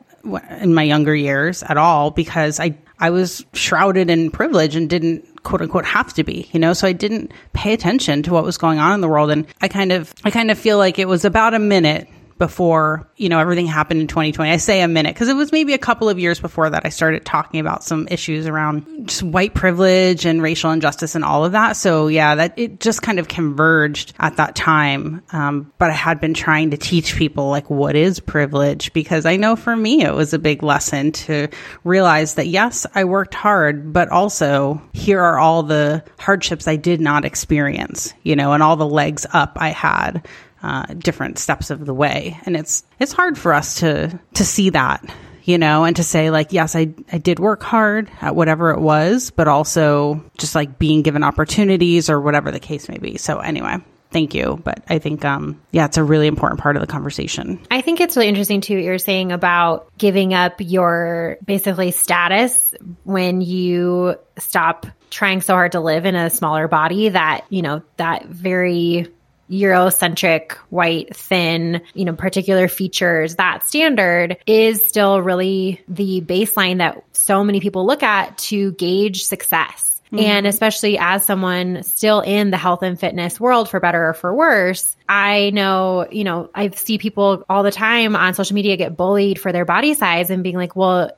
in 0.59 0.73
my 0.73 0.83
younger 0.83 1.15
years 1.15 1.63
at 1.63 1.77
all 1.77 2.11
because 2.11 2.59
I 2.59 2.77
I 2.99 3.11
was 3.11 3.45
shrouded 3.53 4.09
in 4.09 4.31
privilege 4.31 4.75
and 4.75 4.89
didn't 4.89 5.43
quote 5.43 5.61
unquote 5.61 5.85
have 5.85 6.13
to 6.15 6.23
be, 6.23 6.49
you 6.51 6.59
know, 6.59 6.73
so 6.73 6.87
I 6.87 6.93
didn't 6.93 7.31
pay 7.53 7.73
attention 7.73 8.23
to 8.23 8.33
what 8.33 8.43
was 8.43 8.57
going 8.57 8.79
on 8.79 8.93
in 8.93 9.01
the 9.01 9.07
world. 9.07 9.29
And 9.29 9.45
I 9.61 9.67
kind 9.67 9.91
of, 9.91 10.13
I 10.23 10.31
kind 10.31 10.49
of 10.49 10.57
feel 10.57 10.77
like 10.77 10.97
it 10.97 11.07
was 11.07 11.23
about 11.23 11.53
a 11.53 11.59
minute 11.59 12.07
before, 12.37 13.09
you 13.15 13.29
know, 13.29 13.39
everything 13.39 13.67
happened 13.67 14.01
in 14.01 14.07
2020. 14.07 14.51
I 14.51 14.57
say 14.57 14.81
a 14.81 14.87
minute 14.87 15.13
because 15.13 15.27
it 15.27 15.35
was 15.35 15.51
maybe 15.51 15.73
a 15.73 15.77
couple 15.77 16.09
of 16.09 16.19
years 16.19 16.39
before 16.39 16.69
that 16.69 16.85
I 16.85 16.89
started 16.89 17.25
talking 17.25 17.59
about 17.59 17.83
some 17.83 18.07
issues 18.09 18.47
around 18.47 19.07
just 19.07 19.23
white 19.23 19.53
privilege 19.53 20.25
and 20.25 20.41
racial 20.41 20.71
injustice 20.71 21.15
and 21.15 21.23
all 21.25 21.45
of 21.45 21.53
that. 21.53 21.73
So 21.73 22.07
yeah, 22.07 22.35
that 22.35 22.57
it 22.57 22.79
just 22.79 23.01
kind 23.01 23.19
of 23.19 23.27
converged 23.27 24.13
at 24.19 24.37
that 24.37 24.55
time. 24.55 25.23
Um, 25.31 25.71
but 25.77 25.89
I 25.89 25.93
had 25.93 26.19
been 26.19 26.33
trying 26.33 26.71
to 26.71 26.77
teach 26.77 27.15
people 27.15 27.49
like 27.49 27.69
what 27.69 27.95
is 27.95 28.19
privilege 28.19 28.93
because 28.93 29.25
I 29.25 29.35
know 29.35 29.55
for 29.55 29.75
me 29.75 30.03
it 30.03 30.13
was 30.13 30.33
a 30.33 30.39
big 30.39 30.63
lesson 30.63 31.11
to 31.13 31.47
realize 31.83 32.35
that 32.35 32.47
yes, 32.47 32.85
I 32.93 33.05
worked 33.05 33.33
hard, 33.33 33.93
but 33.93 34.09
also 34.09 34.81
here 34.93 35.21
are 35.21 35.39
all 35.39 35.63
the 35.63 36.03
hardships 36.19 36.67
I 36.67 36.75
did 36.75 37.01
not 37.01 37.25
experience, 37.25 38.13
you 38.23 38.35
know, 38.35 38.53
and 38.53 38.61
all 38.61 38.75
the 38.75 38.87
legs 38.87 39.25
up 39.33 39.57
I 39.59 39.69
had 39.69 40.27
uh, 40.63 40.85
different 40.93 41.39
steps 41.39 41.69
of 41.69 41.85
the 41.85 41.93
way. 41.93 42.37
And 42.45 42.55
it's 42.55 42.83
it's 42.99 43.13
hard 43.13 43.37
for 43.37 43.53
us 43.53 43.79
to 43.79 44.19
to 44.33 44.45
see 44.45 44.71
that, 44.71 45.03
you 45.43 45.57
know, 45.57 45.83
and 45.83 45.95
to 45.95 46.03
say 46.03 46.29
like, 46.29 46.53
yes, 46.53 46.75
I 46.75 46.93
I 47.11 47.17
did 47.17 47.39
work 47.39 47.63
hard 47.63 48.09
at 48.21 48.35
whatever 48.35 48.71
it 48.71 48.79
was, 48.79 49.31
but 49.31 49.47
also 49.47 50.23
just 50.37 50.55
like 50.55 50.79
being 50.79 51.01
given 51.01 51.23
opportunities 51.23 52.09
or 52.09 52.19
whatever 52.19 52.51
the 52.51 52.59
case 52.59 52.89
may 52.89 52.97
be. 52.97 53.17
So 53.17 53.39
anyway, 53.39 53.77
thank 54.11 54.33
you. 54.33 54.59
But 54.63 54.83
I 54.89 54.99
think, 54.99 55.25
um, 55.25 55.61
yeah, 55.71 55.85
it's 55.85 55.97
a 55.97 56.03
really 56.03 56.27
important 56.27 56.59
part 56.59 56.75
of 56.75 56.81
the 56.81 56.87
conversation. 56.87 57.59
I 57.69 57.81
think 57.81 58.01
it's 58.01 58.15
really 58.15 58.29
interesting 58.29 58.61
too. 58.61 58.75
What 58.75 58.83
you're 58.83 58.97
saying 58.97 59.31
about 59.31 59.89
giving 59.97 60.33
up 60.33 60.55
your 60.59 61.37
basically 61.45 61.91
status 61.91 62.73
when 63.03 63.41
you 63.41 64.15
stop 64.37 64.87
trying 65.09 65.41
so 65.41 65.53
hard 65.53 65.71
to 65.73 65.79
live 65.79 66.05
in 66.05 66.15
a 66.15 66.29
smaller 66.29 66.67
body 66.67 67.09
that, 67.09 67.45
you 67.49 67.61
know, 67.61 67.81
that 67.97 68.25
very 68.25 69.07
Eurocentric, 69.49 70.53
white, 70.69 71.15
thin, 71.15 71.81
you 71.93 72.05
know, 72.05 72.13
particular 72.13 72.67
features, 72.67 73.35
that 73.35 73.63
standard 73.63 74.37
is 74.45 74.83
still 74.85 75.21
really 75.21 75.81
the 75.87 76.21
baseline 76.21 76.79
that 76.79 77.03
so 77.13 77.43
many 77.43 77.59
people 77.59 77.85
look 77.85 78.03
at 78.03 78.37
to 78.37 78.71
gauge 78.73 79.23
success. 79.23 80.01
Mm-hmm. 80.07 80.19
And 80.19 80.47
especially 80.47 80.97
as 80.97 81.25
someone 81.25 81.83
still 81.83 82.21
in 82.21 82.49
the 82.49 82.57
health 82.57 82.81
and 82.81 82.97
fitness 82.97 83.41
world, 83.41 83.67
for 83.67 83.81
better 83.81 84.07
or 84.09 84.13
for 84.13 84.33
worse, 84.33 84.95
I 85.09 85.49
know, 85.49 86.07
you 86.09 86.23
know, 86.23 86.49
I 86.55 86.69
see 86.69 86.97
people 86.97 87.43
all 87.49 87.63
the 87.63 87.71
time 87.71 88.15
on 88.15 88.33
social 88.33 88.55
media 88.55 88.77
get 88.77 88.95
bullied 88.95 89.37
for 89.37 89.51
their 89.51 89.65
body 89.65 89.93
size 89.93 90.29
and 90.29 90.43
being 90.43 90.55
like, 90.55 90.77
well, 90.77 91.11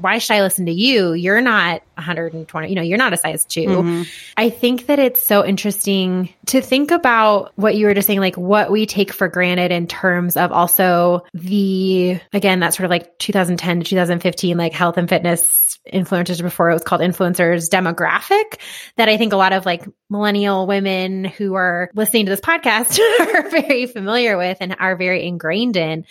why 0.00 0.18
should 0.18 0.34
I 0.34 0.42
listen 0.42 0.66
to 0.66 0.72
you? 0.72 1.12
You're 1.12 1.40
not 1.40 1.82
120, 1.94 2.68
you 2.68 2.74
know, 2.74 2.82
you're 2.82 2.98
not 2.98 3.12
a 3.12 3.16
size 3.16 3.44
2 3.44 3.60
mm-hmm. 3.60 4.02
I 4.36 4.50
think 4.50 4.86
that 4.86 4.98
it's 4.98 5.22
so 5.22 5.44
interesting 5.44 6.32
to 6.46 6.60
think 6.60 6.90
about 6.90 7.52
what 7.56 7.76
you 7.76 7.86
were 7.86 7.94
just 7.94 8.06
saying, 8.06 8.20
like 8.20 8.36
what 8.36 8.70
we 8.70 8.86
take 8.86 9.12
for 9.12 9.28
granted 9.28 9.70
in 9.70 9.86
terms 9.86 10.36
of 10.36 10.52
also 10.52 11.24
the, 11.34 12.20
again, 12.32 12.60
that 12.60 12.74
sort 12.74 12.84
of 12.84 12.90
like 12.90 13.18
2010 13.18 13.80
to 13.80 13.84
2015, 13.84 14.56
like 14.56 14.72
health 14.72 14.96
and 14.96 15.08
fitness 15.08 15.78
influencers 15.92 16.40
before 16.40 16.70
it 16.70 16.74
was 16.74 16.84
called 16.84 17.00
influencers 17.00 17.68
demographic 17.68 18.60
that 18.96 19.08
I 19.08 19.16
think 19.16 19.32
a 19.32 19.36
lot 19.36 19.52
of 19.52 19.66
like 19.66 19.84
millennial 20.08 20.66
women 20.66 21.24
who 21.24 21.54
are 21.54 21.90
listening 21.94 22.26
to 22.26 22.30
this 22.30 22.40
podcast 22.40 23.00
are 23.34 23.50
very 23.50 23.86
familiar 23.86 24.36
with 24.36 24.58
and 24.60 24.76
are 24.78 24.96
very 24.96 25.26
ingrained 25.26 25.76
in 25.76 26.04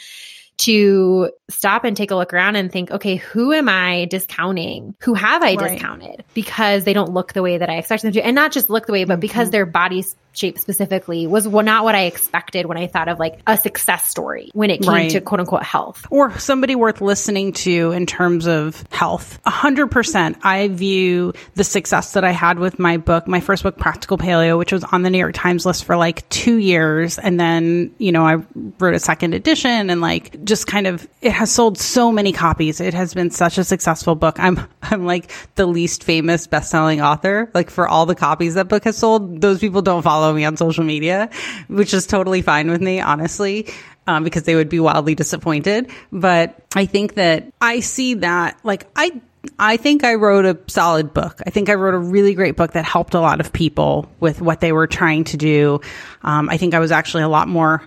to 0.62 1.32
stop 1.50 1.84
and 1.84 1.98
take 1.98 2.12
a 2.12 2.16
look 2.16 2.34
around 2.34 2.56
and 2.56 2.72
think, 2.72 2.92
okay, 2.92 3.16
who 3.16 3.52
am 3.52 3.68
I 3.68 4.06
discounting? 4.06 4.96
Who 5.02 5.16
have 5.16 5.42
I 5.42 5.56
right. 5.56 5.60
discounted 5.60 6.24
because 6.36 6.84
they 6.84 6.94
don't 6.94 7.12
look 7.14 7.34
the 7.34 7.42
way 7.42 7.58
that 7.58 7.70
I 7.70 7.78
expect 7.78 8.04
them 8.04 8.12
to? 8.12 8.24
And 8.24 8.36
not 8.36 8.52
just 8.52 8.70
look 8.70 8.86
the 8.86 8.94
way, 8.94 9.04
but 9.06 9.20
because 9.20 9.48
mm-hmm. 9.48 9.52
their 9.52 9.66
bodies 9.66 10.16
shape 10.34 10.58
specifically 10.58 11.28
was 11.28 11.46
not 11.46 11.84
what 11.84 11.96
I 11.96 12.04
expected 12.04 12.66
when 12.66 12.78
I 12.78 12.88
thought 12.88 13.08
of 13.08 13.20
like 13.20 13.40
a 13.46 13.58
success 13.58 14.06
story 14.06 14.50
when 14.54 14.70
it 14.70 14.82
came 14.82 14.90
right. 14.90 15.12
to 15.12 15.22
quote 15.22 15.40
unquote 15.40 15.64
health. 15.64 16.06
Or 16.10 16.38
somebody 16.40 16.76
worth 16.76 17.02
listening 17.02 17.54
to 17.54 17.92
in 17.92 18.06
terms 18.06 18.48
of 18.48 18.84
health. 18.92 19.40
A 19.46 19.50
hundred 19.50 19.92
percent. 19.92 20.38
I 20.44 20.70
view 20.70 21.34
the 21.56 21.64
success 21.64 22.14
that 22.14 22.24
I 22.24 22.32
had 22.32 22.60
with 22.60 22.80
my 22.80 22.98
book, 22.98 23.28
my 23.28 23.40
first 23.40 23.64
book, 23.64 23.78
Practical 23.78 24.18
Paleo, 24.18 24.58
which 24.58 24.72
was 24.72 24.84
on 24.86 25.02
the 25.02 25.10
New 25.10 25.18
York 25.18 25.34
Times 25.34 25.66
list 25.66 25.84
for 25.86 25.98
like 25.98 26.28
two 26.30 26.58
years. 26.58 27.20
And 27.20 27.40
then, 27.40 27.94
you 27.98 28.12
know, 28.12 28.26
I 28.26 28.38
wrote 28.80 28.94
a 28.94 29.00
second 29.00 29.34
edition 29.34 29.90
and 29.90 30.02
like 30.02 30.44
just 30.44 30.68
kind 30.68 30.88
of, 30.88 31.08
it 31.22 31.32
has 31.32 31.52
sold 31.52 31.78
so 31.78 32.12
many 32.12 32.32
copies. 32.32 32.80
It 32.80 32.94
has 32.94 33.14
been 33.14 33.32
such 33.32 33.58
a 33.58 33.64
successful 33.64 34.16
book. 34.16 34.40
I'm, 34.40 34.68
I'm 34.82 35.06
like 35.06 35.32
the 35.56 35.66
least 35.66 36.04
famous 36.04 36.48
best-selling 36.48 37.02
author. 37.02 37.50
Like 37.54 37.70
for 37.70 37.88
all 37.88 38.06
the 38.06 38.16
copies 38.16 38.56
that 38.56 38.68
book 38.68 38.84
has 38.86 38.98
sold, 38.98 39.42
those 39.42 39.60
people 39.60 39.82
don't 39.82 40.02
follow 40.02 40.21
follow 40.22 40.34
me 40.34 40.46
on 40.46 40.56
social 40.56 40.84
media, 40.84 41.30
which 41.68 41.94
is 41.94 42.06
totally 42.06 42.42
fine 42.42 42.70
with 42.70 42.82
me, 42.82 43.02
honestly. 43.02 43.68
Um, 44.08 44.24
because 44.24 44.44
they 44.44 44.56
would 44.56 44.68
be 44.68 44.80
wildly 44.80 45.14
disappointed. 45.14 45.92
But 46.12 46.60
I 46.76 46.88
think 46.88 47.14
that 47.16 47.54
I 47.62 47.82
see 47.82 48.16
that, 48.16 48.58
like, 48.64 48.88
I 48.96 49.22
I 49.60 49.78
think 49.78 50.04
I 50.04 50.16
wrote 50.16 50.46
a 50.46 50.58
solid 50.68 51.14
book. 51.14 51.40
I 51.46 51.52
think 51.52 51.70
I 51.70 51.76
wrote 51.76 51.94
a 51.94 52.00
really 52.00 52.34
great 52.34 52.58
book 52.58 52.74
that 52.74 52.84
helped 52.84 53.14
a 53.14 53.20
lot 53.20 53.40
of 53.40 53.54
people 53.54 54.12
with 54.20 54.42
what 54.42 54.60
they 54.60 54.72
were 54.72 54.88
trying 54.88 55.24
to 55.26 55.38
do. 55.38 55.82
Um, 56.24 56.50
I 56.50 56.58
think 56.58 56.74
I 56.74 56.80
was 56.80 56.92
actually 56.92 57.24
a 57.24 57.30
lot 57.30 57.48
more 57.48 57.84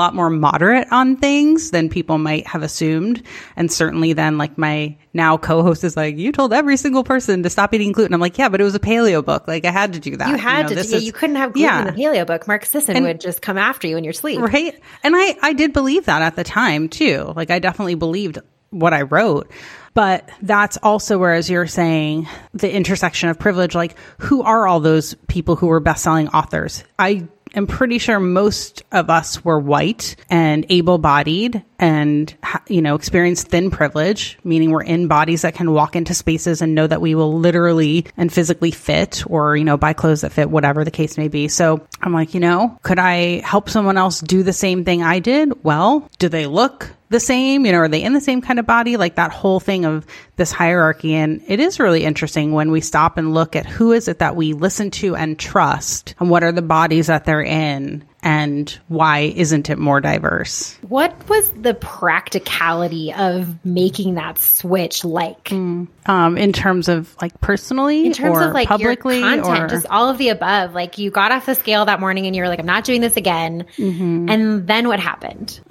lot 0.00 0.14
more 0.14 0.30
moderate 0.30 0.90
on 0.90 1.16
things 1.16 1.70
than 1.70 1.88
people 1.88 2.18
might 2.18 2.46
have 2.46 2.62
assumed. 2.62 3.22
And 3.56 3.70
certainly 3.70 4.12
then 4.12 4.38
like 4.38 4.56
my 4.56 4.96
now 5.12 5.36
co-host 5.36 5.84
is 5.84 5.96
like, 5.96 6.16
you 6.16 6.32
told 6.32 6.52
every 6.52 6.76
single 6.76 7.04
person 7.04 7.42
to 7.42 7.50
stop 7.50 7.74
eating 7.74 7.92
gluten. 7.92 8.14
I'm 8.14 8.20
like, 8.20 8.38
yeah, 8.38 8.48
but 8.48 8.60
it 8.60 8.64
was 8.64 8.74
a 8.74 8.80
paleo 8.80 9.24
book. 9.24 9.46
Like 9.46 9.64
I 9.64 9.70
had 9.70 9.92
to 9.92 10.00
do 10.00 10.16
that. 10.16 10.30
You 10.30 10.36
had 10.36 10.70
you 10.70 10.76
know, 10.76 10.82
to, 10.82 10.88
yeah, 10.88 10.96
is, 10.96 11.04
you 11.04 11.12
couldn't 11.12 11.36
have 11.36 11.52
gluten 11.52 11.70
yeah. 11.70 11.88
in 11.88 11.94
the 11.94 12.02
paleo 12.02 12.26
book. 12.26 12.48
Mark 12.48 12.64
Sisson 12.64 12.96
and, 12.96 13.04
would 13.04 13.20
just 13.20 13.42
come 13.42 13.58
after 13.58 13.86
you 13.86 13.96
in 13.96 14.04
your 14.04 14.14
sleep. 14.14 14.40
Right. 14.40 14.80
And 15.02 15.14
I, 15.16 15.36
I 15.42 15.52
did 15.52 15.72
believe 15.72 16.06
that 16.06 16.22
at 16.22 16.36
the 16.36 16.44
time 16.44 16.88
too. 16.88 17.32
Like 17.36 17.50
I 17.50 17.58
definitely 17.58 17.94
believed 17.94 18.38
what 18.70 18.94
I 18.94 19.02
wrote. 19.02 19.50
But 19.94 20.30
that's 20.40 20.78
also 20.82 21.18
where, 21.18 21.34
as 21.34 21.50
you're 21.50 21.66
saying, 21.66 22.26
the 22.54 22.72
intersection 22.72 23.28
of 23.28 23.38
privilege, 23.38 23.74
like 23.74 23.94
who 24.16 24.40
are 24.42 24.66
all 24.66 24.80
those 24.80 25.12
people 25.28 25.54
who 25.54 25.66
were 25.66 25.80
best 25.80 26.02
selling 26.02 26.28
authors? 26.28 26.82
I 26.98 27.28
am 27.54 27.66
pretty 27.66 27.98
sure 27.98 28.20
most 28.20 28.82
of 28.92 29.10
us 29.10 29.44
were 29.44 29.58
white 29.58 30.16
and 30.30 30.66
able 30.68 30.98
bodied 30.98 31.62
and, 31.78 32.34
you 32.68 32.80
know, 32.80 32.94
experience 32.94 33.42
thin 33.42 33.70
privilege, 33.70 34.38
meaning 34.44 34.70
we're 34.70 34.82
in 34.82 35.08
bodies 35.08 35.42
that 35.42 35.54
can 35.54 35.72
walk 35.72 35.96
into 35.96 36.14
spaces 36.14 36.62
and 36.62 36.74
know 36.74 36.86
that 36.86 37.00
we 37.00 37.14
will 37.14 37.38
literally 37.38 38.06
and 38.16 38.32
physically 38.32 38.70
fit 38.70 39.24
or, 39.26 39.56
you 39.56 39.64
know, 39.64 39.76
buy 39.76 39.92
clothes 39.92 40.20
that 40.20 40.32
fit, 40.32 40.50
whatever 40.50 40.84
the 40.84 40.90
case 40.90 41.18
may 41.18 41.28
be. 41.28 41.48
So 41.48 41.86
I'm 42.00 42.12
like, 42.12 42.34
you 42.34 42.40
know, 42.40 42.78
could 42.82 42.98
I 42.98 43.40
help 43.40 43.68
someone 43.68 43.98
else 43.98 44.20
do 44.20 44.42
the 44.42 44.52
same 44.52 44.84
thing 44.84 45.02
I 45.02 45.18
did? 45.18 45.64
Well, 45.64 46.08
do 46.18 46.28
they 46.28 46.46
look 46.46 46.90
the 47.12 47.20
same? 47.20 47.64
You 47.64 47.72
know, 47.72 47.78
are 47.78 47.88
they 47.88 48.02
in 48.02 48.12
the 48.12 48.20
same 48.20 48.40
kind 48.40 48.58
of 48.58 48.66
body? 48.66 48.96
Like 48.96 49.14
that 49.14 49.30
whole 49.30 49.60
thing 49.60 49.84
of 49.84 50.06
this 50.36 50.50
hierarchy. 50.50 51.14
And 51.14 51.42
it 51.46 51.60
is 51.60 51.78
really 51.78 52.04
interesting 52.04 52.52
when 52.52 52.70
we 52.70 52.80
stop 52.80 53.18
and 53.18 53.32
look 53.32 53.54
at 53.54 53.66
who 53.66 53.92
is 53.92 54.08
it 54.08 54.18
that 54.18 54.34
we 54.34 54.52
listen 54.52 54.90
to 54.92 55.14
and 55.14 55.38
trust 55.38 56.14
and 56.18 56.28
what 56.30 56.42
are 56.42 56.52
the 56.52 56.62
bodies 56.62 57.06
that 57.06 57.24
they're 57.24 57.42
in 57.42 58.04
and 58.24 58.78
why 58.86 59.32
isn't 59.34 59.68
it 59.68 59.78
more 59.78 60.00
diverse? 60.00 60.78
What 60.82 61.28
was 61.28 61.50
the 61.50 61.74
practicality 61.74 63.12
of 63.12 63.64
making 63.64 64.14
that 64.14 64.38
switch 64.38 65.04
like? 65.04 65.46
Mm. 65.46 65.88
Um, 66.06 66.38
in 66.38 66.52
terms 66.52 66.88
of 66.88 67.14
like 67.20 67.40
personally, 67.40 68.06
in 68.06 68.12
terms 68.12 68.38
of 68.38 68.52
like 68.52 68.68
publicly, 68.68 69.18
your 69.18 69.28
content, 69.28 69.64
or? 69.64 69.66
just 69.68 69.86
all 69.86 70.08
of 70.08 70.18
the 70.18 70.28
above. 70.28 70.72
Like 70.72 70.98
you 70.98 71.10
got 71.10 71.32
off 71.32 71.46
the 71.46 71.56
scale 71.56 71.84
that 71.86 71.98
morning 71.98 72.26
and 72.26 72.36
you 72.36 72.42
were 72.42 72.48
like, 72.48 72.60
"I'm 72.60 72.66
not 72.66 72.84
doing 72.84 73.00
this 73.00 73.16
again," 73.16 73.66
mm-hmm. 73.76 74.28
and 74.28 74.66
then 74.68 74.86
what 74.86 75.00
happened? 75.00 75.60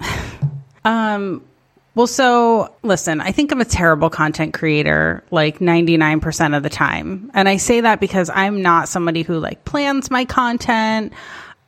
um. 0.84 1.42
Well, 1.94 2.06
so 2.06 2.74
listen, 2.82 3.20
I 3.20 3.32
think 3.32 3.52
I'm 3.52 3.60
a 3.60 3.66
terrible 3.66 4.08
content 4.08 4.54
creator 4.54 5.22
like 5.30 5.58
99% 5.58 6.56
of 6.56 6.62
the 6.62 6.70
time. 6.70 7.30
And 7.34 7.50
I 7.50 7.58
say 7.58 7.82
that 7.82 8.00
because 8.00 8.30
I'm 8.30 8.62
not 8.62 8.88
somebody 8.88 9.20
who 9.20 9.38
like 9.38 9.66
plans 9.66 10.10
my 10.10 10.24
content. 10.24 11.12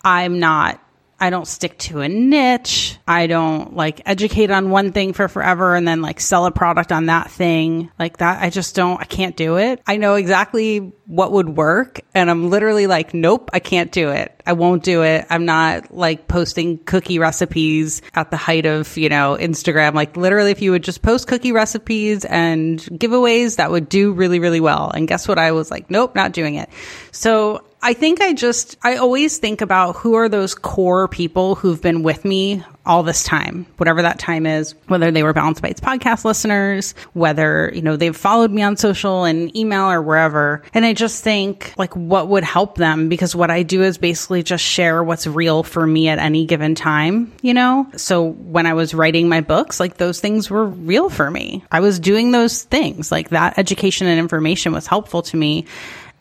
I'm 0.02 0.38
not 0.38 0.80
I 1.20 1.30
don't 1.30 1.46
stick 1.46 1.78
to 1.78 2.00
a 2.00 2.08
niche. 2.08 2.98
I 3.06 3.26
don't 3.26 3.76
like 3.76 4.02
educate 4.06 4.50
on 4.50 4.70
one 4.70 4.92
thing 4.92 5.12
for 5.12 5.28
forever 5.28 5.74
and 5.74 5.86
then 5.86 6.02
like 6.02 6.20
sell 6.20 6.46
a 6.46 6.50
product 6.50 6.92
on 6.92 7.06
that 7.06 7.30
thing 7.30 7.90
like 7.98 8.18
that. 8.18 8.42
I 8.42 8.50
just 8.50 8.74
don't, 8.74 9.00
I 9.00 9.04
can't 9.04 9.36
do 9.36 9.56
it. 9.56 9.80
I 9.86 9.96
know 9.96 10.14
exactly 10.14 10.92
what 11.06 11.32
would 11.32 11.48
work. 11.48 12.00
And 12.14 12.30
I'm 12.30 12.50
literally 12.50 12.86
like, 12.86 13.14
nope, 13.14 13.50
I 13.52 13.60
can't 13.60 13.92
do 13.92 14.10
it. 14.10 14.42
I 14.46 14.52
won't 14.54 14.82
do 14.82 15.02
it. 15.02 15.26
I'm 15.30 15.44
not 15.44 15.94
like 15.94 16.28
posting 16.28 16.78
cookie 16.78 17.18
recipes 17.18 18.02
at 18.14 18.30
the 18.30 18.36
height 18.36 18.66
of, 18.66 18.96
you 18.96 19.08
know, 19.08 19.36
Instagram. 19.40 19.94
Like 19.94 20.16
literally, 20.16 20.50
if 20.50 20.60
you 20.60 20.72
would 20.72 20.84
just 20.84 21.02
post 21.02 21.28
cookie 21.28 21.52
recipes 21.52 22.24
and 22.24 22.80
giveaways, 22.80 23.56
that 23.56 23.70
would 23.70 23.88
do 23.88 24.12
really, 24.12 24.40
really 24.40 24.60
well. 24.60 24.90
And 24.90 25.08
guess 25.08 25.28
what? 25.28 25.38
I 25.38 25.52
was 25.52 25.70
like, 25.70 25.90
nope, 25.90 26.14
not 26.14 26.32
doing 26.32 26.56
it. 26.56 26.68
So 27.12 27.64
I 27.84 27.92
think 27.92 28.22
I 28.22 28.32
just, 28.32 28.78
I 28.82 28.96
always 28.96 29.36
think 29.36 29.60
about 29.60 29.96
who 29.96 30.14
are 30.14 30.30
those 30.30 30.54
core 30.54 31.06
people 31.06 31.54
who've 31.54 31.80
been 31.80 32.02
with 32.02 32.24
me 32.24 32.64
all 32.86 33.02
this 33.02 33.22
time, 33.22 33.66
whatever 33.76 34.00
that 34.00 34.18
time 34.18 34.46
is, 34.46 34.74
whether 34.88 35.10
they 35.10 35.22
were 35.22 35.34
Balanced 35.34 35.60
Bites 35.60 35.80
podcast 35.80 36.24
listeners, 36.24 36.94
whether, 37.12 37.70
you 37.74 37.82
know, 37.82 37.96
they've 37.96 38.16
followed 38.16 38.50
me 38.50 38.62
on 38.62 38.78
social 38.78 39.24
and 39.24 39.54
email 39.54 39.90
or 39.90 40.00
wherever. 40.00 40.62
And 40.72 40.86
I 40.86 40.94
just 40.94 41.22
think 41.22 41.74
like 41.76 41.94
what 41.94 42.28
would 42.28 42.42
help 42.42 42.76
them 42.76 43.10
because 43.10 43.36
what 43.36 43.50
I 43.50 43.62
do 43.62 43.82
is 43.82 43.98
basically 43.98 44.42
just 44.42 44.64
share 44.64 45.04
what's 45.04 45.26
real 45.26 45.62
for 45.62 45.86
me 45.86 46.08
at 46.08 46.18
any 46.18 46.46
given 46.46 46.74
time, 46.74 47.32
you 47.42 47.52
know? 47.52 47.86
So 47.96 48.22
when 48.30 48.64
I 48.64 48.72
was 48.72 48.94
writing 48.94 49.28
my 49.28 49.42
books, 49.42 49.78
like 49.78 49.98
those 49.98 50.20
things 50.20 50.48
were 50.48 50.64
real 50.64 51.10
for 51.10 51.30
me. 51.30 51.64
I 51.70 51.80
was 51.80 51.98
doing 52.00 52.30
those 52.30 52.62
things 52.62 53.12
like 53.12 53.28
that 53.30 53.58
education 53.58 54.06
and 54.06 54.18
information 54.18 54.72
was 54.72 54.86
helpful 54.86 55.20
to 55.22 55.36
me. 55.36 55.66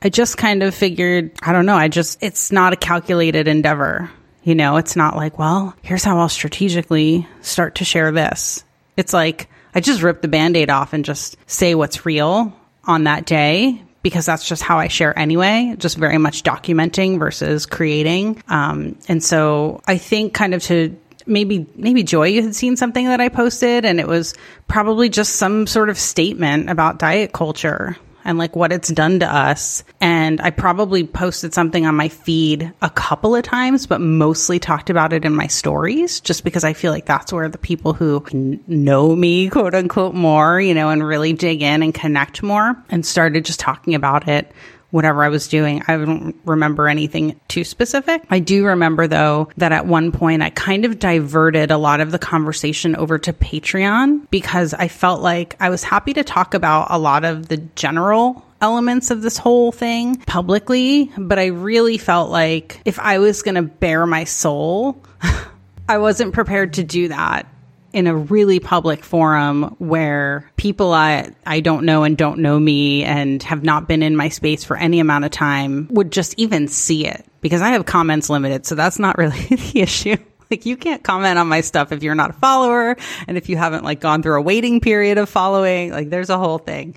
I 0.03 0.09
just 0.09 0.37
kind 0.37 0.63
of 0.63 0.75
figured, 0.75 1.31
I 1.41 1.53
don't 1.53 1.65
know, 1.65 1.75
I 1.75 1.87
just, 1.87 2.21
it's 2.21 2.51
not 2.51 2.73
a 2.73 2.75
calculated 2.75 3.47
endeavor. 3.47 4.11
You 4.43 4.53
know, 4.53 4.75
it's 4.75 4.97
not 4.97 5.15
like, 5.15 5.39
well, 5.39 5.73
here's 5.81 6.03
how 6.03 6.19
I'll 6.19 6.27
strategically 6.27 7.25
start 7.41 7.75
to 7.75 7.85
share 7.85 8.11
this. 8.11 8.65
It's 8.97 9.13
like, 9.13 9.47
I 9.73 9.79
just 9.79 10.01
rip 10.01 10.21
the 10.21 10.27
band 10.27 10.57
aid 10.57 10.69
off 10.69 10.91
and 10.91 11.05
just 11.05 11.37
say 11.47 11.73
what's 11.73 12.05
real 12.05 12.53
on 12.83 13.05
that 13.05 13.25
day 13.25 13.81
because 14.01 14.25
that's 14.25 14.45
just 14.45 14.61
how 14.61 14.77
I 14.77 14.89
share 14.89 15.17
anyway, 15.17 15.75
just 15.77 15.97
very 15.97 16.17
much 16.17 16.43
documenting 16.43 17.17
versus 17.17 17.65
creating. 17.65 18.43
Um, 18.49 18.97
and 19.07 19.23
so 19.23 19.81
I 19.87 19.97
think 19.97 20.33
kind 20.33 20.53
of 20.53 20.61
to 20.63 20.97
maybe 21.25 21.65
maybe 21.77 22.03
joy 22.03 22.27
you 22.27 22.43
had 22.43 22.53
seen 22.53 22.75
something 22.75 23.05
that 23.05 23.21
i 23.21 23.29
posted 23.29 23.85
and 23.85 23.97
it 23.97 24.07
was 24.09 24.33
probably 24.67 25.07
just 25.07 25.37
some 25.37 25.65
sort 25.65 25.89
of 25.89 25.97
statement 25.97 26.69
about 26.69 26.99
diet 26.99 27.31
culture 27.31 27.95
and 28.25 28.37
like 28.37 28.55
what 28.55 28.71
it's 28.71 28.89
done 28.89 29.19
to 29.19 29.33
us. 29.33 29.83
And 30.01 30.41
I 30.41 30.49
probably 30.49 31.03
posted 31.05 31.53
something 31.53 31.85
on 31.85 31.95
my 31.95 32.09
feed 32.09 32.71
a 32.81 32.89
couple 32.89 33.35
of 33.35 33.43
times, 33.43 33.87
but 33.87 34.01
mostly 34.01 34.59
talked 34.59 34.89
about 34.89 35.13
it 35.13 35.25
in 35.25 35.35
my 35.35 35.47
stories 35.47 36.19
just 36.19 36.43
because 36.43 36.63
I 36.63 36.73
feel 36.73 36.91
like 36.91 37.05
that's 37.05 37.33
where 37.33 37.49
the 37.49 37.57
people 37.57 37.93
who 37.93 38.23
know 38.67 39.15
me, 39.15 39.49
quote 39.49 39.75
unquote, 39.75 40.15
more, 40.15 40.59
you 40.59 40.73
know, 40.73 40.89
and 40.89 41.05
really 41.05 41.33
dig 41.33 41.61
in 41.61 41.83
and 41.83 41.93
connect 41.93 42.43
more 42.43 42.81
and 42.89 43.05
started 43.05 43.45
just 43.45 43.59
talking 43.59 43.95
about 43.95 44.27
it 44.27 44.51
whatever 44.93 45.23
I 45.23 45.29
was 45.29 45.47
doing. 45.47 45.81
I 45.87 45.97
don't 45.97 46.35
remember 46.45 46.87
anything 46.87 47.39
too 47.47 47.63
specific. 47.63 48.23
I 48.29 48.37
do 48.37 48.65
remember 48.65 49.07
though 49.07 49.49
that 49.57 49.71
at 49.71 49.87
one 49.87 50.11
point 50.11 50.43
I 50.43 50.51
kind 50.51 50.85
of 50.85 50.99
diverted 50.99 51.71
a 51.71 51.77
lot 51.77 51.99
of 51.99 52.11
the 52.11 52.19
conversation 52.19 52.95
over 52.95 53.17
to 53.17 53.33
Patreon 53.33 54.29
because 54.29 54.75
I 54.75 54.87
felt 54.87 55.21
like 55.21 55.55
I 55.59 55.71
was 55.71 55.83
happy 55.83 56.13
to 56.13 56.23
talk 56.23 56.53
about 56.53 56.87
a 56.91 56.99
lot 56.99 57.25
of 57.25 57.47
the 57.47 57.57
general 57.57 58.45
elements 58.61 59.09
of 59.09 59.23
this 59.23 59.37
whole 59.37 59.71
thing 59.71 60.17
publicly, 60.27 61.11
but 61.17 61.39
I 61.39 61.47
really 61.47 61.97
felt 61.97 62.29
like 62.29 62.79
if 62.85 62.99
I 62.99 63.17
was 63.17 63.41
going 63.41 63.55
to 63.55 63.63
bare 63.63 64.05
my 64.05 64.25
soul, 64.25 65.03
I 65.89 65.97
wasn't 65.97 66.35
prepared 66.35 66.73
to 66.73 66.83
do 66.83 67.07
that 67.07 67.47
in 67.93 68.07
a 68.07 68.15
really 68.15 68.59
public 68.59 69.03
forum 69.03 69.75
where 69.77 70.51
people 70.57 70.93
I, 70.93 71.31
I 71.45 71.59
don't 71.59 71.85
know 71.85 72.03
and 72.03 72.17
don't 72.17 72.39
know 72.39 72.59
me 72.59 73.03
and 73.03 73.41
have 73.43 73.63
not 73.63 73.87
been 73.87 74.01
in 74.03 74.15
my 74.15 74.29
space 74.29 74.63
for 74.63 74.75
any 74.75 74.99
amount 74.99 75.25
of 75.25 75.31
time 75.31 75.87
would 75.91 76.11
just 76.11 76.33
even 76.37 76.67
see 76.67 77.05
it 77.05 77.23
because 77.41 77.61
I 77.61 77.69
have 77.69 77.85
comments 77.85 78.29
limited. 78.29 78.65
So 78.65 78.75
that's 78.75 78.97
not 78.99 79.17
really 79.17 79.39
the 79.47 79.81
issue. 79.81 80.17
Like 80.49 80.65
you 80.65 80.75
can't 80.75 81.03
comment 81.03 81.39
on 81.39 81.47
my 81.47 81.61
stuff 81.61 81.91
if 81.91 82.03
you're 82.03 82.15
not 82.15 82.31
a 82.31 82.33
follower 82.33 82.97
and 83.27 83.37
if 83.37 83.47
you 83.47 83.57
haven't 83.57 83.83
like 83.83 83.99
gone 83.99 84.23
through 84.23 84.37
a 84.37 84.41
waiting 84.41 84.81
period 84.81 85.17
of 85.17 85.29
following, 85.29 85.91
like 85.91 86.09
there's 86.09 86.29
a 86.29 86.37
whole 86.37 86.57
thing 86.57 86.95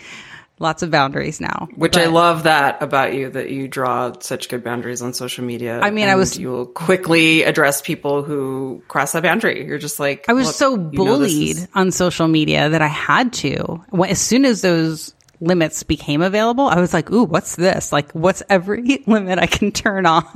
lots 0.59 0.83
of 0.83 0.91
boundaries 0.91 1.41
now. 1.41 1.69
Which 1.75 1.93
but, 1.93 2.03
I 2.03 2.07
love 2.07 2.45
that 2.45 2.83
about 2.83 3.15
you 3.15 3.31
that 3.31 3.51
you 3.51 3.69
draw 3.69 4.13
such 4.21 4.49
good 4.49 4.65
boundaries 4.65 5.03
on 5.03 5.13
social 5.13 5.45
media. 5.45 5.81
I 5.81 5.91
mean, 5.91 6.09
I 6.09 6.15
was 6.17 6.39
you 6.39 6.49
will 6.49 6.67
quickly 6.67 7.43
address 7.43 7.83
people 7.83 8.23
who 8.23 8.83
cross 8.89 9.13
that 9.13 9.23
boundary. 9.23 9.67
You're 9.67 9.79
just 9.79 10.01
like 10.01 10.27
I 10.29 10.33
was 10.33 10.55
so 10.55 10.77
bullied 10.77 11.57
is- 11.57 11.69
on 11.75 11.91
social 11.91 12.29
media 12.29 12.69
that 12.71 12.83
I 12.83 12.89
had 12.89 13.33
to. 13.35 13.85
As 14.07 14.21
soon 14.21 14.45
as 14.45 14.63
those 14.63 15.15
limits 15.41 15.83
became 15.83 16.23
available, 16.23 16.67
I 16.69 16.81
was 16.81 16.95
like, 16.95 17.11
"Ooh, 17.11 17.25
what's 17.25 17.57
this? 17.57 17.93
Like, 17.93 18.13
what's 18.13 18.43
every 18.49 19.03
limit 19.07 19.39
I 19.39 19.47
can 19.47 19.73
turn 19.73 20.07
on?" 20.07 20.25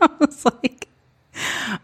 I 0.00 0.10
was 0.20 0.44
like, 0.44 0.88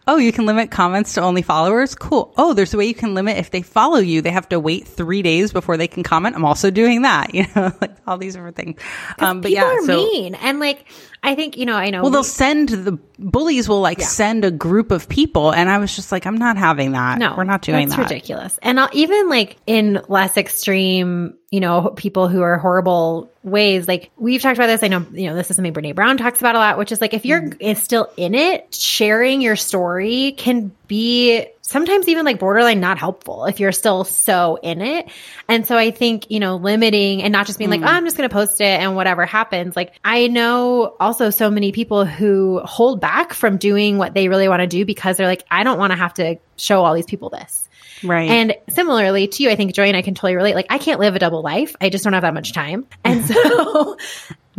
Oh, 0.06 0.16
you 0.16 0.32
can 0.32 0.46
limit 0.46 0.70
comments 0.70 1.14
to 1.14 1.20
only 1.20 1.42
followers? 1.42 1.94
Cool. 1.94 2.32
Oh, 2.36 2.52
there's 2.52 2.74
a 2.74 2.76
way 2.76 2.86
you 2.86 2.94
can 2.94 3.14
limit 3.14 3.38
if 3.38 3.50
they 3.50 3.62
follow 3.62 3.98
you, 3.98 4.22
they 4.22 4.30
have 4.30 4.48
to 4.50 4.60
wait 4.60 4.86
three 4.86 5.22
days 5.22 5.52
before 5.52 5.76
they 5.76 5.88
can 5.88 6.02
comment. 6.02 6.36
I'm 6.36 6.44
also 6.44 6.70
doing 6.70 7.02
that, 7.02 7.34
you 7.34 7.46
know, 7.54 7.72
like 7.80 7.96
all 8.06 8.18
these 8.18 8.34
different 8.34 8.56
things. 8.56 8.80
Um, 9.18 9.40
but 9.40 9.50
yeah, 9.50 9.64
are 9.64 9.82
so, 9.82 9.96
mean. 9.96 10.34
And 10.34 10.60
like, 10.60 10.86
I 11.22 11.34
think, 11.34 11.56
you 11.56 11.66
know, 11.66 11.74
I 11.74 11.90
know. 11.90 12.02
Well, 12.02 12.10
we, 12.10 12.14
they'll 12.14 12.24
send 12.24 12.70
the 12.70 12.98
bullies 13.18 13.68
will 13.68 13.80
like 13.80 13.98
yeah. 13.98 14.06
send 14.06 14.44
a 14.44 14.50
group 14.50 14.90
of 14.90 15.08
people. 15.08 15.52
And 15.52 15.68
I 15.68 15.78
was 15.78 15.94
just 15.94 16.10
like, 16.10 16.26
I'm 16.26 16.38
not 16.38 16.56
having 16.56 16.92
that. 16.92 17.18
No, 17.18 17.34
we're 17.36 17.44
not 17.44 17.62
doing 17.62 17.88
that's 17.88 17.96
that. 17.96 18.10
ridiculous. 18.10 18.58
And 18.62 18.80
I'll, 18.80 18.88
even 18.92 19.28
like 19.28 19.56
in 19.66 20.00
less 20.08 20.36
extreme, 20.36 21.34
you 21.50 21.60
know, 21.60 21.90
people 21.90 22.28
who 22.28 22.40
are 22.40 22.56
horrible 22.56 23.30
ways, 23.42 23.86
like 23.86 24.10
we've 24.16 24.40
talked 24.40 24.58
about 24.58 24.68
this. 24.68 24.82
I 24.82 24.88
know, 24.88 25.06
you 25.12 25.28
know, 25.28 25.34
this 25.34 25.50
is 25.50 25.56
something 25.56 25.74
Brene 25.74 25.94
Brown 25.94 26.16
talks 26.16 26.40
about 26.40 26.54
a 26.54 26.58
lot, 26.58 26.78
which 26.78 26.92
is 26.92 27.00
like 27.00 27.12
if 27.12 27.26
you're 27.26 27.42
mm. 27.42 27.76
still 27.76 28.10
in 28.16 28.34
it, 28.34 28.74
sharing 28.74 29.42
your 29.42 29.56
story 29.56 30.32
can 30.32 30.72
be 30.88 31.46
sometimes 31.70 32.08
even 32.08 32.24
like 32.24 32.40
borderline 32.40 32.80
not 32.80 32.98
helpful 32.98 33.44
if 33.44 33.60
you're 33.60 33.70
still 33.70 34.02
so 34.02 34.58
in 34.60 34.80
it. 34.80 35.08
And 35.48 35.64
so 35.64 35.78
I 35.78 35.92
think, 35.92 36.28
you 36.28 36.40
know, 36.40 36.56
limiting 36.56 37.22
and 37.22 37.30
not 37.30 37.46
just 37.46 37.58
being 37.58 37.70
mm. 37.70 37.80
like, 37.80 37.82
oh, 37.82 37.94
I'm 37.94 38.04
just 38.04 38.16
going 38.16 38.28
to 38.28 38.32
post 38.32 38.60
it 38.60 38.80
and 38.80 38.96
whatever 38.96 39.24
happens. 39.24 39.76
Like 39.76 39.94
I 40.04 40.26
know 40.26 40.96
also 40.98 41.30
so 41.30 41.48
many 41.48 41.70
people 41.70 42.04
who 42.04 42.60
hold 42.64 43.00
back 43.00 43.32
from 43.32 43.56
doing 43.56 43.98
what 43.98 44.14
they 44.14 44.28
really 44.28 44.48
want 44.48 44.60
to 44.60 44.66
do 44.66 44.84
because 44.84 45.16
they're 45.16 45.28
like, 45.28 45.44
I 45.48 45.62
don't 45.62 45.78
want 45.78 45.92
to 45.92 45.96
have 45.96 46.14
to 46.14 46.36
show 46.56 46.84
all 46.84 46.92
these 46.92 47.06
people 47.06 47.30
this. 47.30 47.68
Right. 48.02 48.28
And 48.28 48.56
similarly 48.68 49.28
to 49.28 49.42
you, 49.44 49.50
I 49.50 49.54
think 49.54 49.72
Joy 49.72 49.84
and 49.84 49.96
I 49.96 50.02
can 50.02 50.14
totally 50.14 50.34
relate. 50.34 50.56
Like 50.56 50.66
I 50.70 50.78
can't 50.78 50.98
live 50.98 51.14
a 51.14 51.20
double 51.20 51.42
life. 51.42 51.76
I 51.80 51.88
just 51.88 52.02
don't 52.02 52.14
have 52.14 52.22
that 52.22 52.34
much 52.34 52.52
time. 52.52 52.84
And 53.04 53.24
so 53.26 53.96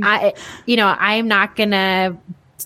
I, 0.01 0.33
you 0.65 0.77
know, 0.77 0.87
I'm 0.87 1.27
not 1.27 1.57
going 1.57 1.71
to 1.71 2.17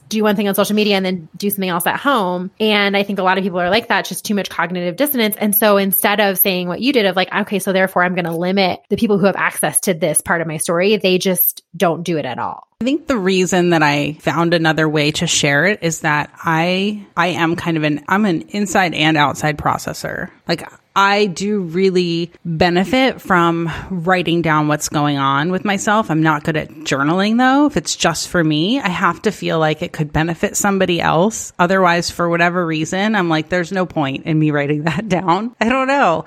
do 0.10 0.24
one 0.24 0.36
thing 0.36 0.48
on 0.48 0.56
social 0.56 0.76
media 0.76 0.96
and 0.96 1.06
then 1.06 1.30
do 1.38 1.50
something 1.50 1.70
else 1.70 1.88
at 1.88 2.00
home. 2.00 2.52
And 2.60 2.96
I 2.96 3.04
think 3.04 3.20
a 3.20 3.24
lot 3.24 3.38
of 3.38 3.44
people 3.44 3.60
are 3.60 3.70
like 3.70 3.88
that, 3.88 4.06
just 4.06 4.26
too 4.26 4.36
much 4.36 4.50
cognitive 4.50 4.96
dissonance. 4.96 5.36
And 5.38 5.56
so 5.56 5.78
instead 5.78 6.20
of 6.20 6.38
saying 6.38 6.68
what 6.68 6.82
you 6.82 6.94
did 6.94 7.06
of 7.06 7.16
like, 7.16 7.34
okay, 7.34 7.60
so 7.60 7.74
therefore 7.74 8.04
I'm 8.04 8.16
going 8.16 8.26
to 8.26 8.36
limit 8.36 8.82
the 8.90 8.98
people 8.98 9.18
who 9.18 9.26
have 9.26 9.36
access 9.36 9.80
to 9.82 9.94
this 9.94 10.22
part 10.22 10.42
of 10.42 10.48
my 10.48 10.58
story, 10.58 10.98
they 10.98 11.18
just 11.18 11.64
don't 11.76 12.04
do 12.04 12.18
it 12.18 12.26
at 12.26 12.40
all. 12.40 12.68
I 12.82 12.86
think 12.86 13.08
the 13.08 13.18
reason 13.18 13.70
that 13.70 13.82
I 13.82 14.14
found 14.20 14.54
another 14.54 14.88
way 14.88 15.12
to 15.12 15.28
share 15.28 15.66
it 15.66 15.80
is 15.82 16.02
that 16.02 16.30
I 16.36 17.06
I 17.16 17.28
am 17.28 17.56
kind 17.56 17.78
of 17.78 17.84
an 17.84 18.04
I'm 18.08 18.26
an 18.26 18.42
inside 18.50 18.94
and 18.94 19.16
outside 19.18 19.58
processor. 19.58 20.30
Like 20.48 20.68
I 20.96 21.26
do 21.26 21.60
really 21.60 22.32
benefit 22.46 23.22
from 23.22 23.70
writing 23.90 24.42
down 24.42 24.70
what's 24.70 24.88
going 24.88 25.18
on 25.18 25.52
with 25.52 25.66
myself. 25.66 26.10
I'm 26.10 26.24
not 26.24 26.46
good 26.46 26.56
at 26.56 26.70
journaling 26.70 27.38
though. 27.38 27.66
If 27.66 27.76
it's 27.76 27.98
just 27.98 28.30
for 28.30 28.42
me, 28.42 28.80
I 28.80 28.88
have 28.88 29.22
to 29.24 29.32
feel 29.32 29.60
like 29.60 29.82
it 29.82 29.92
could 29.92 30.14
benefit 30.14 30.56
somebody 30.56 31.02
else. 31.02 31.52
Otherwise, 31.60 32.12
for 32.12 32.30
whatever 32.30 32.66
reason, 32.66 33.16
I'm 33.16 33.28
like, 33.28 33.50
there's 33.50 33.74
no 33.74 33.86
point 33.86 34.26
in 34.26 34.40
me 34.40 34.52
writing 34.52 34.84
that 34.86 35.10
down. 35.10 35.54
I 35.60 35.68
don't 35.68 35.88
know. 35.88 36.24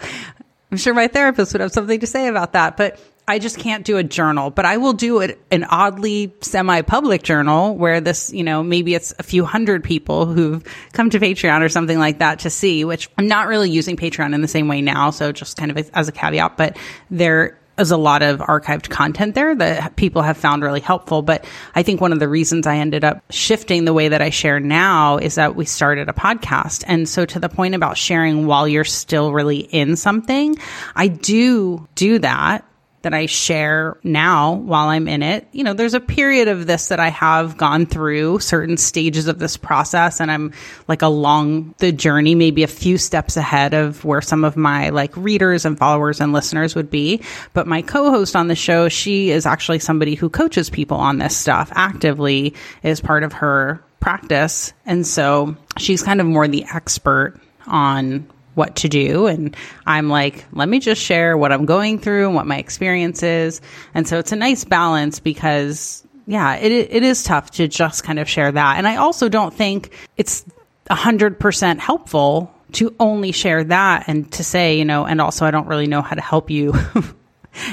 I'm 0.71 0.77
sure 0.77 0.93
my 0.93 1.09
therapist 1.09 1.55
would 1.55 1.63
have 1.63 1.73
something 1.73 2.01
to 2.01 2.07
say 2.07 2.29
about 2.29 2.53
that, 2.53 2.77
but 2.77 3.01
I 3.29 3.39
just 3.39 3.59
can't 3.59 3.85
do 3.85 3.99
a 3.99 4.03
journal, 4.03 4.51
but 4.51 4.65
I 4.65 4.79
will 4.79 4.95
do 4.95 5.21
it 5.21 5.39
an 5.51 5.65
oddly 5.65 6.33
semi-public 6.41 7.23
journal 7.23 7.77
where 7.77 8.01
this, 8.01 8.33
you 8.33 8.43
know, 8.43 8.63
maybe 8.63 8.95
it's 8.95 9.13
a 9.19 9.23
few 9.23 9.45
hundred 9.45 9.85
people 9.85 10.25
who've 10.25 10.65
come 10.95 11.11
to 11.11 11.21
Patreon 11.21 11.61
or 11.61 11.69
something 11.69 11.99
like 11.99 12.21
that 12.21 12.41
to 12.41 12.51
see, 12.51 12.87
which 12.87 13.11
I'm 13.19 13.29
not 13.29 13.47
really 13.47 13.71
using 13.71 13.97
Patreon 13.97 14.35
in 14.35 14.41
the 14.41 14.49
same 14.49 14.67
way 14.67 14.81
now. 14.81 15.11
So 15.11 15.31
just 15.31 15.59
kind 15.59 15.71
of 15.71 15.91
as 15.93 16.09
a 16.09 16.13
caveat, 16.13 16.57
but 16.57 16.79
there 17.11 17.59
is 17.79 17.91
a 17.91 17.97
lot 17.97 18.23
of 18.23 18.41
archived 18.41 18.89
content 18.89 19.35
there 19.35 19.55
that 19.55 19.95
people 19.97 20.23
have 20.23 20.37
found 20.37 20.63
really 20.63 20.81
helpful. 20.81 21.23
But 21.23 21.45
I 21.75 21.83
think 21.83 22.01
one 22.01 22.13
of 22.13 22.19
the 22.21 22.29
reasons 22.29 22.67
I 22.67 22.77
ended 22.77 23.05
up 23.05 23.23
shifting 23.31 23.85
the 23.85 23.93
way 23.93 24.09
that 24.09 24.23
I 24.23 24.31
share 24.31 24.59
now 24.59 25.19
is 25.19 25.37
that 25.37 25.55
we 25.55 25.67
started 25.67 26.09
a 26.09 26.13
podcast. 26.13 26.83
And 26.87 27.09
so 27.09 27.25
to 27.27 27.39
the 27.39 27.49
point 27.49 27.75
about 27.75 27.97
sharing 27.97 28.47
while 28.47 28.67
you're 28.67 28.85
still 28.85 29.33
really 29.33 29.59
in 29.59 29.97
something, 29.97 30.57
I 30.97 31.09
do 31.09 31.87
do 31.95 32.19
that 32.21 32.65
that 33.09 33.15
I 33.15 33.25
share 33.25 33.97
now 34.05 34.53
while 34.53 34.89
I'm 34.89 35.09
in 35.09 35.23
it. 35.23 35.49
You 35.53 35.65
know, 35.65 35.73
there's 35.73 35.95
a 35.95 36.01
period 36.01 36.47
of 36.47 36.67
this 36.67 36.89
that 36.89 37.01
I 37.01 37.09
have 37.09 37.57
gone 37.57 37.87
through 37.87 38.41
certain 38.41 38.77
stages 38.77 39.29
of 39.29 39.39
this 39.39 39.57
process 39.57 40.21
and 40.21 40.31
I'm 40.31 40.53
like 40.89 41.01
along 41.01 41.75
the 41.79 41.91
journey, 41.91 42.35
maybe 42.35 42.65
a 42.65 42.69
few 42.69 42.99
steps 42.99 43.39
ahead 43.39 43.73
of 43.73 44.05
where 44.05 44.21
some 44.21 44.45
of 44.45 44.59
my 44.59 44.91
like 44.91 45.17
readers 45.17 45.65
and 45.65 45.79
followers 45.79 46.21
and 46.21 46.35
listeners 46.35 46.75
would 46.75 46.91
be. 46.91 47.23
But 47.55 47.67
my 47.67 47.81
co-host 47.81 48.37
on 48.37 48.49
the 48.49 48.55
show, 48.55 48.91
she 48.91 49.31
is 49.31 49.47
actually 49.47 49.79
somebody 49.79 50.15
who 50.15 50.29
coaches 50.29 50.69
people 50.69 50.99
on 50.99 51.17
this 51.17 51.35
stuff 51.35 51.73
actively 51.75 52.55
is 52.83 53.01
part 53.01 53.23
of 53.23 53.33
her 53.33 53.83
practice. 54.01 54.75
And 54.85 55.07
so 55.07 55.57
she's 55.79 56.03
kind 56.03 56.21
of 56.21 56.27
more 56.27 56.47
the 56.47 56.67
expert 56.71 57.41
on 57.67 58.29
what 58.59 58.77
to 58.77 58.89
do. 58.89 59.27
And 59.27 59.57
I'm 59.87 60.11
like, 60.11 60.45
let 60.53 60.69
me 60.69 60.81
just 60.81 61.01
share 61.01 61.39
what 61.39 61.53
I'm 61.53 61.65
going 61.65 61.99
through 61.99 62.27
and 62.27 62.35
what 62.35 62.47
my 62.47 62.59
experience 62.59 63.23
is. 63.23 63.63
And 63.95 64.07
so 64.07 64.19
it's 64.19 64.33
a 64.33 64.37
nice 64.37 64.65
balance 64.65 65.21
because 65.21 66.07
yeah, 66.27 66.57
it, 66.57 66.71
it 66.71 67.03
is 67.03 67.23
tough 67.23 67.53
to 67.53 67.69
just 67.69 68.05
kind 68.05 68.19
of 68.19 68.29
share 68.29 68.53
that. 68.53 68.77
And 68.77 68.87
I 68.87 68.97
also 68.97 69.31
don't 69.31 69.55
think 69.55 69.97
it's 70.19 70.45
a 70.91 70.95
hundred 70.95 71.41
percent 71.41 71.81
helpful 71.81 72.55
to 72.73 72.95
only 73.01 73.33
share 73.33 73.65
that 73.65 74.05
and 74.09 74.31
to 74.33 74.45
say, 74.45 74.77
you 74.77 74.85
know, 74.85 75.07
and 75.07 75.23
also 75.23 75.47
I 75.47 75.51
don't 75.51 75.67
really 75.67 75.87
know 75.87 76.03
how 76.03 76.15
to 76.15 76.21
help 76.21 76.51
you 76.51 76.75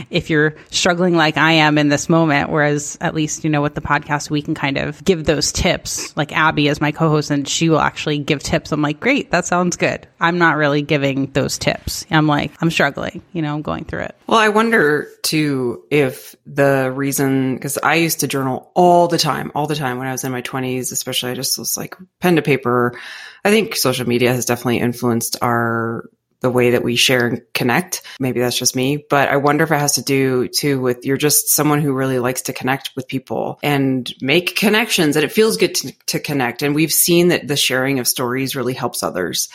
if 0.09 0.29
you're 0.29 0.55
struggling 0.71 1.15
like 1.15 1.37
I 1.37 1.53
am 1.53 1.77
in 1.77 1.89
this 1.89 2.09
moment. 2.09 2.49
Whereas 2.49 2.97
at 3.01 3.13
least, 3.13 3.43
you 3.43 3.49
know, 3.49 3.61
with 3.61 3.75
the 3.75 3.81
podcast, 3.81 4.29
we 4.29 4.41
can 4.41 4.55
kind 4.55 4.77
of 4.77 5.03
give 5.03 5.25
those 5.25 5.51
tips. 5.51 6.15
Like 6.17 6.31
Abby 6.31 6.67
is 6.67 6.81
my 6.81 6.91
co-host 6.91 7.31
and 7.31 7.47
she 7.47 7.69
will 7.69 7.79
actually 7.79 8.19
give 8.19 8.41
tips. 8.41 8.71
I'm 8.71 8.81
like, 8.81 8.99
great, 8.99 9.31
that 9.31 9.45
sounds 9.45 9.75
good. 9.75 10.07
I'm 10.19 10.37
not 10.37 10.57
really 10.57 10.81
giving 10.81 11.27
those 11.31 11.57
tips. 11.57 12.05
I'm 12.09 12.27
like, 12.27 12.51
I'm 12.61 12.71
struggling, 12.71 13.21
you 13.33 13.41
know, 13.41 13.53
I'm 13.53 13.61
going 13.61 13.85
through 13.85 14.01
it. 14.01 14.15
Well, 14.27 14.39
I 14.39 14.49
wonder 14.49 15.07
too 15.23 15.83
if 15.91 16.35
the 16.45 16.91
reason, 16.93 17.55
because 17.55 17.77
I 17.77 17.95
used 17.95 18.21
to 18.21 18.27
journal 18.27 18.71
all 18.73 19.07
the 19.07 19.17
time, 19.17 19.51
all 19.53 19.67
the 19.67 19.75
time 19.75 19.97
when 19.97 20.07
I 20.07 20.11
was 20.11 20.23
in 20.23 20.31
my 20.31 20.41
20s, 20.41 20.91
especially 20.91 21.31
I 21.31 21.35
just 21.35 21.57
was 21.57 21.77
like 21.77 21.95
pen 22.19 22.37
to 22.37 22.41
paper. 22.41 22.97
I 23.43 23.51
think 23.51 23.75
social 23.75 24.07
media 24.07 24.33
has 24.33 24.45
definitely 24.45 24.79
influenced 24.79 25.37
our 25.41 26.09
the 26.45 26.51
way 26.51 26.69
that 26.69 26.83
we 26.83 26.95
share 26.95 27.25
and 27.25 27.41
connect. 27.55 28.03
Maybe 28.19 28.39
that's 28.39 28.55
just 28.55 28.75
me, 28.75 29.03
but 29.09 29.29
I 29.29 29.37
wonder 29.37 29.63
if 29.63 29.71
it 29.71 29.79
has 29.79 29.95
to 29.95 30.03
do 30.03 30.47
too 30.47 30.79
with 30.79 31.03
you're 31.03 31.17
just 31.17 31.49
someone 31.49 31.81
who 31.81 31.91
really 31.91 32.19
likes 32.19 32.43
to 32.43 32.53
connect 32.53 32.91
with 32.95 33.07
people 33.07 33.57
and 33.63 34.13
make 34.21 34.55
connections 34.55 35.15
and 35.15 35.25
it 35.25 35.31
feels 35.31 35.57
good 35.57 35.73
to, 35.73 35.91
to 36.05 36.19
connect. 36.19 36.61
And 36.61 36.75
we've 36.75 36.93
seen 36.93 37.29
that 37.29 37.47
the 37.47 37.55
sharing 37.55 37.97
of 37.97 38.07
stories 38.07 38.55
really 38.55 38.75
helps 38.75 39.01
others. 39.01 39.49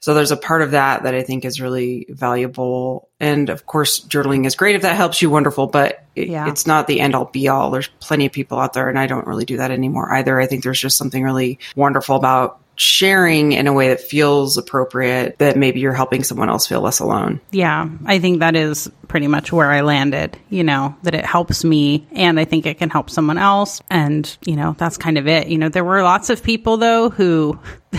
So 0.00 0.14
there's 0.14 0.32
a 0.32 0.36
part 0.36 0.62
of 0.62 0.72
that 0.72 1.04
that 1.04 1.14
I 1.14 1.22
think 1.22 1.44
is 1.44 1.60
really 1.60 2.06
valuable. 2.08 3.08
And 3.20 3.48
of 3.48 3.64
course, 3.64 4.00
journaling 4.00 4.44
is 4.44 4.56
great 4.56 4.74
if 4.74 4.82
that 4.82 4.96
helps 4.96 5.22
you, 5.22 5.30
wonderful, 5.30 5.68
but 5.68 6.04
it, 6.16 6.26
yeah. 6.26 6.48
it's 6.48 6.66
not 6.66 6.88
the 6.88 6.98
end 6.98 7.14
all 7.14 7.26
be 7.26 7.46
all. 7.46 7.70
There's 7.70 7.88
plenty 8.00 8.26
of 8.26 8.32
people 8.32 8.58
out 8.58 8.72
there 8.72 8.88
and 8.88 8.98
I 8.98 9.06
don't 9.06 9.28
really 9.28 9.44
do 9.44 9.58
that 9.58 9.70
anymore 9.70 10.12
either. 10.12 10.40
I 10.40 10.48
think 10.48 10.64
there's 10.64 10.80
just 10.80 10.98
something 10.98 11.22
really 11.22 11.60
wonderful 11.76 12.16
about 12.16 12.58
sharing 12.82 13.52
in 13.52 13.66
a 13.66 13.72
way 13.72 13.88
that 13.88 14.00
feels 14.00 14.58
appropriate 14.58 15.38
that 15.38 15.56
maybe 15.56 15.80
you're 15.80 15.92
helping 15.92 16.24
someone 16.24 16.48
else 16.48 16.66
feel 16.66 16.80
less 16.80 16.98
alone. 16.98 17.40
Yeah, 17.52 17.88
I 18.06 18.18
think 18.18 18.40
that 18.40 18.56
is 18.56 18.90
pretty 19.06 19.28
much 19.28 19.52
where 19.52 19.70
I 19.70 19.82
landed, 19.82 20.36
you 20.50 20.64
know, 20.64 20.96
that 21.04 21.14
it 21.14 21.24
helps 21.24 21.62
me 21.62 22.06
and 22.12 22.40
I 22.40 22.44
think 22.44 22.66
it 22.66 22.78
can 22.78 22.90
help 22.90 23.08
someone 23.08 23.38
else. 23.38 23.80
And, 23.88 24.36
you 24.44 24.56
know, 24.56 24.74
that's 24.78 24.96
kind 24.96 25.16
of 25.16 25.28
it. 25.28 25.46
You 25.46 25.58
know, 25.58 25.68
there 25.68 25.84
were 25.84 26.02
lots 26.02 26.28
of 26.28 26.42
people 26.42 26.76
though 26.76 27.10
who. 27.10 27.58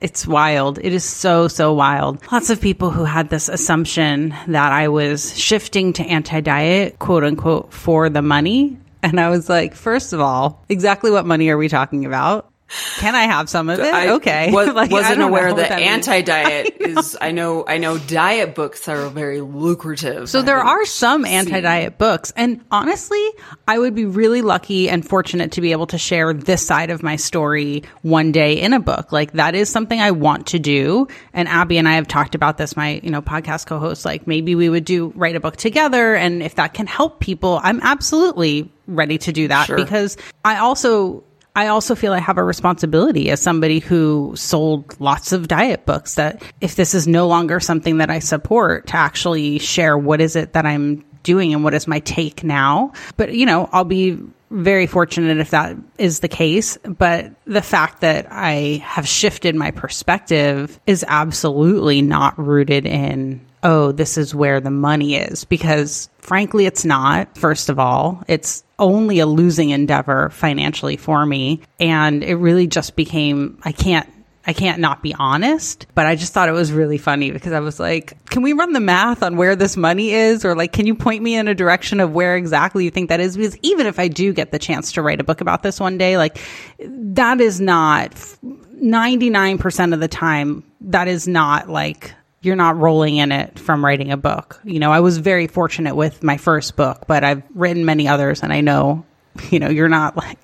it's 0.00 0.26
wild. 0.26 0.78
It 0.82 0.92
is 0.92 1.04
so, 1.04 1.48
so 1.48 1.72
wild. 1.72 2.20
Lots 2.30 2.50
of 2.50 2.60
people 2.60 2.90
who 2.90 3.04
had 3.04 3.30
this 3.30 3.48
assumption 3.48 4.34
that 4.48 4.72
I 4.72 4.88
was 4.88 5.38
shifting 5.38 5.94
to 5.94 6.02
anti 6.02 6.40
diet, 6.40 6.98
quote 6.98 7.24
unquote, 7.24 7.72
for 7.72 8.10
the 8.10 8.20
money. 8.20 8.78
And 9.02 9.20
I 9.20 9.28
was 9.30 9.48
like, 9.48 9.74
first 9.74 10.12
of 10.12 10.20
all, 10.20 10.64
exactly 10.68 11.10
what 11.10 11.26
money 11.26 11.48
are 11.50 11.58
we 11.58 11.68
talking 11.68 12.04
about? 12.04 12.50
Can 12.96 13.14
I 13.14 13.24
have 13.24 13.48
some 13.48 13.68
of 13.68 13.78
it? 13.78 13.92
I 13.92 14.14
okay. 14.14 14.50
Was, 14.52 14.68
like, 14.68 14.90
wasn't 14.90 15.22
aware 15.22 15.52
that, 15.52 15.68
that 15.68 15.80
anti-diet 15.80 16.76
is. 16.80 17.16
I 17.20 17.30
know. 17.30 17.64
I 17.66 17.78
know 17.78 17.98
diet 17.98 18.54
books 18.54 18.88
are 18.88 19.08
very 19.10 19.40
lucrative. 19.40 20.28
So 20.30 20.42
there 20.42 20.58
are 20.58 20.84
some 20.86 21.24
anti-diet 21.24 21.98
books, 21.98 22.32
and 22.36 22.64
honestly, 22.70 23.24
I 23.68 23.78
would 23.78 23.94
be 23.94 24.06
really 24.06 24.42
lucky 24.42 24.88
and 24.88 25.06
fortunate 25.06 25.52
to 25.52 25.60
be 25.60 25.72
able 25.72 25.86
to 25.88 25.98
share 25.98 26.32
this 26.32 26.66
side 26.66 26.90
of 26.90 27.02
my 27.02 27.16
story 27.16 27.84
one 28.02 28.32
day 28.32 28.54
in 28.54 28.72
a 28.72 28.80
book. 28.80 29.12
Like 29.12 29.32
that 29.32 29.54
is 29.54 29.68
something 29.68 30.00
I 30.00 30.10
want 30.10 30.48
to 30.48 30.58
do. 30.58 31.06
And 31.32 31.48
Abby 31.48 31.78
and 31.78 31.88
I 31.88 31.94
have 31.94 32.08
talked 32.08 32.34
about 32.34 32.58
this. 32.58 32.76
My 32.76 33.00
you 33.02 33.10
know 33.10 33.22
podcast 33.22 33.66
co-host. 33.66 34.04
Like 34.04 34.26
maybe 34.26 34.54
we 34.54 34.68
would 34.68 34.84
do 34.84 35.12
write 35.14 35.36
a 35.36 35.40
book 35.40 35.56
together, 35.56 36.14
and 36.14 36.42
if 36.42 36.54
that 36.56 36.74
can 36.74 36.86
help 36.86 37.20
people, 37.20 37.60
I'm 37.62 37.80
absolutely 37.82 38.70
ready 38.86 39.18
to 39.18 39.32
do 39.32 39.48
that 39.48 39.66
sure. 39.66 39.76
because 39.76 40.16
I 40.44 40.58
also 40.58 41.24
I 41.56 41.68
also 41.68 41.94
feel 41.94 42.12
I 42.12 42.18
have 42.18 42.38
a 42.38 42.42
responsibility 42.42 43.30
as 43.30 43.40
somebody 43.40 43.78
who 43.78 44.32
sold 44.36 45.00
lots 45.00 45.32
of 45.32 45.46
diet 45.46 45.86
books 45.86 46.16
that 46.16 46.42
if 46.60 46.74
this 46.74 46.94
is 46.94 47.06
no 47.06 47.28
longer 47.28 47.60
something 47.60 47.98
that 47.98 48.10
I 48.10 48.18
support 48.18 48.88
to 48.88 48.96
actually 48.96 49.58
share 49.58 49.96
what 49.96 50.20
is 50.20 50.34
it 50.34 50.54
that 50.54 50.66
I'm 50.66 51.04
doing 51.22 51.54
and 51.54 51.64
what 51.64 51.74
is 51.74 51.86
my 51.86 52.00
take 52.00 52.44
now. 52.44 52.92
But, 53.16 53.34
you 53.34 53.46
know, 53.46 53.68
I'll 53.72 53.84
be 53.84 54.18
very 54.50 54.86
fortunate 54.86 55.38
if 55.38 55.50
that 55.50 55.76
is 55.98 56.20
the 56.20 56.28
case. 56.28 56.76
But 56.84 57.32
the 57.44 57.62
fact 57.62 58.00
that 58.02 58.26
I 58.30 58.82
have 58.84 59.08
shifted 59.08 59.54
my 59.54 59.70
perspective 59.70 60.78
is 60.86 61.04
absolutely 61.08 62.02
not 62.02 62.38
rooted 62.38 62.86
in 62.86 63.40
oh, 63.64 63.90
this 63.92 64.16
is 64.18 64.34
where 64.34 64.60
the 64.60 64.70
money 64.70 65.16
is 65.16 65.44
because 65.44 66.08
frankly, 66.18 66.66
it's 66.66 66.84
not. 66.84 67.36
First 67.36 67.68
of 67.68 67.78
all, 67.78 68.22
it's 68.28 68.62
only 68.78 69.18
a 69.18 69.26
losing 69.26 69.70
endeavor 69.70 70.30
financially 70.30 70.96
for 70.96 71.24
me. 71.24 71.60
And 71.80 72.22
it 72.22 72.36
really 72.36 72.66
just 72.66 72.96
became, 72.96 73.58
I 73.62 73.72
can't 73.72 74.08
I 74.46 74.52
can't 74.52 74.78
not 74.78 75.02
be 75.02 75.14
honest, 75.14 75.86
but 75.94 76.04
I 76.04 76.16
just 76.16 76.34
thought 76.34 76.50
it 76.50 76.52
was 76.52 76.70
really 76.70 76.98
funny 76.98 77.30
because 77.30 77.52
I 77.52 77.60
was 77.60 77.80
like, 77.80 78.22
can 78.26 78.42
we 78.42 78.52
run 78.52 78.74
the 78.74 78.80
math 78.80 79.22
on 79.22 79.36
where 79.38 79.56
this 79.56 79.74
money 79.74 80.10
is? 80.10 80.44
Or 80.44 80.54
like, 80.54 80.72
can 80.72 80.86
you 80.86 80.94
point 80.94 81.22
me 81.22 81.34
in 81.34 81.48
a 81.48 81.54
direction 81.54 81.98
of 81.98 82.12
where 82.12 82.36
exactly 82.36 82.84
you 82.84 82.90
think 82.90 83.08
that 83.08 83.20
is? 83.20 83.36
Because 83.38 83.56
even 83.62 83.86
if 83.86 83.98
I 83.98 84.08
do 84.08 84.34
get 84.34 84.50
the 84.50 84.58
chance 84.58 84.92
to 84.92 85.02
write 85.02 85.18
a 85.18 85.24
book 85.24 85.40
about 85.40 85.62
this 85.62 85.80
one 85.80 85.96
day, 85.96 86.18
like 86.18 86.38
that 86.78 87.40
is 87.40 87.58
not 87.58 88.10
99% 88.12 89.94
of 89.94 90.00
the 90.00 90.08
time, 90.08 90.62
that 90.82 91.08
is 91.08 91.26
not 91.26 91.70
like 91.70 92.12
you're 92.44 92.56
not 92.56 92.76
rolling 92.76 93.16
in 93.16 93.32
it 93.32 93.58
from 93.58 93.84
writing 93.84 94.12
a 94.12 94.16
book. 94.16 94.60
You 94.64 94.78
know, 94.78 94.92
I 94.92 95.00
was 95.00 95.18
very 95.18 95.46
fortunate 95.46 95.94
with 95.94 96.22
my 96.22 96.36
first 96.36 96.76
book, 96.76 97.04
but 97.06 97.24
I've 97.24 97.42
written 97.54 97.84
many 97.84 98.08
others 98.08 98.42
and 98.42 98.52
I 98.52 98.60
know, 98.60 99.04
you 99.50 99.58
know, 99.58 99.68
you're 99.68 99.88
not 99.88 100.16
like, 100.16 100.38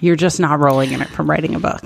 you're 0.00 0.16
just 0.16 0.40
not 0.40 0.60
rolling 0.60 0.92
in 0.92 1.02
it 1.02 1.08
from 1.08 1.28
writing 1.28 1.54
a 1.54 1.60
book. 1.60 1.82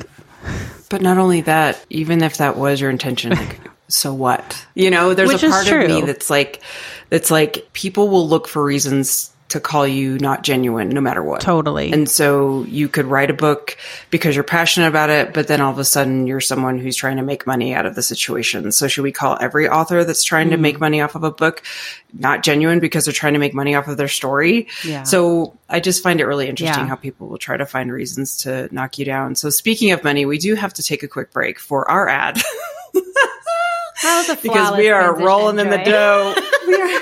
But 0.89 1.03
not 1.03 1.19
only 1.19 1.41
that, 1.43 1.85
even 1.91 2.23
if 2.23 2.37
that 2.37 2.57
was 2.57 2.81
your 2.81 2.91
intention, 2.91 3.33
like, 3.33 3.61
so 3.89 4.15
what? 4.15 4.65
You 4.75 4.91
know, 4.91 5.15
there's 5.15 5.33
Which 5.33 5.43
a 5.43 5.51
part 5.51 5.67
of 5.67 5.89
me 5.89 6.03
that's 6.03 6.31
like, 6.31 6.63
that's 7.11 7.31
like 7.31 7.69
people 7.73 8.09
will 8.09 8.29
look 8.29 8.49
for 8.49 8.65
reasons 8.65 9.33
to 9.49 9.61
call 9.61 9.87
you 9.87 10.19
not 10.19 10.43
genuine 10.43 10.89
no 10.89 11.01
matter 11.01 11.23
what. 11.23 11.41
Totally. 11.41 11.93
And 11.93 12.11
so 12.11 12.65
you 12.65 12.89
could 12.89 13.07
write 13.07 13.31
a 13.31 13.35
book 13.35 13.77
because 14.11 14.35
you're 14.35 14.45
passionate 14.45 14.89
about 14.89 15.09
it, 15.09 15.33
but 15.33 15.47
then 15.47 15.61
all 15.61 15.71
of 15.71 15.79
a 15.79 15.85
sudden 15.85 16.27
you're 16.27 16.41
someone 16.41 16.79
who's 16.79 16.97
trying 16.97 17.17
to 17.17 17.23
make 17.23 17.47
money 17.47 17.73
out 17.73 17.87
of 17.87 17.95
the 17.95 18.03
situation. 18.03 18.73
So 18.73 18.89
should 18.89 19.03
we 19.03 19.13
call 19.13 19.39
every 19.41 19.69
author 19.69 20.03
that's 20.05 20.25
trying 20.25 20.49
mm. 20.49 20.53
to 20.53 20.57
make 20.57 20.81
money 20.81 21.01
off 21.01 21.15
of 21.15 21.23
a 21.23 21.31
book 21.31 21.63
not 22.13 22.43
genuine 22.43 22.81
because 22.81 23.05
they're 23.05 23.13
trying 23.15 23.35
to 23.35 23.39
make 23.39 23.55
money 23.55 23.77
off 23.77 23.87
of 23.87 23.97
their 23.97 24.09
story? 24.09 24.67
Yeah. 24.85 25.05
So 25.05 25.57
I 25.69 25.79
just 25.79 26.03
find 26.03 26.21
it 26.21 26.27
really 26.27 26.49
interesting 26.49 26.83
yeah. 26.83 26.89
how 26.89 26.97
people 26.97 27.29
will 27.29 27.39
try 27.39 27.57
to 27.57 27.67
find 27.67 27.93
reasons 27.93 28.39
to 28.39 28.69
knock 28.75 28.99
you 28.99 29.05
down. 29.05 29.37
So 29.37 29.51
speaking 29.51 29.93
of 29.93 30.03
money, 30.03 30.27
we 30.27 30.39
do 30.39 30.57
have 30.57 30.75
to 30.75 30.83
take 30.83 31.05
a 31.05 31.09
quick 31.09 31.33
break 31.33 31.61
for 31.61 31.89
our 31.89 32.09
ad. 32.09 32.41
because 34.43 34.77
we 34.77 34.89
are 34.89 35.17
rolling 35.17 35.59
in 35.59 35.71
the 35.71 35.79
dough. 35.79 36.35
we 36.67 36.75
are 36.75 37.01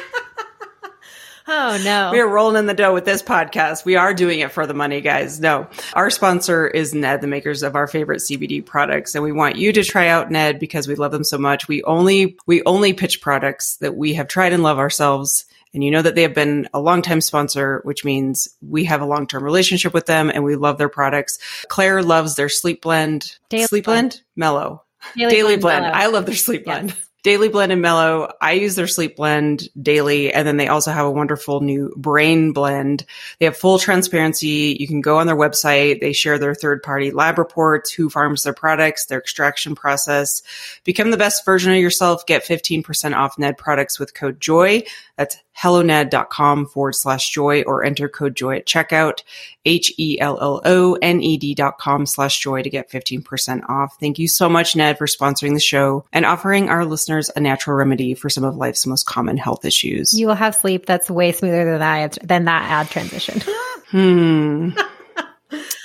Oh 1.46 1.78
no. 1.85 2.11
We 2.11 2.20
are 2.20 2.28
rolling 2.28 2.57
in 2.57 2.66
the 2.66 2.74
dough 2.74 2.94
with 2.94 3.04
this 3.04 3.22
podcast. 3.22 3.85
We 3.85 3.96
are 3.96 4.14
doing 4.14 4.40
it 4.40 4.50
for 4.52 4.66
the 4.66 4.72
money, 4.74 5.00
guys. 5.02 5.40
No. 5.40 5.68
Our 5.92 6.09
sponsor 6.11 6.66
is 6.66 6.94
Ned, 6.94 7.20
the 7.20 7.26
makers 7.26 7.62
of 7.62 7.76
our 7.76 7.87
favorite 7.87 8.20
CBD 8.20 8.64
products. 8.64 9.14
And 9.14 9.22
we 9.22 9.33
want 9.33 9.57
you 9.57 9.72
to 9.72 9.85
try 9.85 10.09
out 10.09 10.30
Ned 10.30 10.59
because 10.59 10.88
we 10.88 10.94
love 10.94 11.12
them 11.12 11.24
so 11.24 11.37
much. 11.37 11.68
We 11.68 11.83
only, 11.83 12.37
we 12.46 12.62
only 12.64 12.94
pitch 12.94 13.20
products 13.20 13.76
that 13.76 13.94
we 13.94 14.14
have 14.14 14.28
tried 14.28 14.52
and 14.54 14.62
love 14.62 14.78
ourselves 14.78 15.44
and 15.74 15.83
you 15.83 15.90
know 15.90 16.02
that 16.02 16.14
they 16.14 16.22
have 16.22 16.35
been 16.35 16.68
a 16.72 16.78
long-time 16.80 17.20
sponsor, 17.20 17.80
which 17.83 18.04
means 18.04 18.48
we 18.62 18.85
have 18.85 19.02
a 19.02 19.07
long-term 19.07 19.42
relationship 19.42 19.92
with 19.92 20.07
them 20.07 20.30
and 20.30 20.44
we 20.44 20.54
love 20.54 20.78
their 20.78 20.88
products. 20.88 21.38
Claire 21.68 22.00
loves 22.00 22.37
their 22.37 22.48
sleep 22.48 22.80
blend, 22.80 23.37
Daily 23.48 23.66
sleep 23.66 23.85
blend, 23.87 24.11
blend. 24.11 24.22
mellow, 24.37 24.85
Daily 25.16 25.30
daily, 25.30 25.57
Blend 25.57 25.83
blend. 25.83 25.87
I 25.96 26.07
love 26.07 26.26
their 26.26 26.37
sleep 26.37 26.64
blend. 26.64 26.94
Daily 27.24 27.48
Blend 27.48 27.72
and 27.72 27.80
Mellow. 27.80 28.30
I 28.38 28.52
use 28.52 28.74
their 28.74 28.87
sleep 28.87 29.16
blend 29.16 29.70
daily. 29.82 30.30
And 30.30 30.46
then 30.46 30.58
they 30.58 30.68
also 30.68 30.92
have 30.92 31.06
a 31.06 31.10
wonderful 31.10 31.62
new 31.62 31.90
brain 31.96 32.52
blend. 32.52 33.06
They 33.38 33.46
have 33.46 33.56
full 33.56 33.78
transparency. 33.78 34.76
You 34.78 34.87
can 34.87 35.00
go 35.00 35.16
on 35.16 35.26
their 35.26 35.34
website. 35.34 36.00
They 36.00 36.12
share 36.12 36.38
their 36.38 36.54
third 36.54 36.82
party 36.82 37.10
lab 37.12 37.38
reports, 37.38 37.90
who 37.90 38.10
farms 38.10 38.42
their 38.42 38.52
products, 38.52 39.06
their 39.06 39.20
extraction 39.20 39.74
process. 39.74 40.42
Become 40.84 41.10
the 41.10 41.16
best 41.16 41.46
version 41.46 41.72
of 41.72 41.78
yourself. 41.78 42.26
Get 42.26 42.44
15% 42.44 43.16
off 43.16 43.38
Ned 43.38 43.56
products 43.56 43.98
with 43.98 44.12
code 44.12 44.38
JOY. 44.38 44.82
That's 45.16 45.38
helloned.com 45.54 46.66
forward 46.66 46.94
slash 46.94 47.30
joy 47.30 47.62
or 47.62 47.84
enter 47.84 48.08
code 48.08 48.36
joy 48.36 48.56
at 48.56 48.66
checkout. 48.66 49.20
E 49.66 49.76
H-E-L-L-O-N-E-D 49.76 51.54
dot 51.54 51.78
com 51.78 52.04
slash 52.04 52.38
joy 52.38 52.62
to 52.62 52.68
get 52.68 52.90
15% 52.90 53.68
off. 53.68 53.96
Thank 53.98 54.18
you 54.18 54.28
so 54.28 54.48
much, 54.48 54.76
Ned, 54.76 54.98
for 54.98 55.06
sponsoring 55.06 55.54
the 55.54 55.60
show 55.60 56.04
and 56.12 56.26
offering 56.26 56.68
our 56.68 56.84
listeners 56.84 57.30
a 57.34 57.40
natural 57.40 57.76
remedy 57.76 58.12
for 58.12 58.28
some 58.28 58.44
of 58.44 58.56
life's 58.56 58.86
most 58.86 59.06
common 59.06 59.38
health 59.38 59.64
issues. 59.64 60.12
You 60.12 60.26
will 60.26 60.34
have 60.34 60.54
sleep 60.54 60.84
that's 60.84 61.08
way 61.08 61.32
smoother 61.32 61.64
than 61.64 61.78
that 61.78 62.18
than 62.22 62.44
that 62.44 62.70
ad 62.70 62.90
transition. 62.90 63.40
Hmm. 63.88 64.70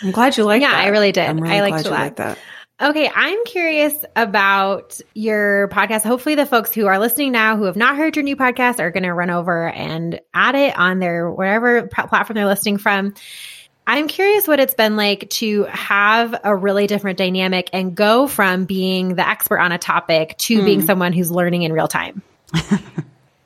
I'm 0.02 0.12
glad 0.12 0.36
you 0.36 0.44
like 0.44 0.62
that. 0.62 0.72
Yeah, 0.72 0.72
that. 0.72 0.86
I 0.86 0.88
really 0.90 1.12
did. 1.12 1.28
I'm 1.28 1.40
really 1.40 1.56
I 1.56 1.62
liked 1.62 1.84
glad 1.84 1.86
you 1.86 1.92
like 1.92 2.16
that. 2.18 2.38
Okay, 2.82 3.12
I'm 3.14 3.44
curious 3.46 3.94
about 4.16 5.02
your 5.14 5.68
podcast. 5.68 6.04
Hopefully, 6.04 6.36
the 6.36 6.46
folks 6.46 6.74
who 6.74 6.88
are 6.88 6.98
listening 6.98 7.34
now 7.34 7.58
who 7.58 7.64
have 7.64 7.76
not 7.76 7.98
heard 7.98 8.16
your 8.16 8.24
new 8.24 8.38
podcast 8.38 8.80
are 8.80 8.90
going 8.90 9.04
to 9.04 9.14
run 9.14 9.30
over 9.30 9.68
and 9.70 10.20
add 10.34 10.56
it 10.56 10.78
on 10.78 11.00
their 11.00 11.30
whatever 11.30 11.88
platform 11.88 12.36
they're 12.36 12.46
listening 12.46 12.78
from. 12.78 13.14
I'm 13.86 14.08
curious 14.08 14.48
what 14.48 14.60
it's 14.60 14.76
been 14.76 14.96
like 14.96 15.30
to 15.32 15.64
have 15.64 16.40
a 16.44 16.56
really 16.56 16.88
different 16.88 17.18
dynamic 17.18 17.70
and 17.74 17.96
go 17.96 18.28
from 18.28 18.66
being 18.66 19.16
the 19.16 19.28
expert 19.28 19.60
on 19.60 19.72
a 19.72 19.78
topic 19.78 20.38
to 20.38 20.60
hmm. 20.60 20.66
being 20.66 20.82
someone 20.82 21.12
who's 21.12 21.32
learning 21.32 21.64
in 21.64 21.74
real 21.74 21.88
time. 21.88 22.22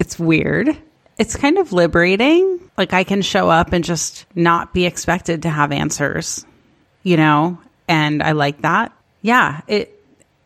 It's 0.03 0.19
weird. 0.19 0.77
It's 1.17 1.37
kind 1.37 1.57
of 1.57 1.71
liberating. 1.71 2.59
Like 2.77 2.91
I 2.91 3.05
can 3.05 3.21
show 3.21 3.49
up 3.49 3.71
and 3.71 3.85
just 3.85 4.25
not 4.35 4.73
be 4.73 4.85
expected 4.85 5.43
to 5.43 5.49
have 5.49 5.71
answers, 5.71 6.45
you 7.03 7.15
know? 7.15 7.57
And 7.87 8.21
I 8.21 8.33
like 8.33 8.63
that. 8.63 8.91
Yeah. 9.23 9.61
It, 9.67 9.99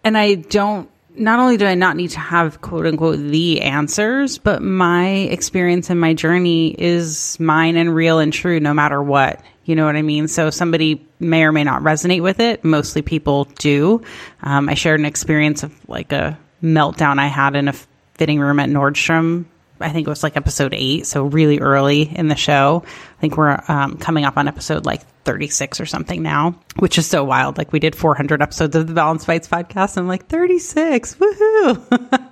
and 0.05 0.17
I 0.17 0.35
don't, 0.35 0.89
not 1.15 1.39
only 1.39 1.57
do 1.57 1.65
I 1.65 1.75
not 1.75 1.97
need 1.97 2.11
to 2.11 2.19
have 2.19 2.61
quote 2.61 2.85
unquote 2.85 3.17
the 3.17 3.61
answers, 3.61 4.37
but 4.37 4.61
my 4.61 5.07
experience 5.07 5.89
and 5.89 5.99
my 5.99 6.13
journey 6.13 6.69
is 6.77 7.37
mine 7.39 7.75
and 7.75 7.93
real 7.93 8.19
and 8.19 8.31
true 8.31 8.59
no 8.61 8.73
matter 8.73 9.01
what. 9.01 9.41
You 9.65 9.75
know 9.75 9.85
what 9.85 9.97
I 9.97 10.01
mean? 10.03 10.29
So 10.29 10.49
somebody 10.49 11.05
may 11.19 11.43
or 11.43 11.51
may 11.51 11.63
not 11.63 11.81
resonate 11.81 12.21
with 12.21 12.39
it. 12.39 12.63
Mostly 12.63 13.01
people 13.01 13.45
do. 13.59 14.01
Um, 14.41 14.69
I 14.69 14.75
shared 14.75 14.99
an 14.99 15.05
experience 15.05 15.63
of 15.63 15.73
like 15.89 16.13
a 16.13 16.39
meltdown 16.63 17.19
I 17.19 17.27
had 17.27 17.55
in 17.55 17.67
a 17.67 17.73
fitting 18.13 18.39
room 18.39 18.59
at 18.59 18.69
Nordstrom. 18.69 19.45
I 19.79 19.89
think 19.89 20.07
it 20.07 20.09
was 20.09 20.23
like 20.23 20.37
episode 20.37 20.73
eight, 20.73 21.05
so 21.05 21.23
really 21.23 21.59
early 21.59 22.03
in 22.03 22.27
the 22.27 22.35
show. 22.35 22.83
I 22.85 23.21
think 23.21 23.37
we're 23.37 23.59
um, 23.67 23.97
coming 23.97 24.25
up 24.25 24.37
on 24.37 24.47
episode 24.47 24.85
like 24.85 25.07
36 25.23 25.79
or 25.79 25.85
something 25.85 26.21
now, 26.21 26.59
which 26.77 26.97
is 26.97 27.07
so 27.07 27.23
wild. 27.23 27.57
Like 27.57 27.73
we 27.73 27.79
did 27.79 27.95
400 27.95 28.41
episodes 28.41 28.75
of 28.75 28.87
the 28.87 28.93
Balanced 28.93 29.27
Bites 29.27 29.47
podcast. 29.47 29.97
And 29.97 30.03
I'm 30.03 30.07
like 30.07 30.27
36, 30.27 31.15
woohoo! 31.15 32.29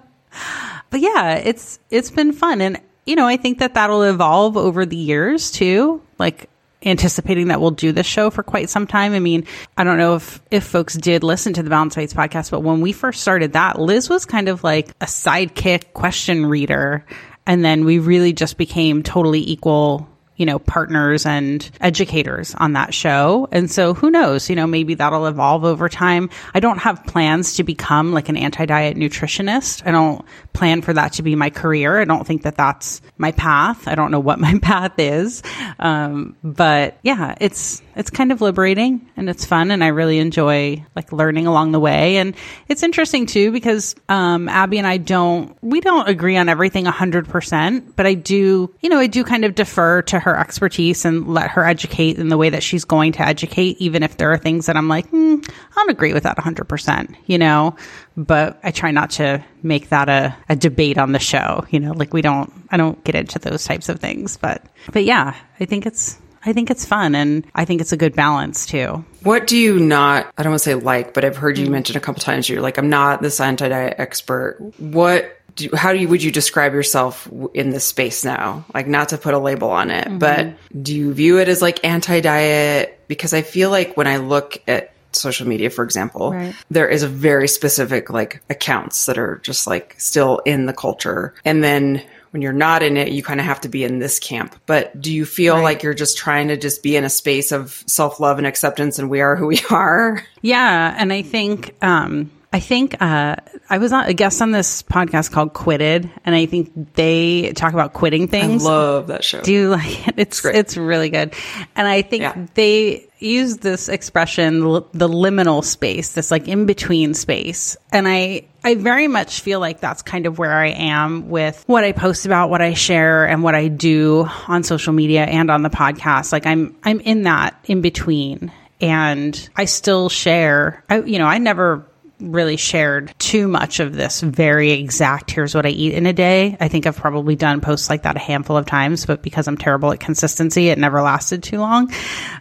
but 0.89 0.99
yeah, 0.99 1.35
it's 1.35 1.79
it's 1.89 2.11
been 2.11 2.33
fun, 2.33 2.61
and 2.61 2.79
you 3.05 3.15
know 3.15 3.27
I 3.27 3.37
think 3.37 3.59
that 3.59 3.73
that'll 3.73 4.03
evolve 4.03 4.57
over 4.57 4.85
the 4.85 4.95
years 4.95 5.51
too. 5.51 6.01
Like 6.17 6.49
anticipating 6.85 7.47
that 7.47 7.59
we'll 7.59 7.71
do 7.71 7.91
this 7.91 8.05
show 8.05 8.29
for 8.29 8.43
quite 8.43 8.69
some 8.69 8.85
time. 8.85 9.13
I 9.13 9.19
mean, 9.19 9.45
I 9.77 9.83
don't 9.83 9.97
know 9.97 10.15
if 10.15 10.41
if 10.51 10.63
folks 10.63 10.93
did 10.93 11.23
listen 11.23 11.53
to 11.53 11.63
the 11.63 11.69
Balanced 11.69 11.97
Bites 11.97 12.13
podcast, 12.13 12.51
but 12.51 12.61
when 12.61 12.81
we 12.81 12.91
first 12.91 13.21
started 13.21 13.53
that, 13.53 13.79
Liz 13.79 14.09
was 14.09 14.25
kind 14.25 14.47
of 14.47 14.63
like 14.63 14.89
a 15.01 15.05
sidekick 15.05 15.93
question 15.93 16.45
reader, 16.45 17.05
and 17.47 17.63
then 17.63 17.85
we 17.85 17.99
really 17.99 18.33
just 18.33 18.57
became 18.57 19.03
totally 19.03 19.49
equal 19.49 20.07
you 20.35 20.45
know, 20.45 20.59
partners 20.59 21.25
and 21.25 21.69
educators 21.79 22.55
on 22.55 22.73
that 22.73 22.93
show. 22.93 23.47
And 23.51 23.69
so 23.69 23.93
who 23.93 24.09
knows, 24.09 24.49
you 24.49 24.55
know, 24.55 24.67
maybe 24.67 24.95
that'll 24.95 25.27
evolve 25.27 25.63
over 25.63 25.87
time. 25.87 26.29
I 26.53 26.59
don't 26.59 26.79
have 26.79 27.05
plans 27.05 27.55
to 27.55 27.63
become 27.63 28.11
like 28.11 28.29
an 28.29 28.37
anti-diet 28.37 28.97
nutritionist. 28.97 29.85
I 29.85 29.91
don't 29.91 30.25
plan 30.53 30.81
for 30.81 30.93
that 30.93 31.13
to 31.13 31.23
be 31.23 31.35
my 31.35 31.49
career. 31.49 31.99
I 31.99 32.05
don't 32.05 32.25
think 32.25 32.43
that 32.43 32.55
that's 32.55 33.01
my 33.17 33.31
path. 33.31 33.87
I 33.87 33.95
don't 33.95 34.11
know 34.11 34.19
what 34.19 34.39
my 34.45 34.59
path 34.59 34.93
is. 34.97 35.43
Um, 35.79 36.35
but 36.43 36.97
yeah, 37.03 37.35
it's, 37.39 37.81
it's 37.95 38.09
kind 38.09 38.31
of 38.31 38.41
liberating 38.41 39.09
and 39.15 39.29
it's 39.29 39.45
fun. 39.45 39.71
And 39.71 39.83
I 39.83 39.87
really 39.87 40.19
enjoy 40.19 40.83
like 40.95 41.11
learning 41.11 41.47
along 41.47 41.71
the 41.71 41.79
way. 41.79 42.17
And 42.17 42.35
it's 42.67 42.83
interesting 42.83 43.25
too, 43.25 43.51
because, 43.51 43.95
um, 44.09 44.49
Abby 44.49 44.77
and 44.77 44.87
I 44.87 44.97
don't, 44.97 45.57
we 45.61 45.81
don't 45.81 46.07
agree 46.07 46.37
on 46.37 46.49
everything 46.49 46.85
hundred 46.95 47.27
percent, 47.27 47.95
but 47.95 48.05
I 48.05 48.13
do, 48.13 48.73
you 48.81 48.89
know, 48.89 48.97
I 48.97 49.07
do 49.07 49.23
kind 49.23 49.45
of 49.45 49.55
defer 49.55 50.01
to 50.03 50.19
her 50.25 50.37
expertise 50.37 51.05
and 51.05 51.27
let 51.27 51.51
her 51.51 51.63
educate 51.63 52.17
in 52.17 52.29
the 52.29 52.37
way 52.37 52.49
that 52.49 52.63
she's 52.63 52.83
going 52.83 53.11
to 53.13 53.21
educate, 53.21 53.77
even 53.79 54.01
if 54.01 54.17
there 54.17 54.31
are 54.31 54.37
things 54.37 54.65
that 54.65 54.75
I'm 54.75 54.87
like, 54.87 55.07
hmm, 55.09 55.35
I 55.45 55.75
don't 55.75 55.91
agree 55.91 56.13
with 56.13 56.23
that 56.23 56.37
100%, 56.37 57.15
you 57.27 57.37
know? 57.37 57.75
But 58.17 58.59
I 58.63 58.71
try 58.71 58.89
not 58.89 59.11
to 59.11 59.43
make 59.61 59.89
that 59.89 60.09
a, 60.09 60.35
a 60.49 60.55
debate 60.55 60.97
on 60.97 61.11
the 61.11 61.19
show, 61.19 61.65
you 61.69 61.79
know, 61.79 61.91
like 61.93 62.11
we 62.11 62.23
don't, 62.23 62.51
I 62.71 62.77
don't 62.77 63.01
get 63.03 63.13
into 63.13 63.37
those 63.37 63.63
types 63.63 63.87
of 63.87 63.99
things. 63.99 64.35
But, 64.37 64.65
but 64.91 65.05
yeah, 65.05 65.35
I 65.59 65.65
think 65.65 65.85
it's, 65.85 66.19
I 66.43 66.53
think 66.53 66.71
it's 66.71 66.85
fun 66.85 67.13
and 67.13 67.45
I 67.53 67.65
think 67.65 67.81
it's 67.81 67.91
a 67.91 67.97
good 67.97 68.15
balance 68.15 68.65
too. 68.65 69.05
What 69.21 69.45
do 69.45 69.57
you 69.57 69.79
not, 69.79 70.31
I 70.37 70.43
don't 70.43 70.53
want 70.53 70.61
to 70.61 70.69
say 70.69 70.75
like, 70.75 71.13
but 71.13 71.23
I've 71.23 71.37
heard 71.37 71.57
you 71.59 71.69
mention 71.69 71.97
a 71.97 71.99
couple 71.99 72.21
times 72.21 72.49
you're 72.49 72.61
like, 72.61 72.77
I'm 72.77 72.89
not 72.89 73.21
this 73.21 73.39
anti 73.39 73.69
diet 73.69 73.95
expert. 73.99 74.59
What 74.79 75.39
do, 75.55 75.69
how 75.73 75.93
do 75.93 75.99
you, 75.99 76.07
would 76.09 76.21
you 76.23 76.31
describe 76.31 76.73
yourself 76.73 77.29
in 77.53 77.69
this 77.69 77.85
space 77.85 78.23
now? 78.25 78.65
Like, 78.73 78.87
not 78.87 79.09
to 79.09 79.17
put 79.17 79.33
a 79.33 79.39
label 79.39 79.69
on 79.71 79.89
it, 79.91 80.19
but 80.19 80.53
do 80.81 80.95
you 80.95 81.13
view 81.13 81.39
it 81.39 81.47
as 81.47 81.61
like 81.61 81.83
anti 81.85 82.19
diet? 82.21 82.99
Because 83.07 83.33
I 83.33 83.41
feel 83.41 83.69
like 83.69 83.95
when 83.97 84.07
I 84.07 84.17
look 84.17 84.61
at 84.67 84.91
social 85.13 85.47
media, 85.47 85.69
for 85.69 85.83
example, 85.85 86.31
Right. 86.33 86.53
there 86.69 86.89
is 86.89 87.03
a 87.03 87.07
very 87.07 87.47
specific 87.47 88.09
like 88.09 88.41
accounts 88.49 89.05
that 89.05 89.17
are 89.17 89.37
just 89.43 89.65
like 89.65 89.95
still 89.97 90.39
in 90.39 90.65
the 90.65 90.73
culture. 90.73 91.33
And 91.45 91.63
then 91.63 92.03
when 92.31 92.41
you're 92.41 92.51
not 92.51 92.83
in 92.83 92.97
it, 92.97 93.13
you 93.13 93.23
kind 93.23 93.39
of 93.39 93.45
have 93.45 93.61
to 93.61 93.69
be 93.69 93.85
in 93.85 93.99
this 93.99 94.19
camp. 94.19 94.57
But 94.65 94.99
do 94.99 95.13
you 95.13 95.23
feel 95.23 95.61
like 95.61 95.83
you're 95.83 95.93
just 95.93 96.17
trying 96.17 96.49
to 96.49 96.57
just 96.57 96.83
be 96.83 96.97
in 96.97 97.05
a 97.05 97.09
space 97.09 97.53
of 97.53 97.81
self 97.87 98.19
love 98.19 98.39
and 98.39 98.45
acceptance 98.45 98.99
and 98.99 99.09
we 99.09 99.21
are 99.21 99.37
who 99.37 99.45
we 99.45 99.61
are? 99.69 100.21
Yeah, 100.41 100.93
and 100.97 101.13
I 101.13 101.21
think 101.21 101.73
um, 101.81 102.29
I 102.55 102.61
think 102.61 103.01
uh, 103.01 103.35
I 103.69 103.79
was 103.79 103.91
on 103.91 104.05
a 104.05 104.13
guest 104.13 104.41
on 104.41 104.51
this 104.51 104.81
podcast 104.81 105.33
called 105.33 105.51
Quitted, 105.51 106.09
and 106.23 106.33
I 106.33 106.45
think 106.45 106.93
they 106.93 107.51
talk 107.51 107.73
about 107.73 107.91
quitting 107.91 108.23
I 108.23 108.27
things. 108.27 108.63
love 108.63 109.07
that 109.07 109.25
show. 109.25 109.41
Do 109.41 109.51
you 109.51 109.69
like 109.71 110.07
it? 110.07 110.13
It's 110.15 110.39
great. 110.39 110.55
it's 110.55 110.77
really 110.77 111.09
good, 111.09 111.33
and 111.75 111.85
I 111.85 112.01
think 112.01 112.21
Yeah. 112.21 112.45
they 112.53 113.09
use 113.19 113.57
this 113.57 113.89
expression, 113.89 114.61
the 114.61 115.09
liminal 115.09 115.65
space, 115.65 116.13
this 116.13 116.31
like 116.31 116.47
in 116.47 116.65
between 116.65 117.13
space, 117.13 117.75
and 117.91 118.07
I 118.07 118.45
I 118.63 118.75
very 118.75 119.09
much 119.09 119.41
feel 119.41 119.59
like 119.59 119.81
that's 119.81 120.01
kind 120.01 120.25
of 120.25 120.39
where 120.39 120.53
I 120.53 120.67
am 120.69 121.27
with 121.29 121.61
what 121.67 121.83
I 121.83 121.91
post 121.91 122.25
about, 122.25 122.49
what 122.49 122.61
I 122.61 122.73
share, 122.73 123.25
and 123.25 123.43
what 123.43 123.53
I 123.55 123.67
do 123.67 124.29
on 124.47 124.63
social 124.63 124.93
media 124.93 125.25
and 125.25 125.51
on 125.51 125.61
the 125.61 125.69
podcast. 125.69 126.31
Like 126.31 126.45
I'm 126.45 126.73
I'm 126.85 127.01
in 127.01 127.23
that 127.23 127.59
in 127.65 127.81
between, 127.81 128.49
and 128.79 129.49
I 129.57 129.65
still 129.65 130.07
share. 130.07 130.85
I 130.89 131.01
you 131.01 131.19
know 131.19 131.25
I 131.27 131.37
never 131.37 131.85
really 132.19 132.57
shared 132.57 133.13
too 133.19 133.47
much 133.47 133.79
of 133.79 133.93
this 133.93 134.21
very 134.21 134.71
exact 134.71 135.31
here's 135.31 135.53
what 135.53 135.65
I 135.65 135.69
eat 135.69 135.93
in 135.93 136.05
a 136.05 136.13
day. 136.13 136.57
I 136.59 136.67
think 136.67 136.87
I've 136.87 136.95
probably 136.95 137.35
done 137.35 137.61
posts 137.61 137.89
like 137.89 138.03
that 138.03 138.15
a 138.15 138.19
handful 138.19 138.57
of 138.57 138.65
times, 138.65 139.05
but 139.05 139.21
because 139.21 139.47
I'm 139.47 139.57
terrible 139.57 139.91
at 139.91 139.99
consistency, 139.99 140.69
it 140.69 140.77
never 140.77 141.01
lasted 141.01 141.43
too 141.43 141.59
long. 141.59 141.91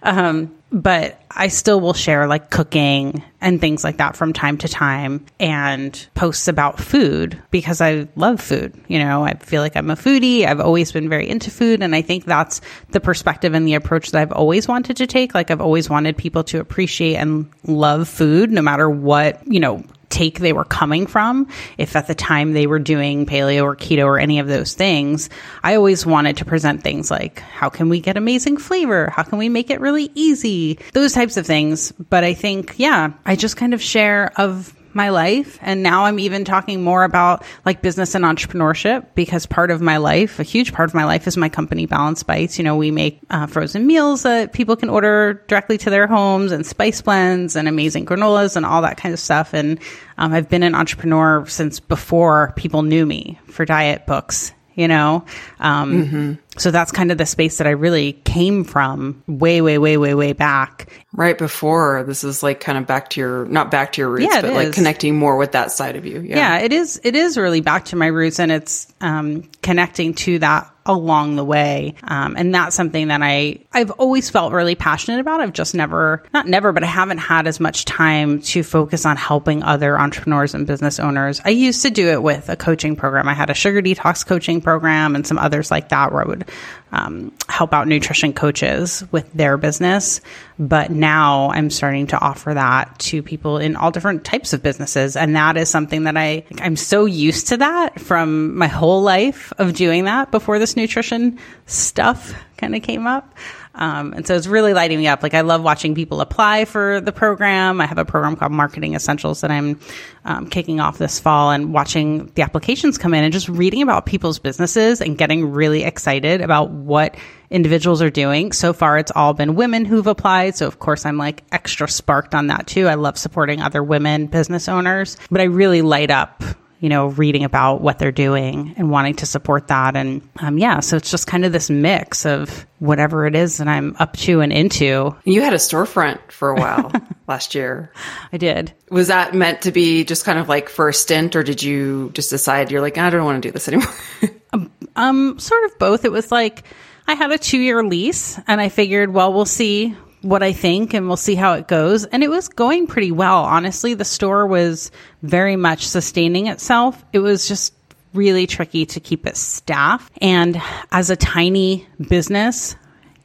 Um, 0.02 0.54
but 0.74 1.22
I 1.30 1.48
still 1.48 1.80
will 1.80 1.94
share 1.94 2.26
like 2.26 2.50
cooking 2.50 3.22
and 3.40 3.60
things 3.60 3.84
like 3.84 3.98
that 3.98 4.16
from 4.16 4.32
time 4.32 4.58
to 4.58 4.68
time 4.68 5.24
and 5.38 6.06
posts 6.14 6.48
about 6.48 6.80
food 6.80 7.40
because 7.52 7.80
I 7.80 8.08
love 8.16 8.40
food. 8.40 8.74
You 8.88 8.98
know, 8.98 9.24
I 9.24 9.34
feel 9.34 9.62
like 9.62 9.76
I'm 9.76 9.88
a 9.88 9.94
foodie. 9.94 10.44
I've 10.44 10.58
always 10.58 10.90
been 10.90 11.08
very 11.08 11.28
into 11.28 11.52
food. 11.52 11.80
And 11.80 11.94
I 11.94 12.02
think 12.02 12.24
that's 12.24 12.60
the 12.90 12.98
perspective 12.98 13.54
and 13.54 13.68
the 13.68 13.74
approach 13.74 14.10
that 14.10 14.20
I've 14.20 14.32
always 14.32 14.66
wanted 14.66 14.96
to 14.96 15.06
take. 15.06 15.32
Like 15.32 15.52
I've 15.52 15.60
always 15.60 15.88
wanted 15.88 16.16
people 16.16 16.42
to 16.44 16.58
appreciate 16.58 17.16
and 17.16 17.48
love 17.62 18.08
food 18.08 18.50
no 18.50 18.60
matter 18.60 18.90
what, 18.90 19.46
you 19.46 19.60
know, 19.60 19.84
take 20.14 20.38
they 20.38 20.52
were 20.52 20.64
coming 20.64 21.06
from. 21.06 21.48
If 21.76 21.96
at 21.96 22.06
the 22.06 22.14
time 22.14 22.52
they 22.52 22.66
were 22.66 22.78
doing 22.78 23.26
paleo 23.26 23.64
or 23.64 23.76
keto 23.76 24.06
or 24.06 24.18
any 24.18 24.38
of 24.38 24.46
those 24.46 24.74
things, 24.74 25.28
I 25.62 25.74
always 25.74 26.06
wanted 26.06 26.38
to 26.38 26.44
present 26.44 26.82
things 26.82 27.10
like, 27.10 27.40
how 27.40 27.68
can 27.68 27.88
we 27.88 28.00
get 28.00 28.16
amazing 28.16 28.58
flavor? 28.58 29.10
How 29.10 29.24
can 29.24 29.38
we 29.38 29.48
make 29.48 29.70
it 29.70 29.80
really 29.80 30.10
easy? 30.14 30.78
Those 30.92 31.12
types 31.12 31.36
of 31.36 31.46
things. 31.46 31.92
But 31.92 32.24
I 32.24 32.34
think, 32.34 32.74
yeah, 32.76 33.12
I 33.26 33.36
just 33.36 33.56
kind 33.56 33.74
of 33.74 33.82
share 33.82 34.32
of 34.36 34.72
my 34.94 35.10
life. 35.10 35.58
And 35.62 35.82
now 35.82 36.04
I'm 36.04 36.18
even 36.18 36.44
talking 36.44 36.82
more 36.82 37.04
about 37.04 37.44
like 37.64 37.82
business 37.82 38.14
and 38.14 38.24
entrepreneurship 38.24 39.06
because 39.14 39.46
part 39.46 39.70
of 39.70 39.80
my 39.80 39.98
life, 39.98 40.38
a 40.38 40.42
huge 40.42 40.72
part 40.72 40.88
of 40.88 40.94
my 40.94 41.04
life 41.04 41.26
is 41.26 41.36
my 41.36 41.48
company 41.48 41.86
Balanced 41.86 42.26
Bites. 42.26 42.58
You 42.58 42.64
know, 42.64 42.76
we 42.76 42.90
make 42.90 43.20
uh, 43.30 43.46
frozen 43.46 43.86
meals 43.86 44.22
that 44.22 44.52
people 44.52 44.76
can 44.76 44.90
order 44.90 45.44
directly 45.48 45.78
to 45.78 45.90
their 45.90 46.06
homes 46.06 46.52
and 46.52 46.66
spice 46.66 47.00
blends 47.00 47.56
and 47.56 47.68
amazing 47.68 48.06
granolas 48.06 48.56
and 48.56 48.66
all 48.66 48.82
that 48.82 48.96
kind 48.96 49.12
of 49.12 49.20
stuff. 49.20 49.54
And 49.54 49.78
um, 50.18 50.32
I've 50.32 50.48
been 50.48 50.62
an 50.62 50.74
entrepreneur 50.74 51.46
since 51.46 51.80
before 51.80 52.52
people 52.56 52.82
knew 52.82 53.04
me 53.06 53.38
for 53.46 53.64
diet 53.64 54.06
books 54.06 54.52
you 54.74 54.88
know? 54.88 55.24
Um, 55.60 56.04
mm-hmm. 56.04 56.32
So 56.58 56.70
that's 56.70 56.92
kind 56.92 57.10
of 57.10 57.18
the 57.18 57.26
space 57.26 57.58
that 57.58 57.66
I 57.66 57.70
really 57.70 58.12
came 58.12 58.64
from 58.64 59.22
way, 59.26 59.60
way, 59.60 59.78
way, 59.78 59.96
way, 59.96 60.14
way 60.14 60.32
back. 60.32 60.88
Right 61.12 61.36
before 61.36 62.04
this 62.04 62.24
is 62.24 62.42
like 62.42 62.60
kind 62.60 62.78
of 62.78 62.86
back 62.86 63.10
to 63.10 63.20
your, 63.20 63.44
not 63.46 63.70
back 63.70 63.92
to 63.92 64.00
your 64.00 64.10
roots, 64.10 64.32
yeah, 64.32 64.40
but 64.40 64.50
is. 64.50 64.56
like 64.56 64.72
connecting 64.72 65.16
more 65.16 65.36
with 65.36 65.52
that 65.52 65.72
side 65.72 65.96
of 65.96 66.06
you. 66.06 66.20
Yeah. 66.20 66.36
yeah. 66.36 66.58
it 66.58 66.72
is. 66.72 67.00
It 67.02 67.16
is 67.16 67.36
really 67.36 67.60
back 67.60 67.86
to 67.86 67.96
my 67.96 68.06
roots 68.06 68.38
and 68.38 68.52
it's 68.52 68.92
um, 69.00 69.42
connecting 69.62 70.14
to 70.14 70.38
that 70.40 70.70
along 70.86 71.36
the 71.36 71.44
way. 71.44 71.94
Um, 72.04 72.34
and 72.36 72.54
that's 72.54 72.76
something 72.76 73.08
that 73.08 73.22
I, 73.22 73.60
I've 73.72 73.90
always 73.92 74.28
felt 74.28 74.52
really 74.52 74.74
passionate 74.74 75.20
about. 75.20 75.40
I've 75.40 75.52
just 75.52 75.74
never, 75.74 76.22
not 76.34 76.46
never, 76.46 76.72
but 76.72 76.84
I 76.84 76.88
haven't 76.88 77.18
had 77.18 77.46
as 77.46 77.58
much 77.58 77.84
time 77.84 78.42
to 78.42 78.62
focus 78.62 79.06
on 79.06 79.16
helping 79.16 79.62
other 79.62 79.98
entrepreneurs 79.98 80.54
and 80.54 80.66
business 80.66 81.00
owners. 81.00 81.40
I 81.44 81.50
used 81.50 81.82
to 81.82 81.90
do 81.90 82.08
it 82.08 82.22
with 82.22 82.48
a 82.48 82.56
coaching 82.56 82.96
program. 82.96 83.28
I 83.28 83.34
had 83.34 83.50
a 83.50 83.54
sugar 83.54 83.80
detox 83.80 84.26
coaching 84.26 84.60
program 84.60 85.14
and 85.14 85.26
some 85.26 85.38
others 85.38 85.70
like 85.70 85.88
that 85.88 86.12
where 86.12 86.22
I 86.22 86.28
would 86.28 86.50
um, 86.94 87.32
help 87.48 87.72
out 87.74 87.88
nutrition 87.88 88.32
coaches 88.32 89.02
with 89.10 89.30
their 89.32 89.56
business. 89.56 90.20
But 90.58 90.90
now 90.90 91.50
I'm 91.50 91.68
starting 91.68 92.06
to 92.08 92.20
offer 92.20 92.54
that 92.54 92.96
to 93.00 93.22
people 93.22 93.58
in 93.58 93.74
all 93.74 93.90
different 93.90 94.24
types 94.24 94.52
of 94.52 94.62
businesses. 94.62 95.16
And 95.16 95.34
that 95.34 95.56
is 95.56 95.68
something 95.68 96.04
that 96.04 96.16
I, 96.16 96.44
I'm 96.60 96.76
so 96.76 97.04
used 97.04 97.48
to 97.48 97.56
that 97.56 98.00
from 98.00 98.56
my 98.56 98.68
whole 98.68 99.02
life 99.02 99.52
of 99.58 99.74
doing 99.74 100.04
that 100.04 100.30
before 100.30 100.60
this 100.60 100.76
nutrition 100.76 101.38
stuff 101.66 102.32
kind 102.56 102.76
of 102.76 102.82
came 102.82 103.06
up. 103.08 103.34
Um, 103.74 104.12
and 104.12 104.26
so 104.26 104.34
it's 104.36 104.46
really 104.46 104.72
lighting 104.72 104.98
me 104.98 105.08
up. 105.08 105.22
Like 105.22 105.34
I 105.34 105.40
love 105.40 105.62
watching 105.62 105.94
people 105.94 106.20
apply 106.20 106.64
for 106.64 107.00
the 107.00 107.12
program. 107.12 107.80
I 107.80 107.86
have 107.86 107.98
a 107.98 108.04
program 108.04 108.36
called 108.36 108.52
Marketing 108.52 108.94
Essentials 108.94 109.40
that 109.40 109.50
I'm 109.50 109.80
um, 110.24 110.48
kicking 110.48 110.80
off 110.80 110.98
this 110.98 111.18
fall 111.18 111.50
and 111.50 111.72
watching 111.72 112.30
the 112.34 112.42
applications 112.42 112.98
come 112.98 113.14
in 113.14 113.24
and 113.24 113.32
just 113.32 113.48
reading 113.48 113.82
about 113.82 114.06
people's 114.06 114.38
businesses 114.38 115.00
and 115.00 115.18
getting 115.18 115.50
really 115.52 115.82
excited 115.82 116.40
about 116.40 116.70
what 116.70 117.16
individuals 117.50 118.00
are 118.00 118.10
doing. 118.10 118.52
So 118.52 118.72
far, 118.72 118.98
it's 118.98 119.12
all 119.14 119.34
been 119.34 119.54
women 119.54 119.84
who've 119.84 120.06
applied. 120.06 120.56
So 120.56 120.66
of 120.66 120.78
course, 120.78 121.04
I'm 121.04 121.18
like 121.18 121.42
extra 121.50 121.88
sparked 121.88 122.34
on 122.34 122.46
that 122.48 122.66
too. 122.66 122.86
I 122.86 122.94
love 122.94 123.18
supporting 123.18 123.60
other 123.60 123.82
women 123.82 124.26
business 124.26 124.68
owners, 124.68 125.16
but 125.30 125.40
I 125.40 125.44
really 125.44 125.82
light 125.82 126.10
up 126.10 126.42
you 126.84 126.90
know, 126.90 127.06
reading 127.06 127.44
about 127.44 127.80
what 127.80 127.98
they're 127.98 128.12
doing 128.12 128.74
and 128.76 128.90
wanting 128.90 129.14
to 129.14 129.24
support 129.24 129.68
that. 129.68 129.96
And 129.96 130.20
um, 130.38 130.58
yeah, 130.58 130.80
so 130.80 130.98
it's 130.98 131.10
just 131.10 131.26
kind 131.26 131.46
of 131.46 131.50
this 131.50 131.70
mix 131.70 132.26
of 132.26 132.66
whatever 132.78 133.26
it 133.26 133.34
is 133.34 133.56
that 133.56 133.68
I'm 133.68 133.96
up 133.98 134.14
to 134.18 134.42
and 134.42 134.52
into. 134.52 135.16
You 135.24 135.40
had 135.40 135.54
a 135.54 135.56
storefront 135.56 136.30
for 136.30 136.50
a 136.50 136.56
while 136.56 136.92
last 137.26 137.54
year. 137.54 137.90
I 138.34 138.36
did. 138.36 138.74
Was 138.90 139.08
that 139.08 139.32
meant 139.32 139.62
to 139.62 139.72
be 139.72 140.04
just 140.04 140.26
kind 140.26 140.38
of 140.38 140.50
like 140.50 140.68
for 140.68 140.90
a 140.90 140.92
stint, 140.92 141.36
or 141.36 141.42
did 141.42 141.62
you 141.62 142.10
just 142.12 142.28
decide 142.28 142.70
you're 142.70 142.82
like, 142.82 142.98
I 142.98 143.08
don't 143.08 143.24
want 143.24 143.42
to 143.42 143.48
do 143.48 143.52
this 143.52 143.66
anymore? 143.66 143.94
um, 144.52 144.70
um, 144.94 145.38
sort 145.38 145.64
of 145.64 145.78
both. 145.78 146.04
It 146.04 146.12
was 146.12 146.30
like, 146.30 146.64
I 147.08 147.14
had 147.14 147.32
a 147.32 147.38
two 147.38 147.60
year 147.60 147.82
lease 147.82 148.38
and 148.46 148.60
I 148.60 148.68
figured, 148.68 149.10
well, 149.10 149.32
we'll 149.32 149.46
see 149.46 149.96
what 150.24 150.42
I 150.42 150.52
think 150.52 150.94
and 150.94 151.06
we'll 151.06 151.16
see 151.16 151.34
how 151.34 151.52
it 151.52 151.68
goes. 151.68 152.04
And 152.06 152.24
it 152.24 152.30
was 152.30 152.48
going 152.48 152.86
pretty 152.86 153.12
well. 153.12 153.44
Honestly, 153.44 153.94
the 153.94 154.04
store 154.04 154.46
was 154.46 154.90
very 155.22 155.54
much 155.54 155.86
sustaining 155.86 156.46
itself. 156.46 157.04
It 157.12 157.18
was 157.18 157.46
just 157.46 157.74
really 158.14 158.46
tricky 158.46 158.86
to 158.86 159.00
keep 159.00 159.26
it 159.26 159.36
staffed. 159.36 160.12
And 160.22 160.60
as 160.90 161.10
a 161.10 161.16
tiny 161.16 161.86
business, 162.08 162.74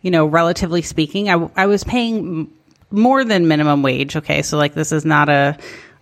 you 0.02 0.12
know, 0.12 0.26
relatively 0.26 0.82
speaking, 0.82 1.30
I, 1.30 1.50
I 1.56 1.68
was 1.68 1.84
paying 1.84 2.52
more 2.92 3.24
than 3.24 3.48
minimum 3.48 3.82
wage. 3.82 4.16
Okay. 4.18 4.42
So 4.42 4.58
like 4.58 4.74
this 4.74 4.92
is 4.92 5.06
not 5.06 5.30
a, 5.30 5.58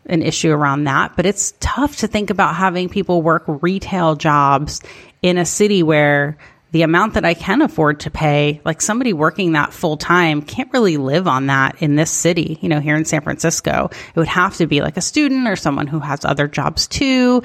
an 0.07 0.23
issue 0.23 0.51
around 0.51 0.85
that, 0.85 1.15
but 1.15 1.25
it's 1.25 1.53
tough 1.59 1.97
to 1.97 2.07
think 2.07 2.29
about 2.29 2.55
having 2.55 2.89
people 2.89 3.21
work 3.21 3.43
retail 3.47 4.15
jobs 4.15 4.81
in 5.21 5.37
a 5.37 5.45
city 5.45 5.83
where 5.83 6.37
the 6.71 6.81
amount 6.81 7.13
that 7.13 7.23
I 7.23 7.33
can 7.33 7.61
afford 7.61 8.01
to 8.01 8.11
pay, 8.11 8.61
like 8.65 8.81
somebody 8.81 9.13
working 9.13 9.53
that 9.53 9.73
full 9.73 9.97
time 9.97 10.41
can't 10.41 10.71
really 10.73 10.97
live 10.97 11.27
on 11.27 11.47
that 11.47 11.81
in 11.81 11.95
this 11.95 12.11
city, 12.11 12.59
you 12.61 12.67
know, 12.67 12.79
here 12.79 12.95
in 12.95 13.05
San 13.05 13.21
Francisco. 13.21 13.89
It 13.91 14.19
would 14.19 14.27
have 14.27 14.57
to 14.57 14.67
be 14.67 14.81
like 14.81 14.97
a 14.97 15.01
student 15.01 15.47
or 15.47 15.55
someone 15.55 15.87
who 15.87 15.99
has 15.99 16.25
other 16.25 16.47
jobs 16.47 16.87
too. 16.87 17.41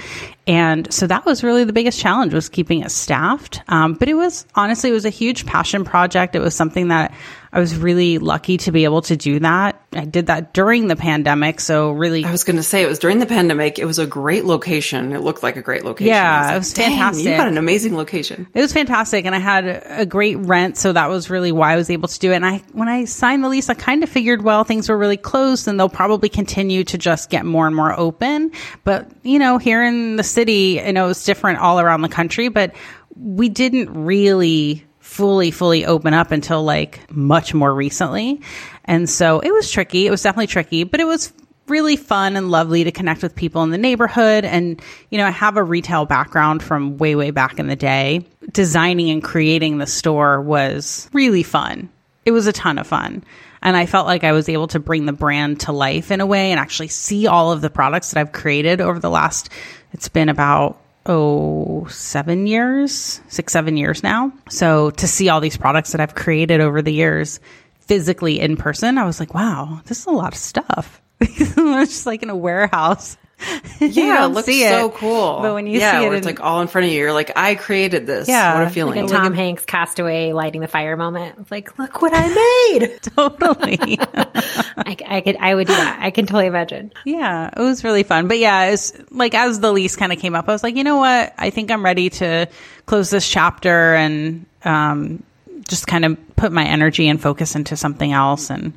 And 0.46 0.92
so 0.92 1.06
that 1.06 1.24
was 1.24 1.44
really 1.44 1.62
the 1.64 1.72
biggest 1.72 2.00
challenge 2.00 2.34
was 2.34 2.48
keeping 2.48 2.80
it 2.80 2.90
staffed. 2.90 3.62
Um, 3.68 3.94
but 3.94 4.08
it 4.08 4.14
was 4.14 4.44
honestly, 4.56 4.90
it 4.90 4.94
was 4.94 5.04
a 5.04 5.10
huge 5.10 5.46
passion 5.46 5.84
project. 5.84 6.34
It 6.34 6.40
was 6.40 6.54
something 6.54 6.88
that 6.88 7.14
I 7.54 7.60
was 7.60 7.76
really 7.76 8.16
lucky 8.16 8.56
to 8.58 8.72
be 8.72 8.84
able 8.84 9.02
to 9.02 9.16
do 9.16 9.38
that. 9.40 9.78
I 9.92 10.06
did 10.06 10.28
that 10.28 10.54
during 10.54 10.86
the 10.86 10.96
pandemic. 10.96 11.60
So 11.60 11.90
really, 11.90 12.24
I 12.24 12.32
was 12.32 12.44
going 12.44 12.56
to 12.56 12.62
say 12.62 12.82
it 12.82 12.86
was 12.86 12.98
during 12.98 13.18
the 13.18 13.26
pandemic. 13.26 13.78
It 13.78 13.84
was 13.84 13.98
a 13.98 14.06
great 14.06 14.46
location. 14.46 15.12
It 15.12 15.20
looked 15.20 15.42
like 15.42 15.56
a 15.56 15.62
great 15.62 15.84
location. 15.84 16.08
Yeah, 16.08 16.54
it 16.54 16.58
was, 16.58 16.76
like, 16.78 16.86
it 16.86 16.88
was 16.88 16.96
fantastic. 16.96 17.24
You 17.26 17.36
got 17.36 17.48
an 17.48 17.58
amazing 17.58 17.94
location. 17.94 18.48
It 18.54 18.60
was 18.62 18.72
fantastic. 18.72 19.26
And 19.26 19.34
I 19.34 19.38
had 19.38 19.66
a 19.66 20.06
great 20.06 20.36
rent. 20.36 20.78
So 20.78 20.94
that 20.94 21.10
was 21.10 21.28
really 21.28 21.52
why 21.52 21.74
I 21.74 21.76
was 21.76 21.90
able 21.90 22.08
to 22.08 22.18
do 22.18 22.32
it. 22.32 22.36
And 22.36 22.46
I, 22.46 22.62
when 22.72 22.88
I 22.88 23.04
signed 23.04 23.44
the 23.44 23.50
lease, 23.50 23.68
I 23.68 23.74
kind 23.74 24.02
of 24.02 24.08
figured, 24.08 24.40
well, 24.40 24.64
things 24.64 24.88
were 24.88 24.96
really 24.96 25.18
closed 25.18 25.68
and 25.68 25.78
they'll 25.78 25.90
probably 25.90 26.30
continue 26.30 26.84
to 26.84 26.96
just 26.96 27.28
get 27.28 27.44
more 27.44 27.66
and 27.66 27.76
more 27.76 27.92
open. 27.92 28.52
But, 28.82 29.10
you 29.24 29.38
know, 29.38 29.58
here 29.58 29.84
in 29.84 30.16
the 30.16 30.24
city, 30.24 30.80
I 30.80 30.92
know 30.92 31.10
it's 31.10 31.24
different 31.24 31.58
all 31.58 31.78
around 31.80 32.00
the 32.00 32.08
country, 32.08 32.48
but 32.48 32.74
we 33.14 33.50
didn't 33.50 33.92
really 33.92 34.86
fully, 35.12 35.50
fully 35.50 35.84
open 35.84 36.14
up 36.14 36.30
until 36.30 36.64
like 36.64 37.10
much 37.10 37.52
more 37.52 37.74
recently. 37.74 38.40
And 38.86 39.08
so 39.08 39.40
it 39.40 39.52
was 39.52 39.70
tricky. 39.70 40.06
It 40.06 40.10
was 40.10 40.22
definitely 40.22 40.46
tricky, 40.46 40.84
but 40.84 41.00
it 41.00 41.06
was 41.06 41.32
really 41.68 41.96
fun 41.96 42.34
and 42.34 42.50
lovely 42.50 42.84
to 42.84 42.90
connect 42.90 43.22
with 43.22 43.36
people 43.36 43.62
in 43.62 43.68
the 43.68 43.78
neighborhood. 43.78 44.46
And, 44.46 44.80
you 45.10 45.18
know, 45.18 45.26
I 45.26 45.30
have 45.30 45.58
a 45.58 45.62
retail 45.62 46.06
background 46.06 46.62
from 46.62 46.96
way, 46.96 47.14
way 47.14 47.30
back 47.30 47.58
in 47.58 47.66
the 47.66 47.76
day. 47.76 48.24
Designing 48.52 49.10
and 49.10 49.22
creating 49.22 49.78
the 49.78 49.86
store 49.86 50.40
was 50.40 51.10
really 51.12 51.42
fun. 51.42 51.90
It 52.24 52.30
was 52.30 52.46
a 52.46 52.52
ton 52.52 52.78
of 52.78 52.86
fun. 52.86 53.22
And 53.60 53.76
I 53.76 53.84
felt 53.84 54.06
like 54.06 54.24
I 54.24 54.32
was 54.32 54.48
able 54.48 54.66
to 54.68 54.80
bring 54.80 55.04
the 55.04 55.12
brand 55.12 55.60
to 55.60 55.72
life 55.72 56.10
in 56.10 56.20
a 56.20 56.26
way 56.26 56.50
and 56.50 56.58
actually 56.58 56.88
see 56.88 57.26
all 57.26 57.52
of 57.52 57.60
the 57.60 57.70
products 57.70 58.10
that 58.10 58.20
I've 58.20 58.32
created 58.32 58.80
over 58.80 58.98
the 58.98 59.10
last, 59.10 59.50
it's 59.92 60.08
been 60.08 60.30
about 60.30 60.81
oh, 61.06 61.86
seven 61.88 62.46
years, 62.46 63.20
six, 63.28 63.52
seven 63.52 63.76
years 63.76 64.02
now. 64.02 64.32
So 64.48 64.90
to 64.90 65.06
see 65.06 65.28
all 65.28 65.40
these 65.40 65.56
products 65.56 65.92
that 65.92 66.00
I've 66.00 66.14
created 66.14 66.60
over 66.60 66.82
the 66.82 66.92
years 66.92 67.40
physically 67.80 68.40
in 68.40 68.56
person, 68.56 68.98
I 68.98 69.04
was 69.04 69.20
like, 69.20 69.34
wow, 69.34 69.80
this 69.86 70.00
is 70.00 70.06
a 70.06 70.10
lot 70.10 70.32
of 70.32 70.38
stuff. 70.38 71.00
it's 71.20 71.54
just 71.54 72.06
like 72.06 72.22
in 72.22 72.30
a 72.30 72.36
warehouse 72.36 73.16
Yeah, 73.80 74.26
it 74.26 74.28
looks 74.28 74.46
so 74.46 74.86
it. 74.86 74.94
cool. 74.94 75.40
But 75.42 75.54
when 75.54 75.66
you 75.66 75.80
yeah, 75.80 75.98
see 75.98 76.06
it, 76.06 76.12
it's 76.12 76.26
like 76.26 76.40
all 76.40 76.60
in 76.60 76.68
front 76.68 76.86
of 76.86 76.92
you, 76.92 77.00
you're 77.00 77.12
like, 77.12 77.32
I 77.36 77.56
created 77.56 78.06
this. 78.06 78.28
Yeah, 78.28 78.54
what 78.54 78.68
a 78.68 78.70
feeling. 78.70 78.94
Like 78.94 79.10
a 79.10 79.12
Tom 79.12 79.34
Hanks 79.34 79.64
castaway 79.64 80.32
lighting 80.32 80.60
the 80.60 80.68
fire 80.68 80.96
moment. 80.96 81.36
It's 81.40 81.50
like, 81.50 81.76
look 81.78 82.00
what 82.00 82.12
I 82.14 82.28
made. 82.78 83.02
totally. 83.16 83.78
I, 84.00 84.96
I, 85.06 85.20
could, 85.20 85.36
I 85.36 85.54
would 85.54 85.66
do 85.66 85.74
that. 85.74 85.98
I 86.00 86.12
can 86.12 86.26
totally 86.26 86.46
imagine. 86.46 86.92
Yeah, 87.04 87.50
it 87.56 87.60
was 87.60 87.82
really 87.82 88.04
fun. 88.04 88.28
But 88.28 88.38
yeah, 88.38 88.66
it's 88.66 88.92
like 89.10 89.34
as 89.34 89.58
the 89.58 89.72
lease 89.72 89.96
kind 89.96 90.12
of 90.12 90.18
came 90.20 90.36
up, 90.36 90.48
I 90.48 90.52
was 90.52 90.62
like, 90.62 90.76
you 90.76 90.84
know 90.84 90.98
what? 90.98 91.34
I 91.36 91.50
think 91.50 91.70
I'm 91.72 91.84
ready 91.84 92.10
to 92.10 92.48
close 92.86 93.10
this 93.10 93.28
chapter 93.28 93.94
and 93.94 94.46
um, 94.64 95.22
just 95.68 95.86
kind 95.86 96.04
of 96.04 96.36
put 96.36 96.52
my 96.52 96.64
energy 96.64 97.08
and 97.08 97.20
focus 97.20 97.56
into 97.56 97.76
something 97.76 98.12
else 98.12 98.50
and 98.50 98.72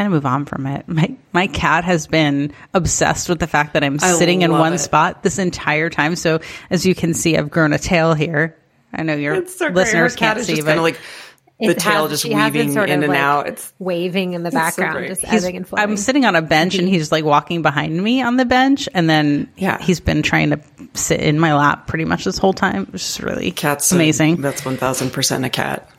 kind 0.00 0.14
of 0.14 0.16
move 0.16 0.26
on 0.26 0.46
from 0.46 0.66
it. 0.66 0.88
My 0.88 1.14
my 1.32 1.46
cat 1.46 1.84
has 1.84 2.06
been 2.06 2.54
obsessed 2.72 3.28
with 3.28 3.38
the 3.38 3.46
fact 3.46 3.74
that 3.74 3.84
I'm 3.84 3.98
I 4.00 4.12
sitting 4.12 4.40
in 4.40 4.50
one 4.50 4.72
it. 4.72 4.78
spot 4.78 5.22
this 5.22 5.38
entire 5.38 5.90
time. 5.90 6.16
So 6.16 6.40
as 6.70 6.86
you 6.86 6.94
can 6.94 7.12
see, 7.12 7.36
I've 7.36 7.50
grown 7.50 7.74
a 7.74 7.78
tail 7.78 8.14
here. 8.14 8.56
I 8.94 9.02
know 9.02 9.14
your 9.14 9.46
so 9.46 9.68
listeners 9.68 10.16
can't 10.16 10.40
see, 10.40 10.62
but 10.62 10.78
like 10.78 10.98
the 11.60 11.74
tail 11.74 12.08
just 12.08 12.24
weaving 12.24 12.72
sort 12.72 12.88
in 12.88 13.02
and 13.02 13.10
like 13.10 13.20
out. 13.20 13.46
It's 13.48 13.74
waving 13.78 14.32
in 14.32 14.42
the 14.42 14.50
background, 14.50 15.04
so 15.04 15.06
just 15.08 15.26
he's, 15.26 15.44
ebbing 15.44 15.56
and 15.58 15.68
flowing. 15.68 15.82
I'm 15.82 15.96
sitting 15.98 16.24
on 16.24 16.34
a 16.34 16.40
bench 16.40 16.76
and 16.76 16.88
he's 16.88 17.12
like 17.12 17.24
walking 17.24 17.60
behind 17.60 18.02
me 18.02 18.22
on 18.22 18.36
the 18.36 18.46
bench, 18.46 18.88
and 18.94 19.08
then 19.08 19.50
yeah, 19.58 19.82
he's 19.82 20.00
been 20.00 20.22
trying 20.22 20.50
to 20.50 20.60
sit 20.94 21.20
in 21.20 21.38
my 21.38 21.54
lap 21.54 21.86
pretty 21.86 22.06
much 22.06 22.24
this 22.24 22.38
whole 22.38 22.54
time. 22.54 22.88
It's 22.94 23.06
just 23.06 23.20
really 23.20 23.50
cats 23.50 23.92
amazing. 23.92 24.38
A, 24.38 24.40
that's 24.40 24.64
one 24.64 24.78
thousand 24.78 25.10
percent 25.10 25.44
a 25.44 25.50
cat. 25.50 25.90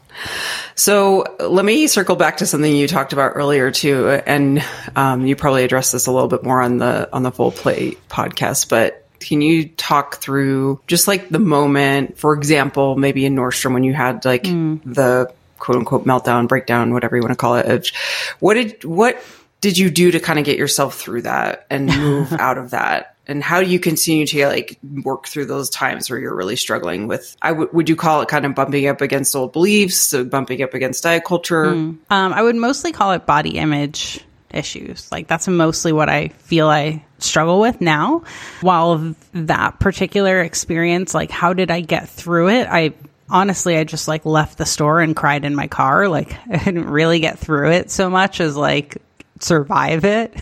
So 0.76 1.26
let 1.40 1.66
me 1.66 1.88
circle 1.88 2.16
back 2.16 2.38
to 2.38 2.46
something 2.46 2.76
you 2.76 2.88
talked 2.88 3.14
about 3.14 3.34
earlier 3.36 3.72
too, 3.72 4.10
and 4.10 4.64
um, 4.96 5.26
you 5.26 5.36
probably 5.36 5.64
addressed 5.64 5.92
this 5.92 6.08
a 6.08 6.12
little 6.12 6.30
bit 6.30 6.44
more 6.44 6.62
on 6.62 6.78
the 6.78 7.10
on 7.14 7.24
the 7.24 7.32
Full 7.32 7.52
Plate 7.52 8.00
podcast, 8.10 8.70
but 8.70 9.06
can 9.20 9.42
you 9.42 9.70
talk 9.70 10.18
through 10.18 10.82
just 10.88 11.08
like 11.08 11.30
the 11.30 11.40
moment, 11.40 12.18
for 12.18 12.34
example, 12.34 12.96
maybe 12.96 13.26
in 13.26 13.36
Nordstrom 13.36 13.74
when 13.74 13.84
you 13.84 13.94
had 13.94 14.26
like 14.26 14.44
mm. 14.44 14.82
the 14.84 15.32
quote 15.62 15.78
unquote 15.78 16.06
meltdown, 16.06 16.48
breakdown, 16.48 16.92
whatever 16.92 17.16
you 17.16 17.22
want 17.22 17.32
to 17.32 17.38
call 17.38 17.56
it. 17.56 17.92
What 18.40 18.56
did 18.56 18.84
what 18.84 19.24
did 19.62 19.78
you 19.78 19.90
do 19.90 20.12
to 20.12 20.20
kind 20.20 20.40
of 20.40 20.46
get 20.46 20.58
yourself 20.58 21.00
through 21.00 21.22
that 21.22 21.66
and 21.70 21.86
move 21.98 22.34
out 22.34 22.58
of 22.58 22.72
that? 22.72 23.16
And 23.28 23.42
how 23.44 23.62
do 23.62 23.70
you 23.70 23.80
continue 23.80 24.26
to 24.26 24.48
like 24.48 24.78
work 25.04 25.28
through 25.28 25.46
those 25.46 25.70
times 25.70 26.10
where 26.10 26.20
you're 26.20 26.36
really 26.36 26.56
struggling 26.56 27.08
with? 27.08 27.38
I 27.42 27.50
w- 27.50 27.68
would 27.68 27.76
would 27.76 27.90
you 27.90 27.96
call 27.96 28.22
it 28.22 28.28
kind 28.28 28.46
of 28.46 28.56
bumping 28.56 28.88
up 28.88 29.00
against 29.00 29.36
old 29.36 29.54
beliefs, 29.54 29.96
so 29.96 30.26
bumping 30.26 30.62
up 30.62 30.74
against 30.74 31.04
diet 31.04 31.24
culture? 31.24 31.66
Um, 31.66 32.00
I 32.10 32.42
would 32.42 32.56
mostly 32.56 32.92
call 32.92 33.12
it 33.14 33.26
body 33.26 33.58
image 33.58 34.26
issues. 34.54 35.10
Like 35.12 35.28
that's 35.28 35.48
mostly 35.48 35.94
what 35.94 36.10
I 36.10 36.30
feel 36.30 36.68
I 36.68 37.06
struggle 37.20 37.60
with 37.60 37.80
now. 37.80 38.24
While 38.62 39.16
that 39.34 39.80
particular 39.80 40.42
experience, 40.42 41.14
like 41.14 41.32
how 41.32 41.54
did 41.54 41.72
I 41.72 41.82
get 41.82 42.10
through 42.10 42.50
it? 42.50 42.68
I 42.68 42.94
honestly, 43.30 43.78
I 43.78 43.84
just 43.84 44.08
like 44.08 44.26
left 44.26 44.58
the 44.58 44.66
store 44.66 45.00
and 45.00 45.16
cried 45.16 45.46
in 45.46 45.56
my 45.56 45.68
car. 45.68 46.08
Like 46.08 46.36
I 46.50 46.58
didn't 46.58 46.90
really 46.90 47.20
get 47.20 47.40
through 47.40 47.72
it 47.72 47.92
so 47.92 48.10
much 48.10 48.42
as 48.42 48.58
like 48.58 48.98
survive 49.44 50.06
it. 50.06 50.36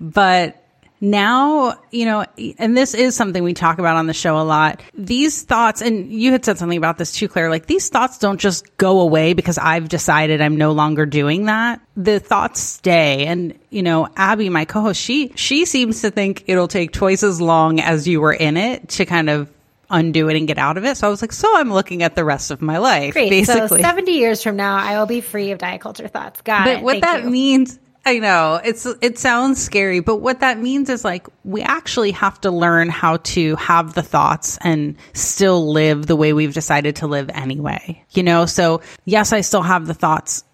but 0.00 0.60
now, 1.02 1.80
you 1.90 2.04
know, 2.04 2.26
and 2.58 2.76
this 2.76 2.92
is 2.92 3.16
something 3.16 3.42
we 3.42 3.54
talk 3.54 3.78
about 3.78 3.96
on 3.96 4.06
the 4.06 4.12
show 4.12 4.38
a 4.38 4.44
lot. 4.44 4.82
These 4.94 5.42
thoughts, 5.44 5.80
and 5.80 6.12
you 6.12 6.30
had 6.32 6.44
said 6.44 6.58
something 6.58 6.76
about 6.76 6.98
this 6.98 7.12
too, 7.12 7.26
Claire, 7.26 7.48
like 7.48 7.66
these 7.66 7.88
thoughts 7.88 8.18
don't 8.18 8.38
just 8.38 8.76
go 8.76 9.00
away 9.00 9.32
because 9.32 9.56
I've 9.56 9.88
decided 9.88 10.42
I'm 10.42 10.56
no 10.56 10.72
longer 10.72 11.06
doing 11.06 11.46
that. 11.46 11.80
The 11.96 12.20
thoughts 12.20 12.60
stay. 12.60 13.24
And, 13.26 13.58
you 13.70 13.82
know, 13.82 14.08
Abby, 14.14 14.50
my 14.50 14.66
co-host, 14.66 15.00
she, 15.00 15.32
she 15.36 15.64
seems 15.64 16.02
to 16.02 16.10
think 16.10 16.44
it'll 16.48 16.68
take 16.68 16.92
twice 16.92 17.22
as 17.22 17.40
long 17.40 17.80
as 17.80 18.06
you 18.06 18.20
were 18.20 18.34
in 18.34 18.58
it 18.58 18.90
to 18.90 19.06
kind 19.06 19.30
of 19.30 19.50
undo 19.90 20.28
it 20.28 20.36
and 20.36 20.46
get 20.46 20.58
out 20.58 20.78
of 20.78 20.84
it. 20.84 20.96
So 20.96 21.06
I 21.06 21.10
was 21.10 21.22
like, 21.22 21.32
so 21.32 21.48
I'm 21.56 21.72
looking 21.72 22.02
at 22.02 22.14
the 22.14 22.24
rest 22.24 22.50
of 22.50 22.62
my 22.62 22.78
life, 22.78 23.12
Great. 23.14 23.30
basically. 23.30 23.68
So 23.68 23.88
70 23.88 24.12
years 24.12 24.42
from 24.42 24.56
now, 24.56 24.76
I 24.76 24.98
will 24.98 25.06
be 25.06 25.20
free 25.20 25.50
of 25.50 25.58
diet 25.58 25.80
culture 25.80 26.08
thoughts. 26.08 26.40
Got 26.42 26.64
but 26.64 26.76
it. 26.78 26.82
what 26.82 26.92
Thank 26.92 27.04
that 27.04 27.24
you. 27.24 27.30
means 27.30 27.78
i 28.06 28.18
know 28.18 28.58
it's 28.64 28.86
it 29.02 29.18
sounds 29.18 29.62
scary 29.62 30.00
but 30.00 30.16
what 30.16 30.40
that 30.40 30.58
means 30.58 30.88
is 30.88 31.04
like 31.04 31.26
we 31.44 31.60
actually 31.60 32.10
have 32.10 32.40
to 32.40 32.50
learn 32.50 32.88
how 32.88 33.18
to 33.18 33.54
have 33.56 33.92
the 33.92 34.02
thoughts 34.02 34.58
and 34.62 34.96
still 35.12 35.70
live 35.70 36.06
the 36.06 36.16
way 36.16 36.32
we've 36.32 36.54
decided 36.54 36.96
to 36.96 37.06
live 37.06 37.28
anyway 37.34 38.02
you 38.12 38.22
know 38.22 38.46
so 38.46 38.80
yes 39.04 39.34
i 39.34 39.42
still 39.42 39.60
have 39.60 39.86
the 39.86 39.92
thoughts 39.92 40.44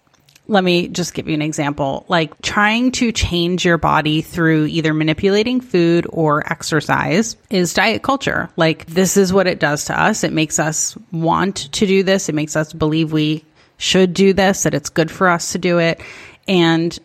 let 0.47 0.63
me 0.63 0.87
just 0.87 1.13
give 1.13 1.27
you 1.27 1.33
an 1.33 1.41
example. 1.41 2.05
Like 2.07 2.41
trying 2.41 2.91
to 2.93 3.11
change 3.11 3.65
your 3.65 3.77
body 3.77 4.21
through 4.21 4.65
either 4.67 4.93
manipulating 4.93 5.61
food 5.61 6.07
or 6.09 6.49
exercise 6.51 7.35
is 7.49 7.73
diet 7.73 8.03
culture. 8.03 8.49
Like 8.55 8.85
this 8.85 9.17
is 9.17 9.33
what 9.33 9.47
it 9.47 9.59
does 9.59 9.85
to 9.85 9.99
us. 9.99 10.23
It 10.23 10.33
makes 10.33 10.59
us 10.59 10.97
want 11.11 11.71
to 11.73 11.85
do 11.85 12.03
this. 12.03 12.29
It 12.29 12.35
makes 12.35 12.55
us 12.55 12.73
believe 12.73 13.11
we 13.11 13.43
should 13.77 14.13
do 14.13 14.33
this 14.33 14.63
that 14.63 14.73
it's 14.73 14.89
good 14.89 15.11
for 15.11 15.27
us 15.27 15.51
to 15.51 15.57
do 15.57 15.79
it. 15.79 16.01
And 16.47 16.97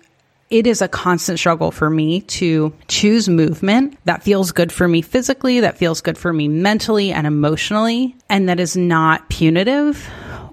it 0.49 0.67
is 0.67 0.83
a 0.83 0.89
constant 0.89 1.39
struggle 1.39 1.71
for 1.71 1.89
me 1.89 2.21
to 2.21 2.75
choose 2.87 3.29
movement 3.29 3.99
that 4.05 4.23
feels 4.23 4.53
good 4.53 4.71
for 4.71 4.87
me 4.87 5.01
physically, 5.01 5.61
that 5.61 5.79
feels 5.79 6.03
good 6.03 6.19
for 6.19 6.31
me 6.31 6.47
mentally 6.47 7.11
and 7.11 7.27
emotionally, 7.27 8.15
and 8.29 8.51
that 8.51 8.61
is 8.61 8.77
not 8.77 9.31
punitive 9.31 10.09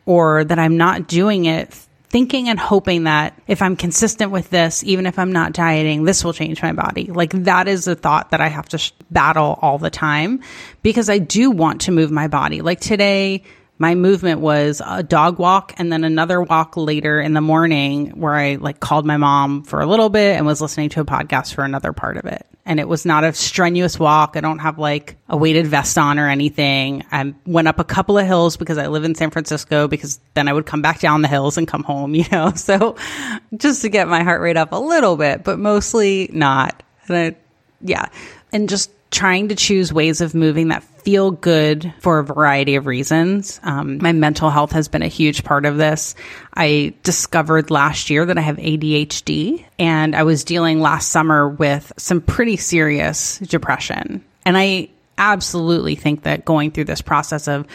or 0.06 0.46
that 0.46 0.58
I'm 0.58 0.78
not 0.78 1.08
doing 1.08 1.46
it 1.46 1.76
thinking 2.10 2.50
and 2.50 2.60
hoping 2.60 3.04
that 3.04 3.40
if 3.48 3.62
I'm 3.62 3.76
consistent 3.76 4.32
with 4.32 4.50
this, 4.50 4.84
even 4.84 5.06
if 5.06 5.20
I'm 5.20 5.32
not 5.32 5.54
dieting, 5.54 6.04
this 6.04 6.24
will 6.24 6.34
change 6.34 6.62
my 6.62 6.74
body. 6.74 7.06
Like 7.06 7.32
that 7.44 7.68
is 7.68 7.88
a 7.88 7.96
thought 7.96 8.32
that 8.32 8.42
I 8.42 8.48
have 8.48 8.68
to 8.70 8.78
sh- 8.78 8.92
battle 9.12 9.60
all 9.62 9.78
the 9.78 9.92
time 9.92 10.42
because 10.82 11.10
I 11.10 11.20
do 11.20 11.52
want 11.52 11.82
to 11.82 11.92
move 11.92 12.12
my 12.12 12.28
body. 12.28 12.62
Like 12.62 12.80
today, 12.80 13.44
my 13.78 13.96
movement 13.96 14.42
was 14.42 14.82
a 14.86 15.04
dog 15.04 15.40
walk 15.40 15.74
and 15.78 15.92
then 15.92 16.04
another 16.04 16.42
walk 16.42 16.76
later 16.76 17.22
in 17.22 17.34
the 17.34 17.42
morning 17.42 18.10
where 18.20 18.34
I 18.34 18.56
like 18.56 18.80
called 18.80 19.06
my 19.06 19.18
mom 19.18 19.64
for 19.64 19.80
a 19.80 19.86
little 19.86 20.10
bit 20.10 20.36
and 20.36 20.46
was 20.46 20.62
listening 20.62 20.90
to 20.90 21.02
a 21.02 21.06
podcast 21.06 21.54
for 21.54 21.64
another 21.64 21.94
part 21.94 22.18
of 22.18 22.26
it. 22.26 22.46
And 22.70 22.80
it 22.80 22.88
was 22.88 23.04
not 23.04 23.24
a 23.24 23.34
strenuous 23.34 23.98
walk. 23.98 24.38
I 24.38 24.42
don't 24.42 24.60
have 24.60 24.78
like 24.78 25.18
a 25.28 25.36
weighted 25.36 25.66
vest 25.66 25.98
on 25.98 26.20
or 26.20 26.30
anything. 26.30 27.04
I 27.12 27.34
went 27.46 27.68
up 27.68 27.80
a 27.80 27.84
couple 27.84 28.18
of 28.18 28.28
hills 28.28 28.58
because 28.58 28.78
I 28.78 28.88
live 28.88 29.04
in 29.04 29.16
San 29.16 29.32
Francisco 29.32 29.88
because 29.88 30.20
then 30.36 30.48
I 30.48 30.54
would 30.54 30.68
come 30.68 30.84
back 30.84 31.00
down 31.00 31.24
the 31.24 31.28
hills 31.28 31.58
and 31.58 31.68
come 31.68 31.84
home, 31.84 32.14
you 32.20 32.26
know? 32.32 32.54
So 32.54 32.96
just 33.58 33.82
to 33.82 33.90
get 33.90 34.08
my 34.08 34.22
heart 34.24 34.42
rate 34.42 34.56
up 34.56 34.72
a 34.72 34.78
little 34.78 35.18
bit, 35.18 35.44
but 35.44 35.58
mostly 35.58 36.30
not. 36.32 36.84
And 37.08 37.18
I, 37.18 37.36
yeah. 37.82 38.06
And 38.54 38.70
just 38.70 38.92
trying 39.12 39.50
to 39.50 39.56
choose 39.56 39.92
ways 39.92 40.22
of 40.22 40.36
moving 40.36 40.68
that 40.68 40.84
feel 40.84 41.32
good 41.32 41.94
for 42.00 42.20
a 42.20 42.24
variety 42.24 42.76
of 42.76 42.86
reasons. 42.86 43.60
Um, 43.64 43.98
my 43.98 44.12
mental 44.12 44.50
health 44.50 44.72
has 44.74 44.88
been 44.88 45.02
a 45.02 45.08
huge 45.08 45.44
part 45.44 45.66
of 45.66 45.78
this. 45.78 46.14
I 46.54 46.94
discovered 47.04 47.72
last 47.72 48.10
year 48.10 48.26
that 48.26 48.38
I 48.38 48.42
have 48.42 48.58
ADHD 48.58 49.66
and 49.80 50.16
I 50.16 50.24
was 50.24 50.44
dealing 50.44 50.80
last 50.80 51.10
summer 51.10 51.50
with 51.50 51.92
some 51.98 52.22
pretty 52.22 52.58
serious 52.58 53.40
depression. 53.40 54.24
And 54.46 54.58
I 54.58 54.90
absolutely 55.18 55.96
think 55.96 56.24
that 56.24 56.46
going 56.46 56.72
through 56.72 56.86
this 56.86 57.02
process 57.02 57.48
of 57.48 57.66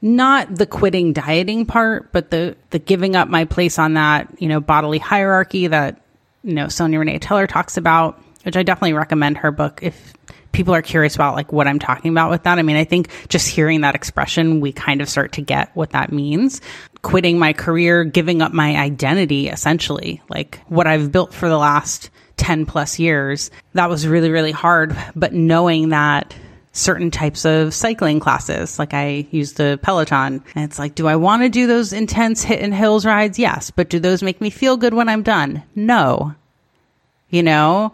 not 0.00 0.54
the 0.54 0.66
quitting 0.66 1.12
dieting 1.12 1.66
part, 1.66 2.12
but 2.12 2.30
the, 2.30 2.56
the 2.70 2.78
giving 2.78 3.16
up 3.16 3.28
my 3.28 3.46
place 3.46 3.78
on 3.78 3.94
that, 3.94 4.28
you 4.38 4.48
know, 4.48 4.60
bodily 4.60 4.98
hierarchy 4.98 5.66
that, 5.66 6.00
you 6.42 6.54
know, 6.54 6.68
Sonya 6.68 6.98
Renee 6.98 7.18
Taylor 7.18 7.46
talks 7.46 7.76
about, 7.76 8.22
which 8.44 8.56
I 8.56 8.62
definitely 8.62 8.92
recommend 8.92 9.38
her 9.38 9.50
book 9.50 9.80
if 9.82 10.14
people 10.52 10.74
are 10.74 10.82
curious 10.82 11.14
about 11.14 11.34
like 11.34 11.52
what 11.52 11.66
I'm 11.66 11.78
talking 11.78 12.10
about 12.10 12.30
with 12.30 12.44
that. 12.44 12.58
I 12.58 12.62
mean, 12.62 12.76
I 12.76 12.84
think 12.84 13.10
just 13.28 13.48
hearing 13.48 13.82
that 13.82 13.94
expression, 13.94 14.60
we 14.60 14.72
kind 14.72 15.00
of 15.02 15.08
start 15.08 15.32
to 15.32 15.42
get 15.42 15.74
what 15.74 15.90
that 15.90 16.12
means. 16.12 16.60
Quitting 17.02 17.38
my 17.38 17.52
career, 17.52 18.04
giving 18.04 18.40
up 18.40 18.52
my 18.52 18.76
identity, 18.76 19.48
essentially, 19.48 20.22
like 20.30 20.60
what 20.68 20.86
I've 20.86 21.12
built 21.12 21.34
for 21.34 21.48
the 21.48 21.58
last 21.58 22.08
10 22.36 22.66
plus 22.66 22.98
years. 22.98 23.50
That 23.74 23.90
was 23.90 24.06
really, 24.06 24.30
really 24.30 24.52
hard. 24.52 24.96
But 25.14 25.34
knowing 25.34 25.90
that 25.90 26.34
certain 26.72 27.10
types 27.10 27.44
of 27.44 27.72
cycling 27.74 28.20
classes, 28.20 28.78
like 28.78 28.94
I 28.94 29.26
use 29.30 29.52
the 29.54 29.78
Peloton, 29.82 30.42
and 30.54 30.64
it's 30.64 30.78
like, 30.78 30.94
do 30.94 31.06
I 31.06 31.16
want 31.16 31.42
to 31.42 31.48
do 31.48 31.66
those 31.66 31.92
intense 31.92 32.44
HIIT 32.44 32.62
and 32.62 32.74
hills 32.74 33.04
rides? 33.04 33.38
Yes. 33.38 33.70
But 33.70 33.90
do 33.90 33.98
those 33.98 34.22
make 34.22 34.40
me 34.40 34.50
feel 34.50 34.76
good 34.76 34.94
when 34.94 35.08
I'm 35.08 35.22
done? 35.22 35.62
No. 35.74 36.34
You 37.28 37.42
know? 37.42 37.92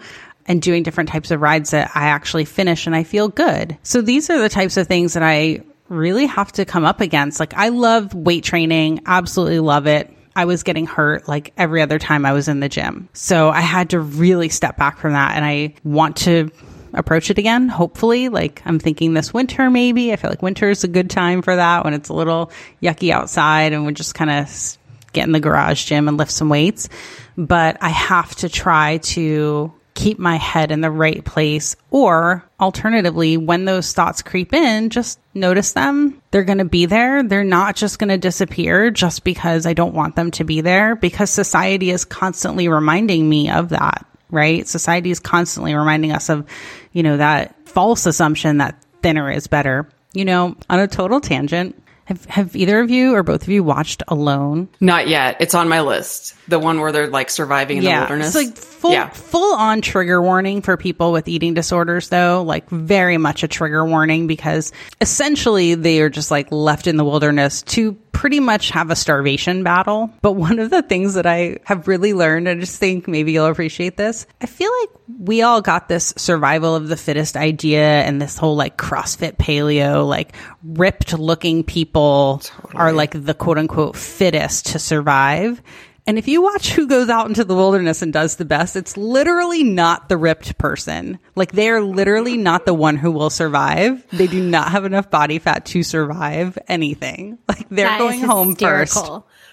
And 0.50 0.60
doing 0.60 0.82
different 0.82 1.08
types 1.08 1.30
of 1.30 1.40
rides 1.40 1.70
that 1.70 1.92
I 1.94 2.06
actually 2.06 2.44
finish 2.44 2.88
and 2.88 2.96
I 2.96 3.04
feel 3.04 3.28
good. 3.28 3.78
So 3.84 4.02
these 4.02 4.30
are 4.30 4.38
the 4.40 4.48
types 4.48 4.76
of 4.76 4.88
things 4.88 5.14
that 5.14 5.22
I 5.22 5.60
really 5.88 6.26
have 6.26 6.50
to 6.54 6.64
come 6.64 6.84
up 6.84 7.00
against. 7.00 7.38
Like 7.38 7.54
I 7.54 7.68
love 7.68 8.12
weight 8.14 8.42
training, 8.42 9.02
absolutely 9.06 9.60
love 9.60 9.86
it. 9.86 10.12
I 10.34 10.46
was 10.46 10.64
getting 10.64 10.86
hurt 10.86 11.28
like 11.28 11.52
every 11.56 11.82
other 11.82 12.00
time 12.00 12.26
I 12.26 12.32
was 12.32 12.48
in 12.48 12.58
the 12.58 12.68
gym. 12.68 13.08
So 13.12 13.50
I 13.50 13.60
had 13.60 13.90
to 13.90 14.00
really 14.00 14.48
step 14.48 14.76
back 14.76 14.98
from 14.98 15.12
that 15.12 15.36
and 15.36 15.44
I 15.44 15.74
want 15.84 16.16
to 16.18 16.50
approach 16.94 17.30
it 17.30 17.38
again, 17.38 17.68
hopefully. 17.68 18.28
Like 18.28 18.60
I'm 18.64 18.80
thinking 18.80 19.14
this 19.14 19.32
winter 19.32 19.70
maybe. 19.70 20.12
I 20.12 20.16
feel 20.16 20.30
like 20.30 20.42
winter 20.42 20.68
is 20.68 20.82
a 20.82 20.88
good 20.88 21.10
time 21.10 21.42
for 21.42 21.54
that 21.54 21.84
when 21.84 21.94
it's 21.94 22.08
a 22.08 22.14
little 22.14 22.50
yucky 22.82 23.12
outside 23.12 23.72
and 23.72 23.86
we 23.86 23.92
just 23.92 24.16
kind 24.16 24.32
of 24.32 24.78
get 25.12 25.26
in 25.28 25.32
the 25.32 25.38
garage 25.38 25.84
gym 25.84 26.08
and 26.08 26.16
lift 26.16 26.32
some 26.32 26.48
weights. 26.48 26.88
But 27.36 27.76
I 27.80 27.90
have 27.90 28.34
to 28.36 28.48
try 28.48 28.96
to 28.98 29.74
keep 30.00 30.18
my 30.18 30.36
head 30.36 30.70
in 30.72 30.80
the 30.80 30.90
right 30.90 31.22
place. 31.24 31.76
Or 31.90 32.42
alternatively, 32.58 33.36
when 33.36 33.66
those 33.66 33.92
thoughts 33.92 34.22
creep 34.22 34.54
in, 34.54 34.88
just 34.88 35.20
notice 35.34 35.72
them. 35.72 36.22
They're 36.30 36.44
going 36.44 36.58
to 36.58 36.64
be 36.64 36.86
there. 36.86 37.22
They're 37.22 37.44
not 37.44 37.76
just 37.76 37.98
going 37.98 38.08
to 38.08 38.16
disappear 38.16 38.90
just 38.90 39.24
because 39.24 39.66
I 39.66 39.74
don't 39.74 39.94
want 39.94 40.16
them 40.16 40.30
to 40.32 40.44
be 40.44 40.62
there 40.62 40.96
because 40.96 41.30
society 41.30 41.90
is 41.90 42.06
constantly 42.06 42.68
reminding 42.68 43.28
me 43.28 43.50
of 43.50 43.68
that, 43.70 44.06
right? 44.30 44.66
Society 44.66 45.10
is 45.10 45.20
constantly 45.20 45.74
reminding 45.74 46.12
us 46.12 46.30
of, 46.30 46.46
you 46.92 47.02
know, 47.02 47.18
that 47.18 47.68
false 47.68 48.06
assumption 48.06 48.58
that 48.58 48.82
thinner 49.02 49.30
is 49.30 49.46
better. 49.46 49.86
You 50.14 50.24
know, 50.24 50.56
on 50.68 50.80
a 50.80 50.88
total 50.88 51.20
tangent, 51.20 51.80
have, 52.10 52.24
have 52.24 52.56
either 52.56 52.80
of 52.80 52.90
you 52.90 53.14
or 53.14 53.22
both 53.22 53.42
of 53.44 53.48
you 53.48 53.62
watched 53.62 54.02
Alone? 54.08 54.68
Not 54.80 55.06
yet. 55.06 55.36
It's 55.38 55.54
on 55.54 55.68
my 55.68 55.80
list. 55.80 56.34
The 56.48 56.58
one 56.58 56.80
where 56.80 56.90
they're 56.90 57.06
like 57.06 57.30
surviving 57.30 57.78
in 57.78 57.84
the 57.84 57.90
wilderness. 57.90 58.34
It's 58.34 58.48
like 58.48 58.56
full 58.56 58.92
yeah. 58.92 59.10
full 59.10 59.54
on 59.54 59.80
trigger 59.80 60.20
warning 60.20 60.60
for 60.60 60.76
people 60.76 61.12
with 61.12 61.28
eating 61.28 61.54
disorders 61.54 62.08
though, 62.08 62.42
like 62.42 62.68
very 62.68 63.16
much 63.16 63.44
a 63.44 63.48
trigger 63.48 63.84
warning 63.84 64.26
because 64.26 64.72
essentially 65.00 65.76
they 65.76 66.00
are 66.00 66.10
just 66.10 66.32
like 66.32 66.50
left 66.50 66.88
in 66.88 66.96
the 66.96 67.04
wilderness 67.04 67.62
to 67.62 67.92
pretty 68.20 68.38
much 68.38 68.68
have 68.68 68.90
a 68.90 68.96
starvation 68.96 69.62
battle. 69.62 70.12
But 70.20 70.32
one 70.32 70.58
of 70.58 70.68
the 70.68 70.82
things 70.82 71.14
that 71.14 71.24
I 71.24 71.56
have 71.64 71.88
really 71.88 72.12
learned, 72.12 72.50
I 72.50 72.54
just 72.54 72.78
think 72.78 73.08
maybe 73.08 73.32
you'll 73.32 73.46
appreciate 73.46 73.96
this. 73.96 74.26
I 74.42 74.46
feel 74.46 74.70
like 74.82 74.90
we 75.20 75.40
all 75.40 75.62
got 75.62 75.88
this 75.88 76.12
survival 76.18 76.76
of 76.76 76.88
the 76.88 76.98
fittest 76.98 77.34
idea 77.34 77.80
and 77.80 78.20
this 78.20 78.36
whole 78.36 78.56
like 78.56 78.76
CrossFit 78.76 79.38
paleo, 79.38 80.06
like 80.06 80.36
ripped 80.62 81.18
looking 81.18 81.64
people 81.64 82.42
totally. 82.44 82.74
are 82.74 82.92
like 82.92 83.12
the 83.24 83.32
quote 83.32 83.56
unquote 83.56 83.96
fittest 83.96 84.66
to 84.66 84.78
survive. 84.78 85.62
And 86.06 86.18
if 86.18 86.28
you 86.28 86.42
watch 86.42 86.72
who 86.72 86.86
goes 86.86 87.08
out 87.08 87.28
into 87.28 87.44
the 87.44 87.54
wilderness 87.54 88.02
and 88.02 88.12
does 88.12 88.36
the 88.36 88.44
best, 88.44 88.76
it's 88.76 88.96
literally 88.96 89.62
not 89.62 90.08
the 90.08 90.16
ripped 90.16 90.58
person. 90.58 91.18
Like 91.34 91.52
they 91.52 91.68
are 91.68 91.80
literally 91.82 92.36
not 92.36 92.66
the 92.66 92.74
one 92.74 92.96
who 92.96 93.10
will 93.10 93.30
survive. 93.30 94.04
They 94.10 94.26
do 94.26 94.42
not 94.42 94.72
have 94.72 94.84
enough 94.84 95.10
body 95.10 95.38
fat 95.38 95.66
to 95.66 95.82
survive 95.82 96.58
anything. 96.68 97.38
Like 97.48 97.68
they're 97.68 97.86
That 97.86 97.98
going 97.98 98.20
home 98.20 98.54
first. 98.54 98.96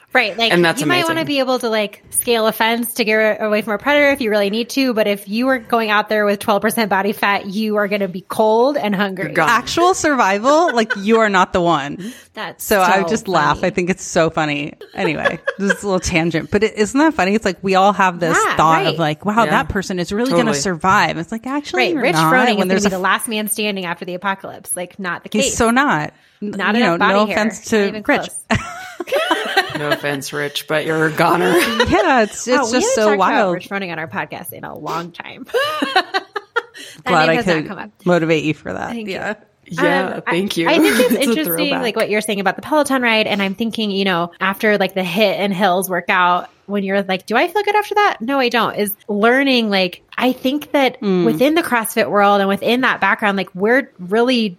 Hysterical. 0.07 0.13
Right. 0.13 0.37
Like 0.37 0.51
And 0.51 0.63
that's 0.65 0.81
you 0.81 0.87
might 0.87 1.03
want 1.05 1.19
to 1.19 1.25
be 1.25 1.39
able 1.39 1.59
to 1.59 1.69
like 1.69 2.03
scale 2.09 2.47
a 2.47 2.51
fence 2.51 2.95
to 2.95 3.03
get 3.05 3.41
away 3.41 3.61
from 3.61 3.73
a 3.73 3.77
predator 3.77 4.09
if 4.11 4.21
you 4.21 4.29
really 4.29 4.49
need 4.49 4.69
to. 4.71 4.93
But 4.93 5.05
if 5.07 5.27
you 5.27 5.47
are 5.49 5.59
going 5.59 5.89
out 5.89 6.09
there 6.09 6.25
with 6.25 6.39
12% 6.39 6.89
body 6.89 7.11
fat, 7.13 7.45
you 7.45 7.75
are 7.75 7.87
going 7.87 8.01
to 8.01 8.07
be 8.07 8.21
cold 8.21 8.77
and 8.77 8.95
hungry. 8.95 9.31
gone. 9.33 9.49
Actual 9.49 9.93
survival, 9.93 10.73
like 10.73 10.95
you 10.97 11.19
are 11.19 11.29
not 11.29 11.53
the 11.53 11.61
one. 11.61 11.97
That's 12.33 12.63
So, 12.63 12.81
I 12.81 13.03
just 13.03 13.27
laugh. 13.27 13.63
I 13.63 13.69
think 13.69 13.89
it's 13.89 14.03
so 14.03 14.29
funny. 14.29 14.73
Anyway, 14.93 15.39
this 15.57 15.73
is 15.77 15.83
a 15.83 15.87
little 15.87 15.99
tangent, 15.99 16.51
but 16.51 16.63
it, 16.63 16.75
isn't 16.75 16.97
that 16.99 17.13
funny? 17.13 17.33
It's 17.35 17.45
like 17.45 17.57
we 17.63 17.75
all 17.75 17.93
have 17.93 18.19
this 18.19 18.37
Yeah, 18.37 18.55
thought 18.55 18.83
right. 18.83 18.87
of 18.93 18.99
like, 18.99 19.25
wow, 19.25 19.43
Yeah. 19.45 19.51
that 19.51 19.69
person 19.69 19.99
is 19.99 20.11
really 20.11 20.31
going 20.31 20.45
to 20.47 20.53
survive. 20.53 21.17
It's 21.17 21.31
like 21.31 21.45
actually, 21.47 21.81
Right. 21.83 21.93
you're 21.93 22.01
Rich 22.03 22.13
not. 22.13 22.33
Froning 22.33 22.51
is 22.53 22.57
when 22.57 22.57
going 22.57 22.67
to 22.69 22.73
there's 22.73 22.83
be 22.83 22.87
a 22.87 22.91
the 22.91 22.99
last 22.99 23.27
man 23.27 23.47
standing 23.49 23.85
after 23.85 24.05
the 24.05 24.13
apocalypse. 24.13 24.75
Like, 24.75 24.99
not 24.99 25.23
the 25.23 25.29
He's 25.31 25.45
case. 25.45 25.57
so 25.57 25.69
not. 25.71 26.13
not 26.41 26.75
you 26.75 26.81
know, 26.81 26.95
enough 26.95 26.99
body 26.99 27.13
no 27.13 27.25
hair. 27.25 27.35
offense 27.37 27.71
Not 27.71 27.77
to 27.79 27.87
even 27.87 28.03
Rich. 28.07 28.29
close. 29.07 29.79
No 29.79 29.89
offense, 29.89 30.31
Rich, 30.33 30.67
but 30.67 30.85
you're 30.85 31.05
a 31.07 31.11
goner. 31.11 31.49
yeah, 31.57 32.21
it's 32.23 32.47
it's 32.47 32.57
Oh, 32.57 32.71
just 32.71 32.73
haven't 32.73 32.81
so 32.83 33.01
talked 33.05 33.15
about 33.15 33.17
wild. 33.17 33.53
Rich 33.55 33.69
Froning 33.69 33.91
on 33.91 33.99
our 33.99 34.07
podcast 34.07 34.53
in 34.53 34.63
a 34.63 34.77
long 34.77 35.11
time. 35.11 35.45
Glad 37.05 37.29
I 37.29 37.35
has 37.35 37.45
not 37.47 37.65
could 37.67 38.05
motivate 38.05 38.43
you 38.43 38.53
for 38.53 38.73
that. 38.73 38.89
Thank 38.91 39.07
you. 39.07 39.13
yeah. 39.15 39.35
Yeah, 39.69 40.07
Um, 40.15 40.21
thank 40.21 40.55
you. 40.55 40.69
I 40.69 40.79
think 40.79 40.95
it's, 40.97 41.13
a 41.15 41.21
interesting, 41.21 41.71
like 41.71 41.95
what 41.97 42.09
you're 42.09 42.21
saying 42.21 42.39
about 42.39 42.55
the 42.55 42.61
Peloton 42.61 43.01
ride. 43.01 43.27
And 43.27 43.41
I'm 43.41 43.53
thinking, 43.53 43.91
you 43.91 44.05
know, 44.05 44.31
after 44.39 44.77
like 44.77 44.93
the 44.93 45.01
HIIT 45.01 45.35
and 45.39 45.53
hills 45.53 45.89
workout, 45.89 46.49
when 46.67 46.83
you're 46.83 47.01
like, 47.03 47.25
do 47.25 47.35
I 47.35 47.47
feel 47.49 47.63
good 47.63 47.75
after 47.75 47.95
that? 47.95 48.17
No, 48.21 48.39
I 48.39 48.47
don't. 48.49 48.75
Is 48.75 48.95
learning, 49.09 49.69
like, 49.69 50.03
I 50.17 50.31
think 50.31 50.71
that 50.71 51.01
Mm. 51.01 51.25
within 51.25 51.55
the 51.55 51.63
CrossFit 51.63 52.09
world 52.09 52.39
and 52.39 52.47
within 52.47 52.81
that 52.81 53.01
background, 53.01 53.37
like, 53.37 53.53
we're 53.53 53.91
really 53.99 54.57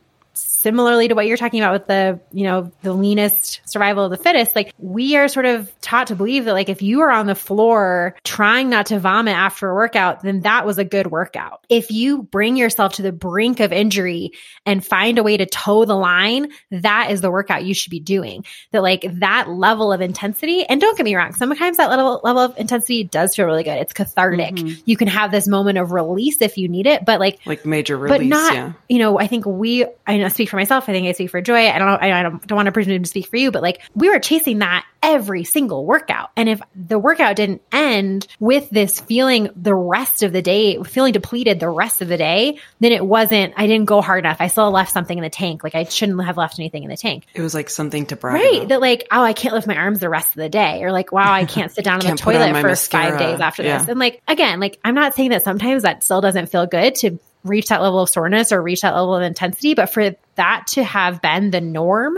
similarly 0.59 1.09
to 1.09 1.15
what 1.15 1.27
you're 1.27 1.37
talking 1.37 1.61
about 1.61 1.73
with 1.73 1.87
the, 1.87 2.21
you 2.33 2.45
know, 2.45 2.73
the 2.83 2.93
leanest 2.93 3.61
survival 3.65 4.05
of 4.05 4.11
the 4.11 4.17
fittest, 4.17 4.55
like 4.55 4.73
we 4.79 5.17
are 5.17 5.29
sort 5.29 5.47
of 5.47 5.73
taught 5.81 6.09
to 6.09 6.17
believe 6.17 6.45
that 6.45 6.53
like 6.53 6.69
if 6.69 6.83
you 6.83 7.01
are 7.01 7.11
on 7.11 7.27
the 7.27 7.35
floor 7.35 8.17
trying 8.25 8.69
not 8.69 8.87
to 8.87 8.99
vomit 8.99 9.35
after 9.35 9.71
a 9.71 9.75
workout, 9.75 10.23
then 10.23 10.41
that 10.41 10.67
was 10.67 10.79
a 10.79 10.85
good 10.85 11.09
workout. 11.09 11.65
If 11.69 11.91
you 11.91 12.23
bring 12.23 12.57
yourself 12.57 12.95
to 12.95 13.03
the 13.03 13.13
brink 13.13 13.61
of 13.61 13.73
injury 13.73 14.33
and 14.67 14.85
find 14.85 15.19
a 15.19 15.23
way 15.23 15.37
to 15.37 15.47
toe 15.47 15.85
the 15.85 15.97
line, 15.97 16.51
that 16.71 17.11
is 17.11 17.21
the 17.21 17.31
workout 17.31 17.65
you 17.65 17.75
should 17.75 17.91
be 17.91 18.01
doing. 18.01 18.45
That 18.73 18.83
like 18.83 19.05
that 19.21 19.49
level 19.49 19.93
of 19.93 20.01
intensity, 20.01 20.65
and 20.65 20.81
don't 20.81 20.97
get 20.97 21.05
me 21.05 21.15
wrong, 21.15 21.33
sometimes 21.33 21.77
that 21.77 21.89
level 21.89 22.21
level 22.25 22.43
of 22.43 22.59
intensity 22.59 23.05
does 23.05 23.35
feel 23.35 23.47
really 23.47 23.65
good. 23.65 23.79
It's 23.79 23.93
cathartic. 23.93 24.55
Mm-hmm. 24.55 24.81
You 24.85 24.97
can 24.97 25.09
have 25.09 25.31
this 25.31 25.49
moment 25.49 25.79
of 25.79 25.93
release 25.93 26.41
if 26.41 26.59
you 26.59 26.69
need 26.69 26.87
it, 26.87 27.05
but 27.05 27.21
like 27.21 27.39
like 27.47 27.65
major 27.65 27.97
release. 27.97 28.19
but 28.19 28.27
not 28.27 28.55
yeah. 28.55 28.73
you 28.89 28.99
know 28.99 29.19
i 29.19 29.27
think 29.27 29.47
we 29.47 29.87
i 30.07 30.17
know 30.17 30.29
speak 30.29 30.48
for 30.49 30.57
myself 30.57 30.89
i 30.89 30.93
think 30.93 31.07
i 31.07 31.13
speak 31.13 31.31
for 31.31 31.41
joy 31.41 31.69
i 31.69 31.79
don't 31.79 31.87
know 31.89 31.99
i, 32.01 32.23
don't, 32.23 32.47
don't 32.47 32.57
want 32.57 32.67
to 32.67 32.73
presume 32.73 33.03
to 33.03 33.09
speak 33.09 33.27
for 33.29 33.37
you 33.37 33.51
but 33.51 33.63
like 33.63 33.81
we 33.95 34.09
were 34.09 34.19
chasing 34.19 34.59
that 34.61 34.85
every 35.03 35.45
single 35.45 35.85
workout 35.87 36.31
and 36.37 36.49
if 36.49 36.61
the 36.75 36.99
workout 36.99 37.37
didn't 37.37 37.63
end 37.73 38.27
with 38.41 38.69
this 38.71 38.99
feeling 39.01 39.49
the 39.55 39.75
rest 39.75 40.23
of 40.23 40.33
the 40.33 40.43
day 40.43 40.83
feeling 40.83 41.13
depleted 41.13 41.61
the 41.61 41.69
rest 41.69 42.03
of 42.03 42.09
the 42.09 42.17
day 42.17 42.59
then 42.81 42.93
it 42.93 43.05
wasn't 43.05 43.53
i 43.57 43.67
didn't 43.67 43.87
go 43.87 44.01
hard 44.03 44.25
enough 44.25 44.39
i 44.41 44.49
still 44.49 44.71
left 44.71 44.93
something 44.93 45.17
in 45.19 45.23
the 45.23 45.31
tank 45.31 45.63
like 45.63 45.75
i 45.75 45.85
shouldn't 45.85 46.23
have 46.25 46.37
left 46.37 46.59
anything 46.59 46.83
in 46.83 46.91
the 46.91 46.97
tank 46.97 47.25
It 47.35 47.43
was 47.43 47.55
like 47.55 47.71
something 47.71 48.07
to 48.07 48.17
brag 48.17 48.35
Right. 48.35 48.57
about. 48.59 48.69
That 48.69 48.81
like, 48.81 49.07
oh, 49.11 49.23
I 49.23 49.33
can't 49.33 49.55
lift 49.55 49.67
my 49.67 49.77
arms 49.77 50.01
the 50.01 50.09
rest 50.09 50.29
of 50.31 50.37
the 50.37 50.49
day. 50.49 50.83
Or 50.83 50.93
like, 50.93 51.13
wow, 51.13 51.33
I 51.33 51.45
can't 51.47 51.73
sit 51.73 51.85
down 51.85 51.95
on 51.95 52.01
the 52.01 52.07
Can't 52.07 52.27
on 52.27 52.33
toilet 52.35 52.61
for 52.61 52.69
mascara. 52.69 53.11
five 53.11 53.19
days 53.19 53.41
after 53.41 53.63
Yeah. 53.63 53.79
this. 53.79 53.89
And 53.89 53.99
like, 53.99 54.21
again, 54.29 54.61
like, 54.61 54.79
I'm 54.85 54.95
not 54.95 55.15
saying 55.15 55.31
that 55.31 55.43
sometimes 55.43 55.83
that 55.83 56.03
still 56.05 56.21
doesn't 56.21 56.47
feel 56.47 56.67
good 56.67 56.95
to 56.97 57.19
reach 57.45 57.69
that 57.69 57.83
level 57.83 58.01
of 58.01 58.09
soreness 58.09 58.53
or 58.53 58.63
reach 58.63 58.83
that 58.83 58.95
level 58.95 59.15
of 59.15 59.23
intensity, 59.23 59.75
but 59.75 59.87
for 59.87 60.15
that 60.39 60.67
to 60.69 60.85
have 60.85 61.21
been 61.21 61.51
the 61.51 61.61
norm 61.61 62.17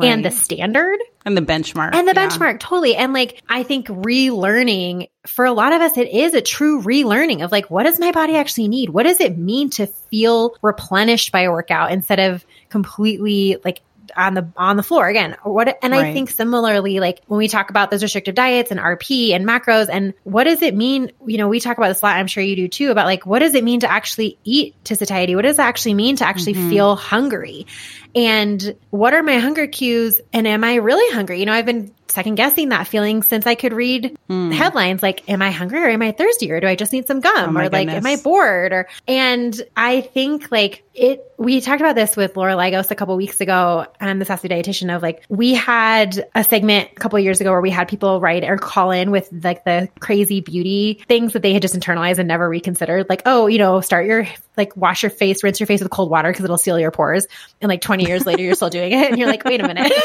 and 0.00 0.24
the 0.24 0.30
standard 0.30 0.98
And 1.26 1.36
the 1.36 1.42
benchmark. 1.42 1.94
and 1.94 2.08
the 2.08 2.14
yeah. 2.14 2.28
benchmark 2.28 2.60
totally 2.60 2.96
and 2.96 3.12
like 3.12 3.42
i 3.46 3.62
think 3.62 3.88
relearning 3.88 5.10
for 5.26 5.44
a 5.44 5.52
lot 5.52 5.74
of 5.74 5.82
us 5.82 5.98
it 5.98 6.08
is 6.08 6.32
a 6.32 6.40
true 6.40 6.80
relearning 6.80 7.44
of 7.44 7.52
like 7.52 7.70
what 7.70 7.82
does 7.82 8.00
my 8.00 8.10
body 8.10 8.36
actually 8.36 8.68
need 8.68 8.88
what 8.88 9.02
does 9.02 9.20
it 9.20 9.36
mean 9.36 9.68
to 9.68 9.86
feel 9.86 10.54
replenished 10.62 11.30
by 11.30 11.42
a 11.42 11.50
workout 11.50 11.92
instead 11.92 12.18
of 12.18 12.46
completely 12.70 13.58
like 13.64 13.82
on 14.16 14.34
the 14.34 14.50
on 14.56 14.76
the 14.76 14.82
floor 14.82 15.08
again. 15.08 15.36
What 15.42 15.78
and 15.82 15.94
i 15.94 16.12
think 16.12 16.30
similarly 16.30 17.00
like 17.00 17.22
when 17.26 17.38
we 17.38 17.48
talk 17.48 17.70
about 17.70 17.90
those 17.90 18.02
restrictive 18.02 18.34
diets 18.34 18.70
and 18.70 18.80
rp 18.80 19.32
and 19.32 19.46
macros 19.46 19.88
and 19.90 20.14
what 20.24 20.44
does 20.44 20.62
it 20.62 20.74
mean 20.74 21.12
you 21.26 21.38
know 21.38 21.48
we 21.48 21.60
talk 21.60 21.76
about 21.76 21.88
this 21.88 22.02
a 22.02 22.04
lot 22.06 22.16
i'm 22.16 22.26
sure 22.26 22.42
you 22.42 22.56
do 22.56 22.68
too 22.68 22.90
about 22.90 23.06
like 23.06 23.26
what 23.26 23.40
does 23.40 23.54
it 23.54 23.64
mean 23.64 23.80
to 23.80 23.90
actually 23.90 24.38
eat 24.44 24.74
to 24.84 24.96
satiety? 24.96 25.34
What 25.34 25.42
does 25.42 25.58
it 25.58 25.62
actually 25.62 25.94
mean 25.94 26.16
to 26.16 26.26
actually 26.26 26.54
mm-hmm. 26.54 26.70
feel 26.70 26.96
hungry? 26.96 27.66
And 28.14 28.76
what 28.90 29.14
are 29.14 29.22
my 29.22 29.38
hunger 29.38 29.66
cues? 29.66 30.20
And 30.32 30.46
am 30.46 30.64
i 30.64 30.76
really 30.76 31.14
hungry? 31.14 31.40
You 31.40 31.46
know 31.46 31.52
i've 31.52 31.66
been 31.66 31.92
second 32.08 32.36
guessing 32.36 32.70
that 32.70 32.86
feeling 32.86 33.22
since 33.22 33.46
i 33.46 33.54
could 33.54 33.72
read 33.72 34.16
hmm. 34.28 34.50
headlines 34.50 35.02
like 35.02 35.28
am 35.28 35.42
i 35.42 35.50
hungry 35.50 35.80
or 35.80 35.88
am 35.88 36.02
i 36.02 36.12
thirsty 36.12 36.50
or 36.50 36.60
do 36.60 36.66
i 36.66 36.74
just 36.74 36.92
need 36.92 37.06
some 37.06 37.20
gum 37.20 37.56
Oh 37.56 37.60
or 37.60 37.68
like 37.68 37.88
am 37.88 38.06
i 38.06 38.16
bored 38.16 38.72
or 38.72 38.88
and 39.06 39.60
i 39.76 40.00
think 40.00 40.50
like 40.50 40.84
it 40.94 41.24
we 41.38 41.60
talked 41.60 41.80
about 41.80 41.94
this 41.94 42.16
with 42.16 42.36
laura 42.36 42.56
lagos 42.56 42.90
a 42.90 42.94
couple 42.94 43.16
weeks 43.16 43.40
ago 43.40 43.86
and 44.00 44.20
the 44.20 44.24
sassy 44.24 44.48
dietitian 44.48 44.94
of 44.94 45.02
like 45.02 45.24
we 45.28 45.54
had 45.54 46.26
a 46.34 46.42
segment 46.42 46.88
a 46.96 47.00
couple 47.00 47.18
years 47.18 47.40
ago 47.40 47.50
where 47.50 47.60
we 47.60 47.70
had 47.70 47.88
people 47.88 48.20
write 48.20 48.44
or 48.44 48.56
call 48.56 48.90
in 48.90 49.10
with 49.10 49.28
like 49.44 49.64
the 49.64 49.88
crazy 50.00 50.40
beauty 50.40 51.02
things 51.08 51.32
that 51.32 51.42
they 51.42 51.52
had 51.52 51.62
just 51.62 51.74
internalized 51.74 52.18
and 52.18 52.28
never 52.28 52.48
reconsidered. 52.48 53.08
Like 53.08 53.22
oh 53.26 53.46
you 53.46 53.58
know 53.58 53.80
start 53.80 54.06
your 54.06 54.26
like 54.56 54.76
wash 54.76 55.02
your 55.02 55.10
face 55.10 55.42
rinse 55.42 55.60
your 55.60 55.66
face 55.66 55.80
with 55.80 55.90
cold 55.90 56.10
water 56.10 56.30
because 56.30 56.44
it'll 56.44 56.58
seal 56.58 56.78
your 56.78 56.90
pores. 56.90 57.26
And 57.60 57.68
like 57.68 57.80
20 57.80 58.06
years 58.06 58.26
later 58.26 58.42
you're 58.42 58.54
still 58.54 58.70
doing 58.70 58.92
it. 58.92 59.10
And 59.10 59.18
you're 59.18 59.28
like 59.28 59.44
wait 59.44 59.60
a 59.60 59.66
minute. 59.66 59.92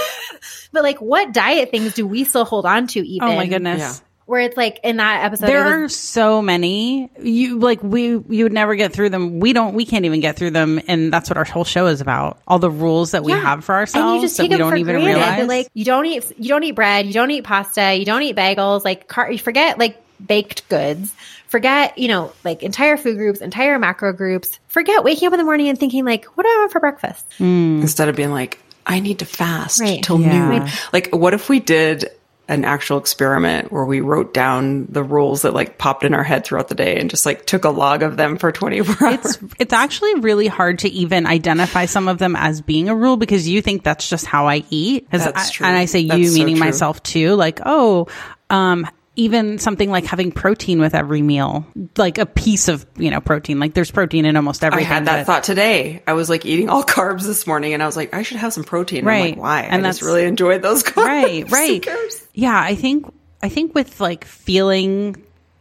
But 0.74 0.82
like 0.82 1.00
what 1.00 1.32
diet 1.32 1.70
things 1.70 1.94
do 1.94 2.03
we 2.06 2.24
still 2.24 2.46
hold 2.46 2.66
on 2.66 2.88
to 2.88 3.00
even 3.08 3.28
Oh 3.28 3.36
my 3.36 3.48
goodness. 3.48 3.80
Yeah. 3.80 3.94
where 4.26 4.42
it's 4.42 4.56
like 4.58 4.80
in 4.84 4.98
that 4.98 5.26
episode 5.26 5.48
There 5.48 5.66
it 5.66 5.84
are 5.86 5.90
so 5.90 6.42
many. 6.42 7.10
You 7.20 7.60
like 7.60 7.84
we 7.84 8.04
you 8.08 8.44
would 8.46 8.54
never 8.54 8.76
get 8.76 8.94
through 8.94 9.10
them. 9.10 9.40
We 9.40 9.52
don't. 9.54 9.74
We 9.76 9.86
can't 9.86 10.06
even 10.06 10.20
get 10.22 10.38
through 10.38 10.52
them, 10.52 10.80
and 10.88 11.12
that's 11.12 11.30
what 11.30 11.38
our 11.38 11.44
whole 11.44 11.66
show 11.66 11.88
is 11.88 12.00
about. 12.02 12.40
All 12.48 12.60
the 12.60 12.70
rules 12.72 13.12
that 13.12 13.24
we 13.24 13.32
Yeah. 13.34 13.40
have 13.42 13.66
for 13.66 13.76
ourselves 13.76 13.96
and 13.96 14.04
ourselves 14.04 14.22
you 14.22 14.28
just 14.28 14.38
that 14.38 14.44
take 14.44 14.52
we 14.52 14.58
don't 14.58 14.70
for 14.72 14.78
even 14.78 14.96
granted. 14.96 15.08
realize. 15.10 15.40
That, 15.40 15.48
like 15.48 15.68
you 15.74 15.86
don't 15.86 16.06
eat 16.06 16.32
you 16.38 16.48
don't 16.50 16.64
eat 16.64 16.72
bread, 16.72 17.06
you 17.08 17.14
don't 17.14 17.32
eat 17.32 17.44
pasta, 17.44 17.96
you 17.96 18.06
don't 18.06 18.22
eat 18.22 18.36
bagels, 18.36 18.86
like 18.86 19.08
car- 19.08 19.32
you 19.32 19.38
forget 19.40 19.78
like 19.78 19.98
baked 20.26 20.70
goods. 20.70 21.14
Forget, 21.48 22.00
you 22.00 22.08
know, 22.08 22.32
like 22.44 22.64
entire 22.64 22.98
food 22.98 23.16
groups, 23.18 23.40
entire 23.40 23.78
macro 23.78 24.12
groups. 24.12 24.58
Forget 24.70 25.04
waking 25.04 25.28
up 25.28 25.34
in 25.34 25.38
the 25.38 25.44
morning 25.44 25.70
and 25.70 25.78
thinking 25.78 26.04
like, 26.04 26.26
what 26.26 26.44
do 26.46 26.50
I 26.50 26.56
want 26.62 26.72
for 26.72 26.80
breakfast? 26.80 27.30
Mm. 27.38 27.82
Instead 27.82 28.10
of 28.10 28.16
being 28.16 28.32
like, 28.32 28.58
I 28.86 29.00
need 29.00 29.20
to 29.20 29.26
fast 29.26 29.80
Right. 29.82 30.02
till 30.04 30.20
Yeah. 30.20 30.32
noon. 30.50 30.60
Right. 30.62 30.72
Like, 30.92 31.10
what 31.16 31.34
if 31.34 31.50
we 31.50 31.60
did 31.60 32.10
an 32.50 32.66
actual 32.66 32.98
experiment 32.98 33.72
where 33.72 33.86
we 33.86 34.02
wrote 34.02 34.34
down 34.34 34.86
the 34.90 35.02
rules 35.02 35.44
that 35.44 35.54
like 35.54 35.78
popped 35.78 36.04
in 36.04 36.14
our 36.14 36.24
head 36.24 36.44
throughout 36.44 36.68
the 36.68 36.76
day 36.76 37.00
and 37.00 37.10
just 37.10 37.26
like 37.26 37.46
took 37.46 37.64
a 37.64 37.70
log 37.70 38.04
of 38.04 38.18
them 38.18 38.38
for 38.38 38.52
24 38.52 39.08
hours? 39.08 39.20
it's 39.24 39.40
it's 39.60 39.74
actually 39.74 40.14
really 40.16 40.48
hard 40.48 40.80
to 40.80 40.90
even 40.90 41.26
identify 41.26 41.86
some 41.86 42.10
of 42.10 42.18
them 42.18 42.36
as 42.36 42.60
being 42.62 42.90
a 42.90 42.96
rule 42.96 43.16
because 43.16 43.48
you 43.48 43.62
think 43.62 43.84
that's 43.84 44.10
just 44.10 44.26
how 44.26 44.48
I 44.48 44.66
eat. 44.70 45.08
That's 45.10 45.26
I- 45.26 45.50
true. 45.52 45.66
And 45.66 45.78
I 45.78 45.86
say 45.86 46.00
you 46.00 46.26
so 46.28 46.34
meaning 46.38 46.58
true. 46.58 46.66
myself 46.66 47.02
too. 47.04 47.34
Like, 47.36 47.62
oh, 47.66 48.08
um, 48.50 48.86
even 49.16 49.60
something 49.60 49.92
like 49.92 50.06
having 50.06 50.32
protein 50.32 50.80
with 50.80 50.96
every 50.96 51.22
meal, 51.22 51.66
like 51.98 52.18
a 52.18 52.26
piece 52.26 52.68
of 52.68 52.86
you 52.98 53.12
know 53.12 53.22
protein. 53.22 53.60
Like 53.60 53.74
there's 53.74 53.92
protein 53.92 54.26
in 54.26 54.36
almost 54.36 54.64
every. 54.64 54.82
I 54.82 54.86
had 54.86 55.06
that 55.06 55.20
but- 55.20 55.26
thought 55.26 55.44
today. 55.44 56.02
I 56.08 56.14
was 56.14 56.30
like 56.30 56.46
eating 56.46 56.70
all 56.70 56.84
carbs 56.84 57.24
this 57.26 57.46
morning 57.46 57.74
and 57.74 57.84
I 57.84 57.86
was 57.86 57.96
like, 57.96 58.14
I 58.14 58.24
should 58.24 58.38
have 58.38 58.54
some 58.54 58.64
protein. 58.64 59.06
Right. 59.06 59.32
like, 59.36 59.40
why? 59.40 59.62
And 59.64 59.86
I 59.86 59.90
just 59.90 60.00
that's- 60.00 60.04
really 60.04 60.28
enjoyed 60.28 60.62
those 60.62 60.84
carbs. 60.84 61.06
right 61.06 61.52
right 61.52 61.88
yeah 62.34 62.60
i 62.60 62.74
think 62.74 63.06
i 63.44 63.50
think 63.50 63.76
with 63.76 64.00
like 64.02 64.26
feeling 64.26 65.16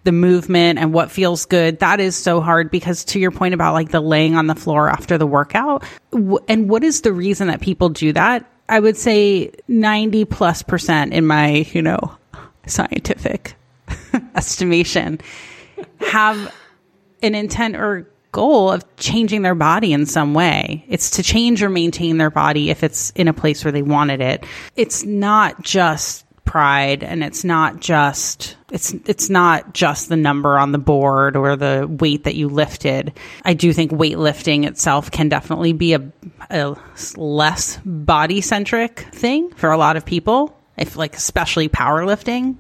the 0.05 0.13
movement 0.13 0.79
and 0.79 0.93
what 0.95 1.11
feels 1.11 1.45
good 1.47 1.79
that 1.81 2.01
is 2.01 2.17
so 2.17 2.41
hard 2.41 2.71
because 2.71 3.05
to 3.05 3.21
your 3.21 3.31
point 3.31 3.53
about 3.55 3.75
like 3.75 3.91
the 3.91 4.01
laying 4.01 4.35
on 4.35 4.47
the 4.47 4.55
floor 4.55 4.89
after 4.89 5.19
the 5.19 5.27
workout 5.27 5.85
w- 6.11 6.39
and 6.49 6.69
what 6.71 6.83
is 6.83 7.03
the 7.03 7.13
reason 7.13 7.49
that 7.49 7.61
people 7.61 7.89
do 7.91 8.13
that 8.13 8.51
i 8.69 8.81
would 8.81 8.97
say 8.97 9.51
90 9.69 10.25
plus 10.25 10.63
percent 10.63 11.13
in 11.13 11.27
my 11.27 11.67
you 11.73 11.83
know 11.83 12.17
scientific 12.67 13.57
estimation 14.35 15.21
have 16.01 16.55
an 17.23 17.35
intent 17.35 17.77
or 17.77 18.09
goal 18.33 18.73
of 18.73 18.97
changing 18.97 19.43
their 19.43 19.55
body 19.55 19.93
in 19.93 20.07
some 20.07 20.35
way. 20.35 20.85
It's 20.89 21.11
to 21.11 21.23
change 21.23 21.63
or 21.63 21.69
maintain 21.69 22.17
their 22.17 22.31
body 22.31 22.71
if 22.71 22.83
it's 22.83 23.11
in 23.11 23.29
a 23.29 23.35
place 23.35 23.65
where 23.65 23.73
they 23.73 23.83
wanted 23.83 24.21
it. 24.21 24.45
It's 24.75 25.05
not 25.05 25.63
just 25.63 26.25
pride 26.45 27.05
and 27.05 27.23
it's 27.23 27.45
not 27.45 27.81
just 27.81 28.57
it's 28.71 28.93
it's 29.07 29.31
not 29.31 29.73
just 29.73 30.09
the 30.09 30.17
number 30.17 30.59
on 30.59 30.73
the 30.73 30.79
board 30.79 31.37
or 31.37 31.57
the 31.57 31.87
weight 31.89 32.25
that 32.25 32.35
you 32.35 32.49
lifted. 32.49 33.13
I 33.45 33.55
do 33.55 33.73
think 33.73 33.93
weightlifting 33.93 34.67
itself 34.67 35.11
can 35.11 35.29
definitely 35.29 35.73
be 35.73 35.95
a, 35.95 36.13
a 36.51 36.77
less 37.17 37.79
body 37.85 38.41
centric 38.41 39.01
thing 39.13 39.51
for 39.53 39.71
a 39.71 39.79
lot 39.79 39.97
of 39.97 40.05
people. 40.05 40.59
If 40.83 40.97
like 40.97 41.17
especially 41.17 41.69
powerlifting 41.69 42.57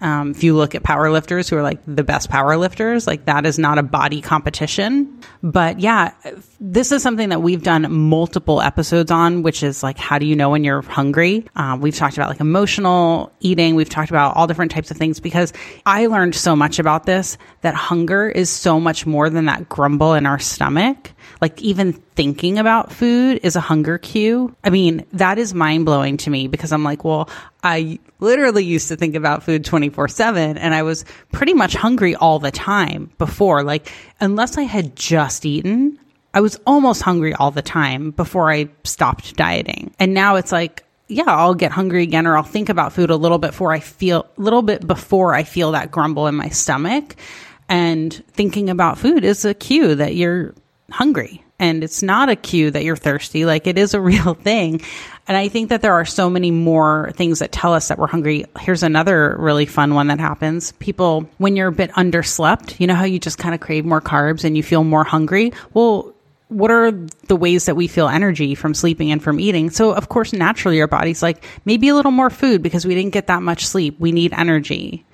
Um, 0.00 0.32
if 0.32 0.44
you 0.44 0.54
look 0.54 0.74
at 0.74 0.82
power 0.82 1.10
lifters 1.10 1.48
who 1.48 1.56
are 1.56 1.62
like 1.62 1.80
the 1.86 2.04
best 2.04 2.28
power 2.28 2.58
lifters, 2.58 3.06
like 3.06 3.24
that 3.24 3.46
is 3.46 3.58
not 3.58 3.78
a 3.78 3.82
body 3.82 4.20
competition. 4.20 5.18
But 5.42 5.80
yeah, 5.80 6.12
this 6.60 6.92
is 6.92 7.02
something 7.02 7.30
that 7.30 7.40
we've 7.40 7.62
done 7.62 7.90
multiple 7.90 8.60
episodes 8.60 9.10
on, 9.10 9.42
which 9.42 9.62
is 9.62 9.82
like, 9.82 9.96
how 9.96 10.18
do 10.18 10.26
you 10.26 10.36
know 10.36 10.50
when 10.50 10.62
you're 10.62 10.82
hungry? 10.82 11.46
Um, 11.56 11.80
we've 11.80 11.96
talked 11.96 12.18
about 12.18 12.28
like 12.28 12.40
emotional 12.40 13.32
eating. 13.40 13.76
We've 13.76 13.88
talked 13.88 14.10
about 14.10 14.36
all 14.36 14.46
different 14.46 14.72
types 14.72 14.90
of 14.90 14.98
things 14.98 15.20
because 15.20 15.54
I 15.86 16.06
learned 16.06 16.34
so 16.34 16.54
much 16.54 16.78
about 16.78 17.06
this 17.06 17.38
that 17.62 17.74
hunger 17.74 18.28
is 18.28 18.50
so 18.50 18.78
much 18.78 19.06
more 19.06 19.30
than 19.30 19.46
that 19.46 19.70
grumble 19.70 20.12
in 20.12 20.26
our 20.26 20.38
stomach. 20.38 21.12
Like 21.44 21.60
even 21.60 21.92
thinking 21.92 22.58
about 22.58 22.90
food 22.90 23.38
is 23.42 23.54
a 23.54 23.60
hunger 23.60 23.98
cue. 23.98 24.56
I 24.64 24.70
mean, 24.70 25.04
that 25.12 25.36
is 25.36 25.52
mind 25.52 25.84
blowing 25.84 26.16
to 26.16 26.30
me 26.30 26.48
because 26.48 26.72
I'm 26.72 26.84
like, 26.84 27.04
well, 27.04 27.28
I 27.62 27.98
literally 28.18 28.64
used 28.64 28.88
to 28.88 28.96
think 28.96 29.14
about 29.14 29.42
food 29.42 29.62
24 29.62 30.08
seven 30.08 30.56
and 30.56 30.74
I 30.74 30.84
was 30.84 31.04
pretty 31.32 31.52
much 31.52 31.74
hungry 31.74 32.14
all 32.14 32.38
the 32.38 32.50
time 32.50 33.10
before. 33.18 33.62
Like, 33.62 33.92
unless 34.20 34.56
I 34.56 34.62
had 34.62 34.96
just 34.96 35.44
eaten, 35.44 35.98
I 36.32 36.40
was 36.40 36.58
almost 36.66 37.02
hungry 37.02 37.34
all 37.34 37.50
the 37.50 37.60
time 37.60 38.12
before 38.12 38.50
I 38.50 38.70
stopped 38.84 39.36
dieting. 39.36 39.94
And 39.98 40.14
now 40.14 40.36
it's 40.36 40.50
like, 40.50 40.82
yeah, 41.08 41.24
I'll 41.26 41.54
get 41.54 41.72
hungry 41.72 42.04
again 42.04 42.26
or 42.26 42.38
I'll 42.38 42.42
think 42.42 42.70
about 42.70 42.94
food 42.94 43.10
a 43.10 43.16
little 43.16 43.36
bit 43.36 43.50
before 43.50 43.74
I 43.74 43.80
feel 43.80 44.26
a 44.38 44.40
little 44.40 44.62
bit 44.62 44.86
before 44.86 45.34
I 45.34 45.42
feel 45.42 45.72
that 45.72 45.90
grumble 45.90 46.26
in 46.26 46.36
my 46.36 46.48
stomach. 46.48 47.16
And 47.68 48.14
thinking 48.32 48.70
about 48.70 48.96
food 48.96 49.24
is 49.24 49.44
a 49.44 49.52
cue 49.52 49.94
that 49.96 50.14
you're 50.14 50.54
hungry 50.90 51.44
and 51.58 51.84
it's 51.84 52.02
not 52.02 52.28
a 52.28 52.36
cue 52.36 52.70
that 52.70 52.84
you're 52.84 52.96
thirsty. 52.96 53.44
Like 53.44 53.66
it 53.66 53.78
is 53.78 53.94
a 53.94 54.00
real 54.12 54.34
thing. 54.34 54.80
And 55.26 55.36
I 55.36 55.48
think 55.48 55.70
that 55.70 55.80
there 55.80 55.94
are 55.94 56.04
so 56.04 56.28
many 56.28 56.50
more 56.50 57.12
things 57.14 57.38
that 57.38 57.52
tell 57.52 57.72
us 57.72 57.88
that 57.88 57.98
we're 57.98 58.06
hungry. 58.06 58.44
Here's 58.60 58.82
another 58.82 59.36
really 59.38 59.66
fun 59.66 59.94
one 59.94 60.08
that 60.08 60.20
happens. 60.20 60.72
People, 60.72 61.28
when 61.38 61.56
you're 61.56 61.68
a 61.68 61.72
bit 61.72 61.90
underslept, 61.92 62.78
you 62.80 62.86
know 62.86 62.94
how 62.94 63.04
you 63.04 63.18
just 63.18 63.38
kind 63.38 63.54
of 63.54 63.60
crave 63.60 63.84
more 63.84 64.02
carbs 64.02 64.44
and 64.44 64.56
you 64.56 64.62
feel 64.62 64.84
more 64.84 65.04
hungry? 65.04 65.52
Well, 65.72 66.12
what 66.48 66.70
are 66.70 66.92
the 66.92 67.36
ways 67.36 67.64
that 67.64 67.74
we 67.74 67.88
feel 67.88 68.08
energy 68.08 68.54
from 68.54 68.74
sleeping 68.74 69.10
and 69.10 69.22
from 69.22 69.40
eating? 69.40 69.70
So, 69.70 69.92
of 69.92 70.10
course, 70.10 70.32
naturally, 70.32 70.80
our 70.80 70.86
body's 70.86 71.22
like, 71.22 71.42
maybe 71.64 71.88
a 71.88 71.94
little 71.94 72.10
more 72.12 72.28
food 72.28 72.62
because 72.62 72.84
we 72.84 72.94
didn't 72.94 73.12
get 73.14 73.28
that 73.28 73.42
much 73.42 73.66
sleep. 73.66 73.98
We 73.98 74.12
need 74.12 74.34
energy. 74.34 75.06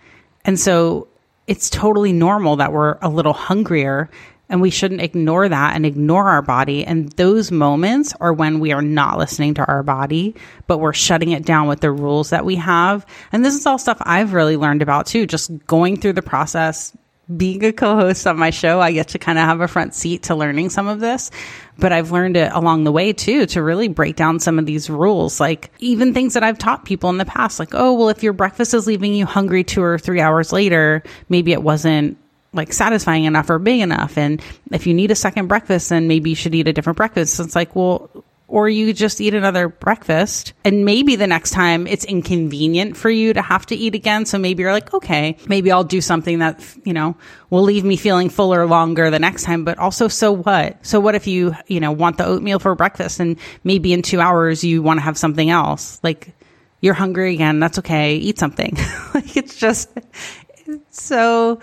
And 0.45 0.59
so 0.59 1.07
it's 1.47 1.71
totally 1.71 2.13
normal 2.13 2.57
that 2.57 2.73
we're 2.73 2.99
a 3.01 3.09
little 3.09 3.33
hungrier 3.33 4.11
and 4.51 4.61
we 4.61 4.71
shouldn't 4.71 5.01
ignore 5.01 5.49
that 5.49 5.75
and 5.75 5.87
ignore 5.87 6.29
our 6.29 6.43
body. 6.43 6.85
And 6.85 7.11
those 7.13 7.51
moments 7.51 8.13
are 8.21 8.33
when 8.33 8.61
we 8.61 8.73
are 8.73 8.83
not 8.83 9.17
listening 9.17 9.55
to 9.55 9.65
our 9.65 9.83
body, 9.83 10.35
but 10.67 10.79
we're 10.79 10.93
shutting 10.93 11.31
it 11.31 11.47
down 11.47 11.69
with 11.69 11.81
the 11.81 11.93
rules 11.93 12.31
that 12.31 12.45
we 12.45 12.57
have. 12.57 13.07
And 13.33 13.45
this 13.45 13.55
is 13.55 13.65
all 13.65 13.79
stuff 13.79 13.99
I've 14.03 14.35
really 14.35 14.57
learned 14.57 14.83
about 14.83 15.07
too, 15.07 15.27
just 15.27 15.67
going 15.67 15.97
through 15.99 16.15
the 16.15 16.23
process. 16.23 16.95
Being 17.35 17.65
a 17.65 17.73
co 17.73 17.95
host 17.95 18.27
on 18.27 18.37
my 18.41 18.51
show, 18.51 18.81
I 18.81 18.91
get 18.91 19.07
to 19.09 19.19
kind 19.21 19.39
of 19.39 19.45
have 19.45 19.61
a 19.61 19.69
front 19.69 19.95
seat 19.95 20.25
to 20.25 20.35
learning 20.35 20.71
some 20.71 20.89
of 20.89 20.99
this, 20.99 21.31
but 21.79 21.93
I've 21.93 22.11
learned 22.11 22.37
it 22.37 22.51
along 22.53 22.83
the 22.83 22.91
way 22.91 23.13
too 23.13 23.47
to 23.47 23.63
really 23.63 23.87
break 23.87 24.17
down 24.17 24.41
some 24.41 24.59
of 24.59 24.67
these 24.67 24.91
rules. 24.91 25.39
Like 25.39 25.71
even 25.79 26.13
things 26.13 26.35
that 26.35 26.43
I've 26.43 26.59
taught 26.59 26.85
people 26.85 27.09
in 27.09 27.19
the 27.19 27.25
past, 27.25 27.61
like, 27.61 27.73
oh, 27.73 27.93
well, 27.95 28.09
if 28.09 28.25
your 28.25 28.33
breakfast 28.33 28.75
is 28.75 28.89
leaving 28.89 29.15
you 29.15 29.27
hungry 29.27 29.63
two 29.63 29.81
or 29.81 29.97
three 29.97 30.21
hours 30.21 30.53
later, 30.53 31.05
maybe 31.29 31.53
it 31.53 31.63
wasn't 31.63 32.19
like 32.53 32.73
satisfying 32.73 33.25
enough 33.25 33.49
or 33.51 33.59
big 33.59 33.81
enough. 33.81 34.19
And 34.19 34.43
if 34.73 34.87
you 34.87 34.95
need 34.95 35.11
a 35.11 35.15
second 35.15 35.47
breakfast, 35.47 35.91
then 35.91 36.09
maybe 36.09 36.31
you 36.31 36.37
should 36.37 36.55
eat 36.55 36.69
a 36.69 36.73
different 36.73 36.97
breakfast. 36.97 37.39
It's 37.39 37.55
like, 37.55 37.77
well, 37.77 38.11
or 38.51 38.69
you 38.69 38.93
just 38.93 39.21
eat 39.21 39.33
another 39.33 39.69
breakfast 39.69 40.55
and 40.65 40.85
maybe 40.85 41.15
the 41.15 41.27
next 41.29 41.51
time 41.51 41.87
it's 41.87 42.05
inconvenient 42.05 42.97
for 42.97 43.09
you 43.09 43.33
to 43.33 43.41
have 43.41 43.65
to 43.67 43.77
eat 43.77 43.95
again. 43.95 44.27
So 44.27 44.39
maybe 44.39 44.65
you're 44.65 44.73
like, 44.73 44.93
okay, 44.93 45.37
maybe 45.47 45.71
I'll 45.71 45.85
do 45.85 46.01
something 46.01 46.41
that, 46.41 46.61
you 46.85 46.93
know, 46.93 47.17
will 47.49 47.63
leave 47.63 47.85
me 47.85 47.97
feeling 47.97 48.29
fuller 48.29 48.67
longer 48.67 49.09
the 49.09 49.21
next 49.21 49.45
time. 49.45 49.65
But 49.65 49.79
also, 49.79 50.09
so 50.09 50.33
what? 50.33 50.85
So 50.85 50.99
what 50.99 51.15
if 51.15 51.29
you, 51.29 51.55
you 51.69 51.79
know, 51.79 51.93
want 51.93 52.19
the 52.19 52.27
oatmeal 52.27 52.59
for 52.59 52.75
breakfast 52.75 53.21
and 53.21 53.39
maybe 53.63 53.93
in 53.93 54.03
two 54.03 54.21
hours 54.21 54.65
you 54.65 54.83
want 54.83 54.99
to 54.99 55.03
have 55.03 55.17
something 55.17 55.49
else? 55.49 56.01
Like 56.03 56.35
you're 56.81 56.95
hungry 56.95 57.35
again. 57.35 57.61
That's 57.61 57.79
okay. 57.79 58.17
Eat 58.17 58.41
something. 58.41 58.77
like 59.15 59.37
it's 59.37 59.55
just, 59.55 59.91
it's 60.67 61.01
so 61.01 61.61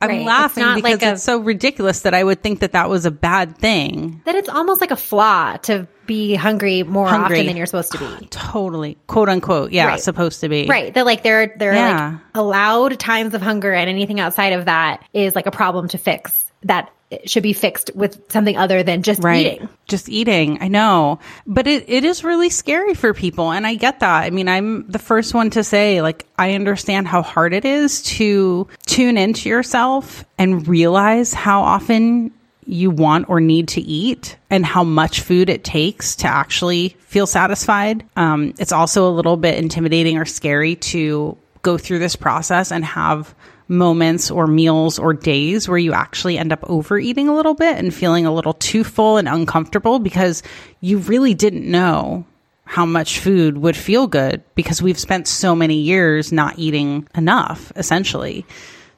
I'm 0.00 0.10
right. 0.10 0.26
laughing 0.26 0.74
because 0.74 0.82
like 0.82 1.02
a, 1.02 1.12
it's 1.12 1.22
so 1.22 1.38
ridiculous 1.38 2.00
that 2.00 2.12
I 2.12 2.22
would 2.22 2.42
think 2.42 2.60
that 2.60 2.72
that 2.72 2.90
was 2.90 3.06
a 3.06 3.10
bad 3.10 3.56
thing. 3.56 4.20
That 4.26 4.34
it's 4.34 4.48
almost 4.48 4.80
like 4.80 4.90
a 4.90 4.96
flaw 4.96 5.56
to 5.62 5.88
be 6.06 6.34
hungry 6.34 6.82
more 6.82 7.08
hungry. 7.08 7.38
often 7.38 7.46
than 7.46 7.56
you're 7.56 7.66
supposed 7.66 7.92
to 7.92 7.98
be. 7.98 8.26
totally, 8.30 8.98
quote 9.06 9.28
unquote, 9.28 9.72
yeah, 9.72 9.86
right. 9.86 10.00
supposed 10.00 10.40
to 10.42 10.48
be. 10.48 10.66
Right. 10.66 10.92
That 10.92 11.06
like 11.06 11.22
there 11.22 11.54
there 11.58 11.70
are 11.70 11.74
yeah. 11.74 12.10
like 12.10 12.20
allowed 12.34 12.98
times 12.98 13.32
of 13.32 13.40
hunger, 13.40 13.72
and 13.72 13.88
anything 13.88 14.20
outside 14.20 14.52
of 14.52 14.66
that 14.66 15.02
is 15.14 15.34
like 15.34 15.46
a 15.46 15.50
problem 15.50 15.88
to 15.88 15.98
fix. 15.98 16.45
That 16.62 16.90
should 17.24 17.44
be 17.44 17.52
fixed 17.52 17.92
with 17.94 18.20
something 18.32 18.56
other 18.56 18.82
than 18.82 19.02
just 19.02 19.22
right. 19.22 19.46
eating. 19.46 19.68
Just 19.86 20.08
eating. 20.08 20.60
I 20.60 20.68
know. 20.68 21.20
But 21.46 21.68
it, 21.68 21.88
it 21.88 22.04
is 22.04 22.24
really 22.24 22.50
scary 22.50 22.94
for 22.94 23.14
people. 23.14 23.52
And 23.52 23.64
I 23.64 23.76
get 23.76 24.00
that. 24.00 24.24
I 24.24 24.30
mean, 24.30 24.48
I'm 24.48 24.90
the 24.90 24.98
first 24.98 25.32
one 25.32 25.50
to 25.50 25.62
say, 25.62 26.02
like, 26.02 26.26
I 26.36 26.54
understand 26.54 27.06
how 27.06 27.22
hard 27.22 27.54
it 27.54 27.64
is 27.64 28.02
to 28.02 28.66
tune 28.86 29.18
into 29.18 29.48
yourself 29.48 30.24
and 30.36 30.66
realize 30.66 31.32
how 31.32 31.62
often 31.62 32.32
you 32.64 32.90
want 32.90 33.28
or 33.28 33.40
need 33.40 33.68
to 33.68 33.80
eat 33.80 34.36
and 34.50 34.66
how 34.66 34.82
much 34.82 35.20
food 35.20 35.48
it 35.48 35.62
takes 35.62 36.16
to 36.16 36.26
actually 36.26 36.96
feel 36.98 37.26
satisfied. 37.26 38.04
Um, 38.16 38.54
it's 38.58 38.72
also 38.72 39.08
a 39.08 39.14
little 39.14 39.36
bit 39.36 39.56
intimidating 39.58 40.18
or 40.18 40.24
scary 40.24 40.74
to 40.76 41.38
go 41.62 41.78
through 41.78 42.00
this 42.00 42.16
process 42.16 42.72
and 42.72 42.84
have 42.84 43.32
moments 43.68 44.30
or 44.30 44.46
meals 44.46 44.98
or 44.98 45.12
days 45.12 45.68
where 45.68 45.78
you 45.78 45.92
actually 45.92 46.38
end 46.38 46.52
up 46.52 46.62
overeating 46.64 47.28
a 47.28 47.34
little 47.34 47.54
bit 47.54 47.76
and 47.78 47.92
feeling 47.92 48.26
a 48.26 48.32
little 48.32 48.54
too 48.54 48.84
full 48.84 49.16
and 49.16 49.28
uncomfortable 49.28 49.98
because 49.98 50.42
you 50.80 50.98
really 50.98 51.34
didn't 51.34 51.68
know 51.68 52.24
how 52.64 52.84
much 52.84 53.20
food 53.20 53.58
would 53.58 53.76
feel 53.76 54.06
good 54.06 54.42
because 54.54 54.82
we've 54.82 54.98
spent 54.98 55.28
so 55.28 55.54
many 55.54 55.76
years 55.76 56.32
not 56.32 56.58
eating 56.58 57.08
enough, 57.14 57.72
essentially. 57.76 58.44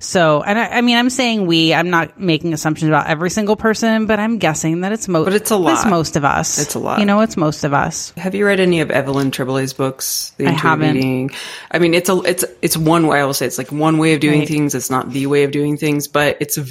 So, 0.00 0.42
and 0.42 0.58
I, 0.58 0.66
I, 0.66 0.80
mean, 0.80 0.96
I'm 0.96 1.10
saying 1.10 1.46
we. 1.46 1.74
I'm 1.74 1.90
not 1.90 2.20
making 2.20 2.52
assumptions 2.52 2.88
about 2.88 3.08
every 3.08 3.30
single 3.30 3.56
person, 3.56 4.06
but 4.06 4.20
I'm 4.20 4.38
guessing 4.38 4.82
that 4.82 4.92
it's 4.92 5.08
most. 5.08 5.24
But 5.24 5.34
it's 5.34 5.50
a 5.50 5.56
lot. 5.56 5.74
It's 5.74 5.86
most 5.86 6.16
of 6.16 6.24
us. 6.24 6.58
It's 6.58 6.74
a 6.76 6.78
lot. 6.78 7.00
You 7.00 7.06
know, 7.06 7.20
it's 7.20 7.36
most 7.36 7.64
of 7.64 7.74
us. 7.74 8.12
Have 8.16 8.34
you 8.34 8.46
read 8.46 8.60
any 8.60 8.80
of 8.80 8.90
Evelyn 8.90 9.32
Tribole's 9.32 9.72
books? 9.72 10.32
The 10.36 10.46
I 10.46 10.50
haven't. 10.50 10.96
Eating? 10.96 11.30
I 11.70 11.78
mean, 11.78 11.94
it's 11.94 12.08
a 12.08 12.16
it's 12.22 12.44
it's 12.62 12.76
one 12.76 13.08
way. 13.08 13.20
I 13.20 13.24
will 13.24 13.34
say 13.34 13.46
it's 13.46 13.58
like 13.58 13.72
one 13.72 13.98
way 13.98 14.14
of 14.14 14.20
doing 14.20 14.40
right. 14.40 14.48
things. 14.48 14.74
It's 14.74 14.90
not 14.90 15.10
the 15.10 15.26
way 15.26 15.42
of 15.42 15.50
doing 15.50 15.76
things, 15.76 16.06
but 16.06 16.36
it's 16.40 16.58
a 16.58 16.64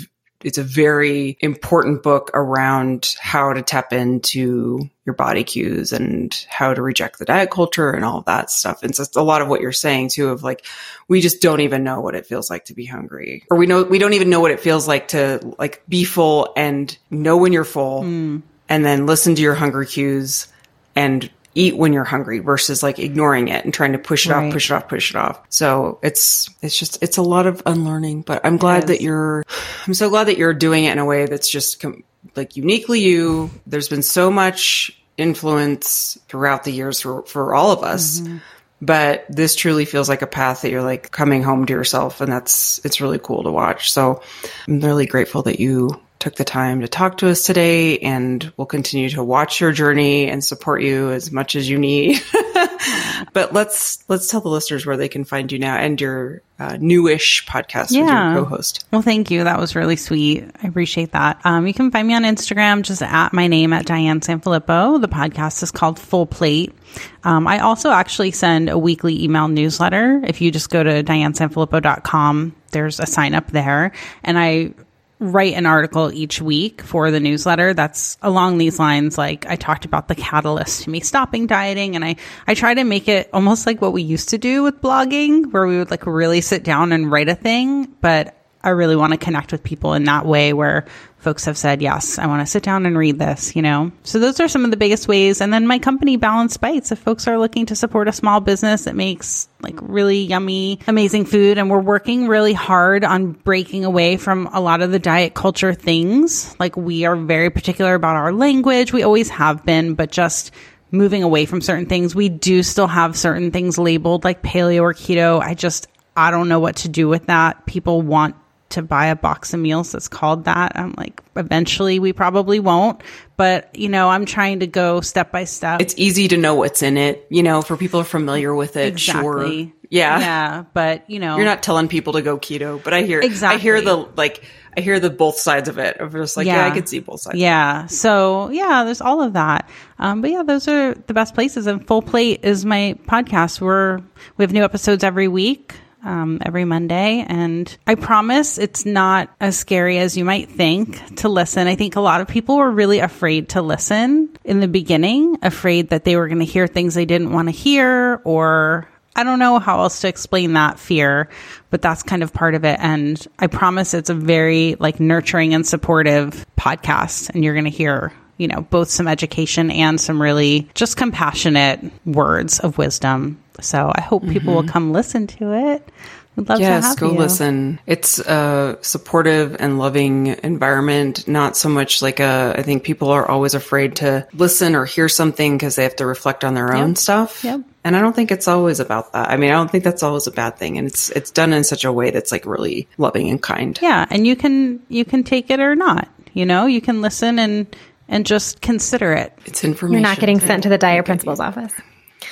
it's 0.43 0.57
a 0.59 0.63
very 0.63 1.37
important 1.39 2.03
book 2.03 2.29
around 2.33 3.15
how 3.19 3.53
to 3.53 3.61
tap 3.63 3.91
into 3.91 4.79
your 5.05 5.15
body 5.15 5.43
cues 5.43 5.91
and 5.91 6.45
how 6.47 6.73
to 6.73 6.81
reject 6.81 7.17
the 7.17 7.25
diet 7.25 7.49
culture 7.49 7.89
and 7.91 8.05
all 8.05 8.19
of 8.19 8.25
that 8.25 8.51
stuff. 8.51 8.83
And 8.83 8.93
just 8.93 9.15
a 9.15 9.21
lot 9.21 9.41
of 9.41 9.47
what 9.47 9.61
you're 9.61 9.71
saying 9.71 10.09
too 10.09 10.29
of 10.29 10.43
like, 10.43 10.65
we 11.07 11.21
just 11.21 11.41
don't 11.41 11.61
even 11.61 11.83
know 11.83 12.01
what 12.01 12.13
it 12.13 12.27
feels 12.27 12.49
like 12.49 12.65
to 12.65 12.75
be 12.75 12.85
hungry 12.85 13.43
or 13.49 13.57
we 13.57 13.65
know, 13.65 13.83
we 13.83 13.97
don't 13.97 14.13
even 14.13 14.29
know 14.29 14.39
what 14.39 14.51
it 14.51 14.59
feels 14.59 14.87
like 14.87 15.07
to 15.09 15.55
like 15.57 15.81
be 15.87 16.03
full 16.03 16.53
and 16.55 16.95
know 17.09 17.37
when 17.37 17.51
you're 17.51 17.63
full 17.63 18.03
mm. 18.03 18.41
and 18.69 18.85
then 18.85 19.07
listen 19.07 19.33
to 19.35 19.41
your 19.41 19.55
hunger 19.55 19.85
cues 19.85 20.47
and 20.95 21.31
eat 21.57 21.75
when 21.75 21.91
you're 21.91 22.03
hungry 22.03 22.39
versus 22.39 22.83
like 22.83 22.99
ignoring 22.99 23.47
it 23.47 23.65
and 23.65 23.73
trying 23.73 23.93
to 23.93 23.97
push 23.97 24.27
it 24.27 24.31
right. 24.31 24.45
off, 24.45 24.53
push 24.53 24.69
it 24.69 24.73
off, 24.73 24.87
push 24.87 25.09
it 25.09 25.17
off. 25.17 25.41
So 25.49 25.99
it's, 26.03 26.49
it's 26.61 26.77
just, 26.77 27.01
it's 27.01 27.17
a 27.17 27.21
lot 27.21 27.47
of 27.47 27.63
unlearning, 27.65 28.21
but 28.21 28.45
I'm 28.45 28.57
glad 28.57 28.87
that 28.87 29.01
you're, 29.01 29.43
I'm 29.85 29.93
so 29.93 30.09
glad 30.09 30.25
that 30.25 30.37
you're 30.37 30.53
doing 30.53 30.85
it 30.85 30.91
in 30.91 30.99
a 30.99 31.05
way 31.05 31.25
that's 31.25 31.49
just 31.49 31.79
com- 31.79 32.03
like 32.35 32.55
uniquely 32.55 33.01
you. 33.01 33.49
There's 33.65 33.89
been 33.89 34.03
so 34.03 34.29
much 34.29 34.91
influence 35.17 36.17
throughout 36.27 36.63
the 36.63 36.71
years 36.71 37.01
for, 37.01 37.23
for 37.23 37.55
all 37.55 37.71
of 37.71 37.83
us. 37.83 38.19
Mm-hmm. 38.19 38.37
But 38.79 39.25
this 39.27 39.55
truly 39.55 39.85
feels 39.85 40.07
like 40.07 40.21
a 40.21 40.27
path 40.27 40.61
that 40.61 40.69
you're 40.69 40.83
like 40.83 41.11
coming 41.11 41.41
home 41.41 41.65
to 41.65 41.73
yourself. 41.73 42.21
And 42.21 42.31
that's, 42.31 42.79
it's 42.85 43.01
really 43.01 43.17
cool 43.17 43.41
to 43.41 43.51
watch. 43.51 43.91
So 43.91 44.21
I'm 44.67 44.79
really 44.79 45.07
grateful 45.07 45.41
that 45.43 45.59
you 45.59 45.99
took 46.27 46.35
the 46.35 46.43
time 46.43 46.81
to 46.81 46.89
talk 46.89 47.19
to 47.19 47.29
us 47.29 47.43
today 47.43 47.99
and 47.99 48.51
we'll 48.57 48.65
continue 48.65 49.09
to 49.09 49.23
watch 49.23 49.61
your 49.61 49.71
journey 49.71 50.29
and 50.29 50.43
support 50.43 50.81
you 50.81 51.09
as 51.09 51.31
much 51.31 51.55
as 51.55 51.69
you 51.69 51.77
need. 51.77 52.21
but 53.31 53.53
let's 53.53 54.03
let's 54.09 54.29
tell 54.29 54.41
the 54.41 54.49
listeners 54.49 54.85
where 54.85 54.97
they 54.97 55.07
can 55.07 55.23
find 55.23 55.53
you 55.53 55.57
now 55.57 55.77
and 55.77 56.01
your 56.01 56.41
uh, 56.59 56.75
newish 56.81 57.45
podcast 57.45 57.91
yeah. 57.91 58.01
with 58.01 58.35
your 58.35 58.43
co-host. 58.43 58.85
Well, 58.91 59.01
thank 59.01 59.31
you. 59.31 59.45
That 59.45 59.57
was 59.57 59.73
really 59.73 59.95
sweet. 59.95 60.43
I 60.61 60.67
appreciate 60.67 61.13
that. 61.13 61.39
Um, 61.45 61.65
you 61.65 61.73
can 61.73 61.91
find 61.91 62.05
me 62.05 62.13
on 62.13 62.23
Instagram 62.23 62.81
just 62.81 63.01
at 63.01 63.31
my 63.31 63.47
name 63.47 63.71
at 63.71 63.85
Diane 63.85 64.19
Sanfilippo. 64.19 64.99
The 64.99 65.07
podcast 65.07 65.63
is 65.63 65.71
called 65.71 65.97
Full 65.97 66.25
Plate. 66.25 66.75
Um, 67.23 67.47
I 67.47 67.59
also 67.59 67.89
actually 67.89 68.31
send 68.31 68.67
a 68.67 68.77
weekly 68.77 69.23
email 69.23 69.47
newsletter. 69.47 70.21
If 70.25 70.41
you 70.41 70.51
just 70.51 70.69
go 70.71 70.83
to 70.83 71.03
dianesanfilippo.com, 71.03 72.55
there's 72.71 72.99
a 72.99 73.05
sign 73.05 73.33
up 73.33 73.49
there, 73.51 73.93
and 74.25 74.37
I 74.37 74.73
write 75.19 75.53
an 75.55 75.65
article 75.65 76.11
each 76.11 76.41
week 76.41 76.81
for 76.81 77.09
the 77.11 77.19
newsletter. 77.19 77.73
That's 77.73 78.17
along 78.21 78.57
these 78.57 78.79
lines 78.79 79.17
like 79.17 79.45
i 79.47 79.55
talked 79.55 79.85
about 79.85 80.07
the 80.07 80.15
catalyst 80.15 80.83
to 80.83 80.89
me 80.89 80.99
stopping 80.99 81.47
dieting 81.47 81.95
and 81.95 82.03
i 82.03 82.15
i 82.47 82.53
try 82.53 82.73
to 82.73 82.83
make 82.83 83.07
it 83.07 83.29
almost 83.33 83.65
like 83.65 83.81
what 83.81 83.93
we 83.93 84.01
used 84.01 84.29
to 84.29 84.37
do 84.37 84.63
with 84.63 84.81
blogging 84.81 85.51
where 85.51 85.67
we 85.67 85.77
would 85.77 85.91
like 85.91 86.05
really 86.05 86.41
sit 86.41 86.63
down 86.63 86.91
and 86.91 87.11
write 87.11 87.29
a 87.29 87.35
thing 87.35 87.85
but 88.01 88.35
i 88.63 88.69
really 88.69 88.95
want 88.95 89.11
to 89.13 89.17
connect 89.17 89.51
with 89.51 89.63
people 89.63 89.93
in 89.93 90.03
that 90.05 90.25
way 90.25 90.53
where 90.53 90.85
folks 91.17 91.45
have 91.45 91.57
said, 91.57 91.81
yes, 91.81 92.19
I 92.19 92.27
want 92.27 92.41
to 92.41 92.45
sit 92.45 92.63
down 92.63 92.85
and 92.85 92.97
read 92.97 93.19
this, 93.19 93.55
you 93.55 93.61
know? 93.61 93.91
So 94.03 94.19
those 94.19 94.39
are 94.39 94.47
some 94.47 94.65
of 94.65 94.71
the 94.71 94.77
biggest 94.77 95.07
ways. 95.07 95.41
And 95.41 95.51
then 95.51 95.67
my 95.67 95.79
company, 95.79 96.15
Balanced 96.15 96.61
Bites, 96.61 96.91
if 96.91 96.99
folks 96.99 97.27
are 97.27 97.39
looking 97.39 97.65
to 97.67 97.75
support 97.75 98.07
a 98.07 98.13
small 98.13 98.39
business 98.39 98.85
that 98.85 98.95
makes 98.95 99.49
like 99.61 99.77
really 99.81 100.19
yummy, 100.19 100.79
amazing 100.87 101.25
food, 101.25 101.57
and 101.57 101.69
we're 101.69 101.81
working 101.81 102.27
really 102.27 102.53
hard 102.53 103.03
on 103.03 103.31
breaking 103.31 103.83
away 103.83 104.17
from 104.17 104.47
a 104.53 104.61
lot 104.61 104.81
of 104.81 104.91
the 104.91 104.99
diet 104.99 105.33
culture 105.33 105.73
things. 105.73 106.55
Like 106.59 106.77
we 106.77 107.05
are 107.05 107.15
very 107.15 107.49
particular 107.49 107.95
about 107.95 108.15
our 108.15 108.31
language. 108.31 108.93
We 108.93 109.03
always 109.03 109.29
have 109.29 109.65
been, 109.65 109.95
but 109.95 110.11
just 110.11 110.51
moving 110.91 111.23
away 111.23 111.45
from 111.45 111.61
certain 111.61 111.87
things. 111.87 112.15
We 112.15 112.29
do 112.29 112.63
still 112.63 112.87
have 112.87 113.17
certain 113.17 113.51
things 113.51 113.77
labeled 113.77 114.23
like 114.23 114.41
paleo 114.41 114.81
or 114.81 114.93
keto. 114.93 115.41
I 115.41 115.53
just, 115.53 115.87
I 116.15 116.31
don't 116.31 116.47
know 116.47 116.59
what 116.59 116.77
to 116.77 116.89
do 116.89 117.09
with 117.09 117.25
that. 117.25 117.65
People 117.65 118.01
want 118.01 118.35
to 118.69 118.81
buy 118.81 119.07
a 119.07 119.15
box 119.15 119.53
of 119.53 119.59
meals 119.59 119.91
that's 119.91 120.07
called 120.07 120.45
that. 120.45 120.73
I'm 120.75 120.93
like, 120.97 121.21
eventually 121.35 121.99
we 121.99 122.13
probably 122.13 122.59
won't, 122.59 123.01
but 123.37 123.73
you 123.75 123.89
know, 123.89 124.09
I'm 124.09 124.25
trying 124.25 124.59
to 124.59 124.67
go 124.67 125.01
step 125.01 125.31
by 125.31 125.45
step. 125.45 125.81
It's 125.81 125.93
easy 125.97 126.27
to 126.27 126.37
know 126.37 126.55
what's 126.55 126.83
in 126.83 126.97
it, 126.97 127.25
you 127.29 127.43
know, 127.43 127.61
for 127.61 127.77
people 127.77 127.99
who 127.99 128.01
are 128.01 128.09
familiar 128.09 128.53
with 128.53 128.75
it. 128.75 128.87
Exactly. 128.87 129.65
Sure. 129.65 129.73
Yeah. 129.89 130.19
Yeah. 130.19 130.63
But 130.73 131.09
you 131.09 131.19
know, 131.19 131.37
you're 131.37 131.45
not 131.45 131.63
telling 131.63 131.87
people 131.87 132.13
to 132.13 132.21
go 132.21 132.37
keto, 132.37 132.83
but 132.83 132.93
I 132.93 133.03
hear, 133.03 133.21
exactly. 133.21 133.57
I 133.57 133.61
hear 133.61 133.81
the, 133.81 133.95
like, 133.95 134.43
I 134.75 134.81
hear 134.81 134.99
the 134.99 135.09
both 135.09 135.37
sides 135.37 135.69
of 135.69 135.79
it. 135.79 135.97
Of 135.97 136.11
just 136.11 136.35
like, 136.37 136.45
yeah, 136.45 136.57
yeah 136.57 136.71
I 136.71 136.71
could 136.71 136.89
see 136.89 136.99
both 136.99 137.21
sides. 137.21 137.39
Yeah. 137.39 137.87
So 137.87 138.49
yeah, 138.49 138.83
there's 138.83 139.01
all 139.01 139.23
of 139.23 139.33
that. 139.33 139.69
Um, 139.97 140.21
but 140.21 140.29
yeah, 140.29 140.43
those 140.43 140.67
are 140.67 140.93
the 140.93 141.13
best 141.13 141.33
places. 141.33 141.67
And 141.67 141.87
Full 141.87 142.01
Plate 142.01 142.41
is 142.43 142.65
my 142.65 142.95
podcast. 143.07 143.61
We're, 143.61 144.01
we 144.35 144.43
have 144.43 144.51
new 144.51 144.63
episodes 144.63 145.03
every 145.03 145.29
week 145.29 145.73
um, 146.03 146.39
every 146.45 146.65
Monday. 146.65 147.25
And 147.27 147.75
I 147.85 147.95
promise 147.95 148.57
it's 148.57 148.85
not 148.85 149.29
as 149.39 149.57
scary 149.57 149.97
as 149.97 150.17
you 150.17 150.25
might 150.25 150.49
think 150.49 151.17
to 151.17 151.29
listen. 151.29 151.67
I 151.67 151.75
think 151.75 151.95
a 151.95 152.01
lot 152.01 152.21
of 152.21 152.27
people 152.27 152.57
were 152.57 152.71
really 152.71 152.99
afraid 152.99 153.49
to 153.49 153.61
listen 153.61 154.29
in 154.43 154.59
the 154.59 154.67
beginning, 154.67 155.37
afraid 155.41 155.89
that 155.89 156.03
they 156.03 156.15
were 156.15 156.27
going 156.27 156.39
to 156.39 156.45
hear 156.45 156.67
things 156.67 156.95
they 156.95 157.05
didn't 157.05 157.31
want 157.31 157.47
to 157.47 157.51
hear 157.51 158.21
or 158.23 158.87
I 159.17 159.23
don't 159.23 159.39
know 159.39 159.57
how 159.57 159.79
else 159.79 160.01
to 160.01 160.07
explain 160.07 160.53
that 160.53 160.77
fear, 160.77 161.27
but 161.71 161.81
that's 161.81 162.03
kind 162.03 162.21
of 162.21 162.33
part 162.33 162.53
of 162.53 162.63
it. 162.63 162.77
And 162.79 163.27
I 163.39 163.47
promise 163.47 163.95
it's 163.95 164.11
a 164.11 164.13
very 164.13 164.75
like 164.79 164.99
nurturing 164.99 165.55
and 165.55 165.65
supportive 165.65 166.45
podcast. 166.55 167.31
And 167.31 167.43
you're 167.43 167.55
going 167.55 167.65
to 167.65 167.71
hear, 167.71 168.13
you 168.37 168.47
know, 168.47 168.61
both 168.61 168.89
some 168.89 169.07
education 169.07 169.71
and 169.71 169.99
some 169.99 170.21
really 170.21 170.69
just 170.75 170.97
compassionate 170.97 171.79
words 172.05 172.59
of 172.59 172.77
wisdom 172.77 173.41
so 173.61 173.91
I 173.93 174.01
hope 174.01 174.23
people 174.23 174.39
mm-hmm. 174.39 174.53
will 174.53 174.63
come 174.63 174.91
listen 174.91 175.27
to 175.27 175.53
it. 175.53 175.87
We'd 176.35 176.49
love 176.49 176.59
yes, 176.59 176.83
to 176.83 176.87
have 176.89 176.99
go 176.99 177.11
you. 177.13 177.17
listen. 177.17 177.79
It's 177.87 178.19
a 178.19 178.77
supportive 178.81 179.55
and 179.59 179.79
loving 179.79 180.27
environment, 180.43 181.27
not 181.27 181.57
so 181.57 181.67
much 181.67 182.03
like 182.03 182.19
a, 182.19 182.53
I 182.55 182.61
think 182.61 182.83
people 182.83 183.09
are 183.09 183.27
always 183.27 183.55
afraid 183.55 183.95
to 183.97 184.27
listen 184.33 184.75
or 184.75 184.85
hear 184.85 185.09
something 185.09 185.57
because 185.57 185.75
they 185.75 185.83
have 185.83 185.95
to 185.95 186.05
reflect 186.05 186.43
on 186.43 186.53
their 186.53 186.67
yep. 186.67 186.75
own 186.75 186.95
stuff. 186.95 187.43
Yep. 187.43 187.61
And 187.83 187.97
I 187.97 188.01
don't 188.01 188.15
think 188.15 188.31
it's 188.31 188.47
always 188.47 188.79
about 188.79 189.13
that. 189.13 189.31
I 189.31 189.37
mean, 189.37 189.49
I 189.49 189.53
don't 189.53 189.71
think 189.71 189.83
that's 189.83 190.03
always 190.03 190.27
a 190.27 190.31
bad 190.31 190.57
thing. 190.57 190.77
And 190.77 190.87
it's, 190.87 191.09
it's 191.09 191.31
done 191.31 191.53
in 191.53 191.63
such 191.63 191.85
a 191.85 191.91
way 191.91 192.11
that's 192.11 192.31
like 192.31 192.45
really 192.45 192.87
loving 192.99 193.29
and 193.29 193.41
kind. 193.41 193.79
Yeah. 193.81 194.05
And 194.11 194.27
you 194.27 194.35
can, 194.35 194.79
you 194.89 195.05
can 195.05 195.23
take 195.23 195.49
it 195.49 195.59
or 195.59 195.75
not, 195.75 196.07
you 196.33 196.45
know, 196.45 196.67
you 196.67 196.81
can 196.81 197.01
listen 197.01 197.39
and, 197.39 197.75
and 198.07 198.27
just 198.27 198.61
consider 198.61 199.11
it. 199.13 199.33
It's 199.45 199.63
information. 199.63 199.93
You're 199.93 200.01
not 200.07 200.19
getting 200.19 200.39
sent 200.39 200.63
to 200.63 200.69
the 200.69 200.77
diet 200.77 201.05
principal's 201.05 201.39
office. 201.39 201.73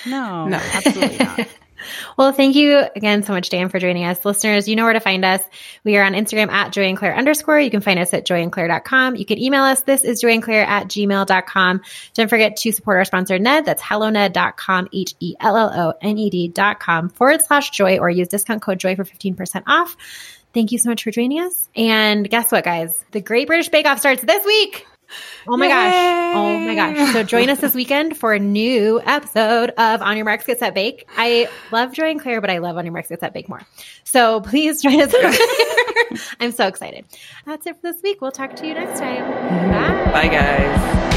No, 0.06 0.47
no, 0.49 0.58
absolutely 0.58 1.18
not. 1.18 1.47
well, 2.18 2.32
thank 2.32 2.56
you 2.56 2.84
again 2.95 3.24
so 3.24 3.34
much, 3.34 3.49
Dan, 3.49 3.70
for 3.70 3.80
joining 3.80 4.06
us. 4.06 4.24
Listeners, 4.26 4.68
you 4.68 4.76
know 4.76 4.84
where 4.84 4.93
to 4.93 4.99
find 4.99 5.24
us. 5.26 5.41
We 5.84 5.97
are 5.97 6.03
on 6.03 6.14
Instagram 6.14 6.51
at 6.51 6.72
Joy 6.72 6.84
and 6.84 6.97
Claire 6.97 7.16
underscore. 7.16 7.60
You 7.60 7.72
can 7.72 7.82
find 7.82 7.99
us 7.99 8.14
at 8.14 8.26
joyandclaire.com. 8.26 9.16
You 9.16 9.26
can 9.26 9.39
email 9.39 9.64
us. 9.64 9.82
This 9.82 10.03
is 10.03 10.24
joyandclaire 10.24 10.66
at 10.66 10.88
gmail.com. 10.88 11.82
Don't 12.14 12.30
forget 12.30 12.58
to 12.58 12.72
support 12.72 12.97
our 12.97 13.06
sponsor, 13.06 13.39
Ned. 13.39 13.66
That's 13.66 13.82
helloned.com, 13.82 14.89
H-E-L-L-O-N-E-D.com 14.93 15.39
forward 17.10 17.41
slash 17.41 17.72
joy 17.72 17.97
or 17.99 18.10
use 18.10 18.28
discount 18.28 18.62
code 18.62 18.80
joy 18.80 18.95
for 18.95 19.03
15% 19.03 19.64
off. 19.68 19.95
Thank 20.53 20.72
you 20.72 20.78
so 20.78 20.89
much 20.89 21.03
for 21.03 21.12
joining 21.12 21.41
us. 21.41 21.68
And 21.76 22.30
guess 22.30 22.51
what, 22.51 22.64
guys? 22.64 23.03
The 23.12 23.20
Great 23.20 23.47
British 23.47 23.68
Bake 23.70 23.86
Off 23.86 23.99
starts 23.99 24.22
this 24.24 24.45
week. 24.45 24.88
Oh 25.47 25.58
my 25.58 25.66
Yay! 25.66 25.72
gosh. 25.72 26.36
Oh 26.36 26.60
my 26.60 26.76
gosh. 26.76 27.14
So 27.14 27.24
join 27.24 27.49
us 27.49 27.60
this 27.60 27.74
weekend 27.74 28.18
for 28.18 28.34
a 28.34 28.39
new 28.39 29.01
episode 29.01 29.72
of 29.72 30.01
On 30.01 30.16
Your 30.16 30.26
Marks 30.26 30.45
Get 30.45 30.60
Set 30.60 30.74
Bake. 30.74 31.08
I 31.18 31.49
love 31.72 31.93
Joy 31.93 32.12
and 32.12 32.20
Claire, 32.20 32.41
but 32.41 32.49
I 32.49 32.58
love 32.58 32.78
On 32.78 32.86
Your 32.86 32.93
Marks 32.93 33.10
Get 33.10 33.20
Set 33.20 33.34
Bake 33.34 33.47
more. 33.49 33.62
So 34.03 34.41
please 34.41 34.82
join 34.82 35.01
us. 35.01 35.14
I'm 36.39 36.51
so 36.51 36.68
excited. 36.68 37.06
That's 37.45 37.66
it 37.68 37.76
for 37.76 37.93
this 37.93 38.01
week. 38.01 38.22
We'll 38.22 38.32
talk 38.32 38.56
to 38.56 38.68
you 38.68 38.74
next 38.74 38.99
time. 38.99 39.30
Bye. 39.72 40.12
Bye 40.12 40.28
guys. 40.28 41.14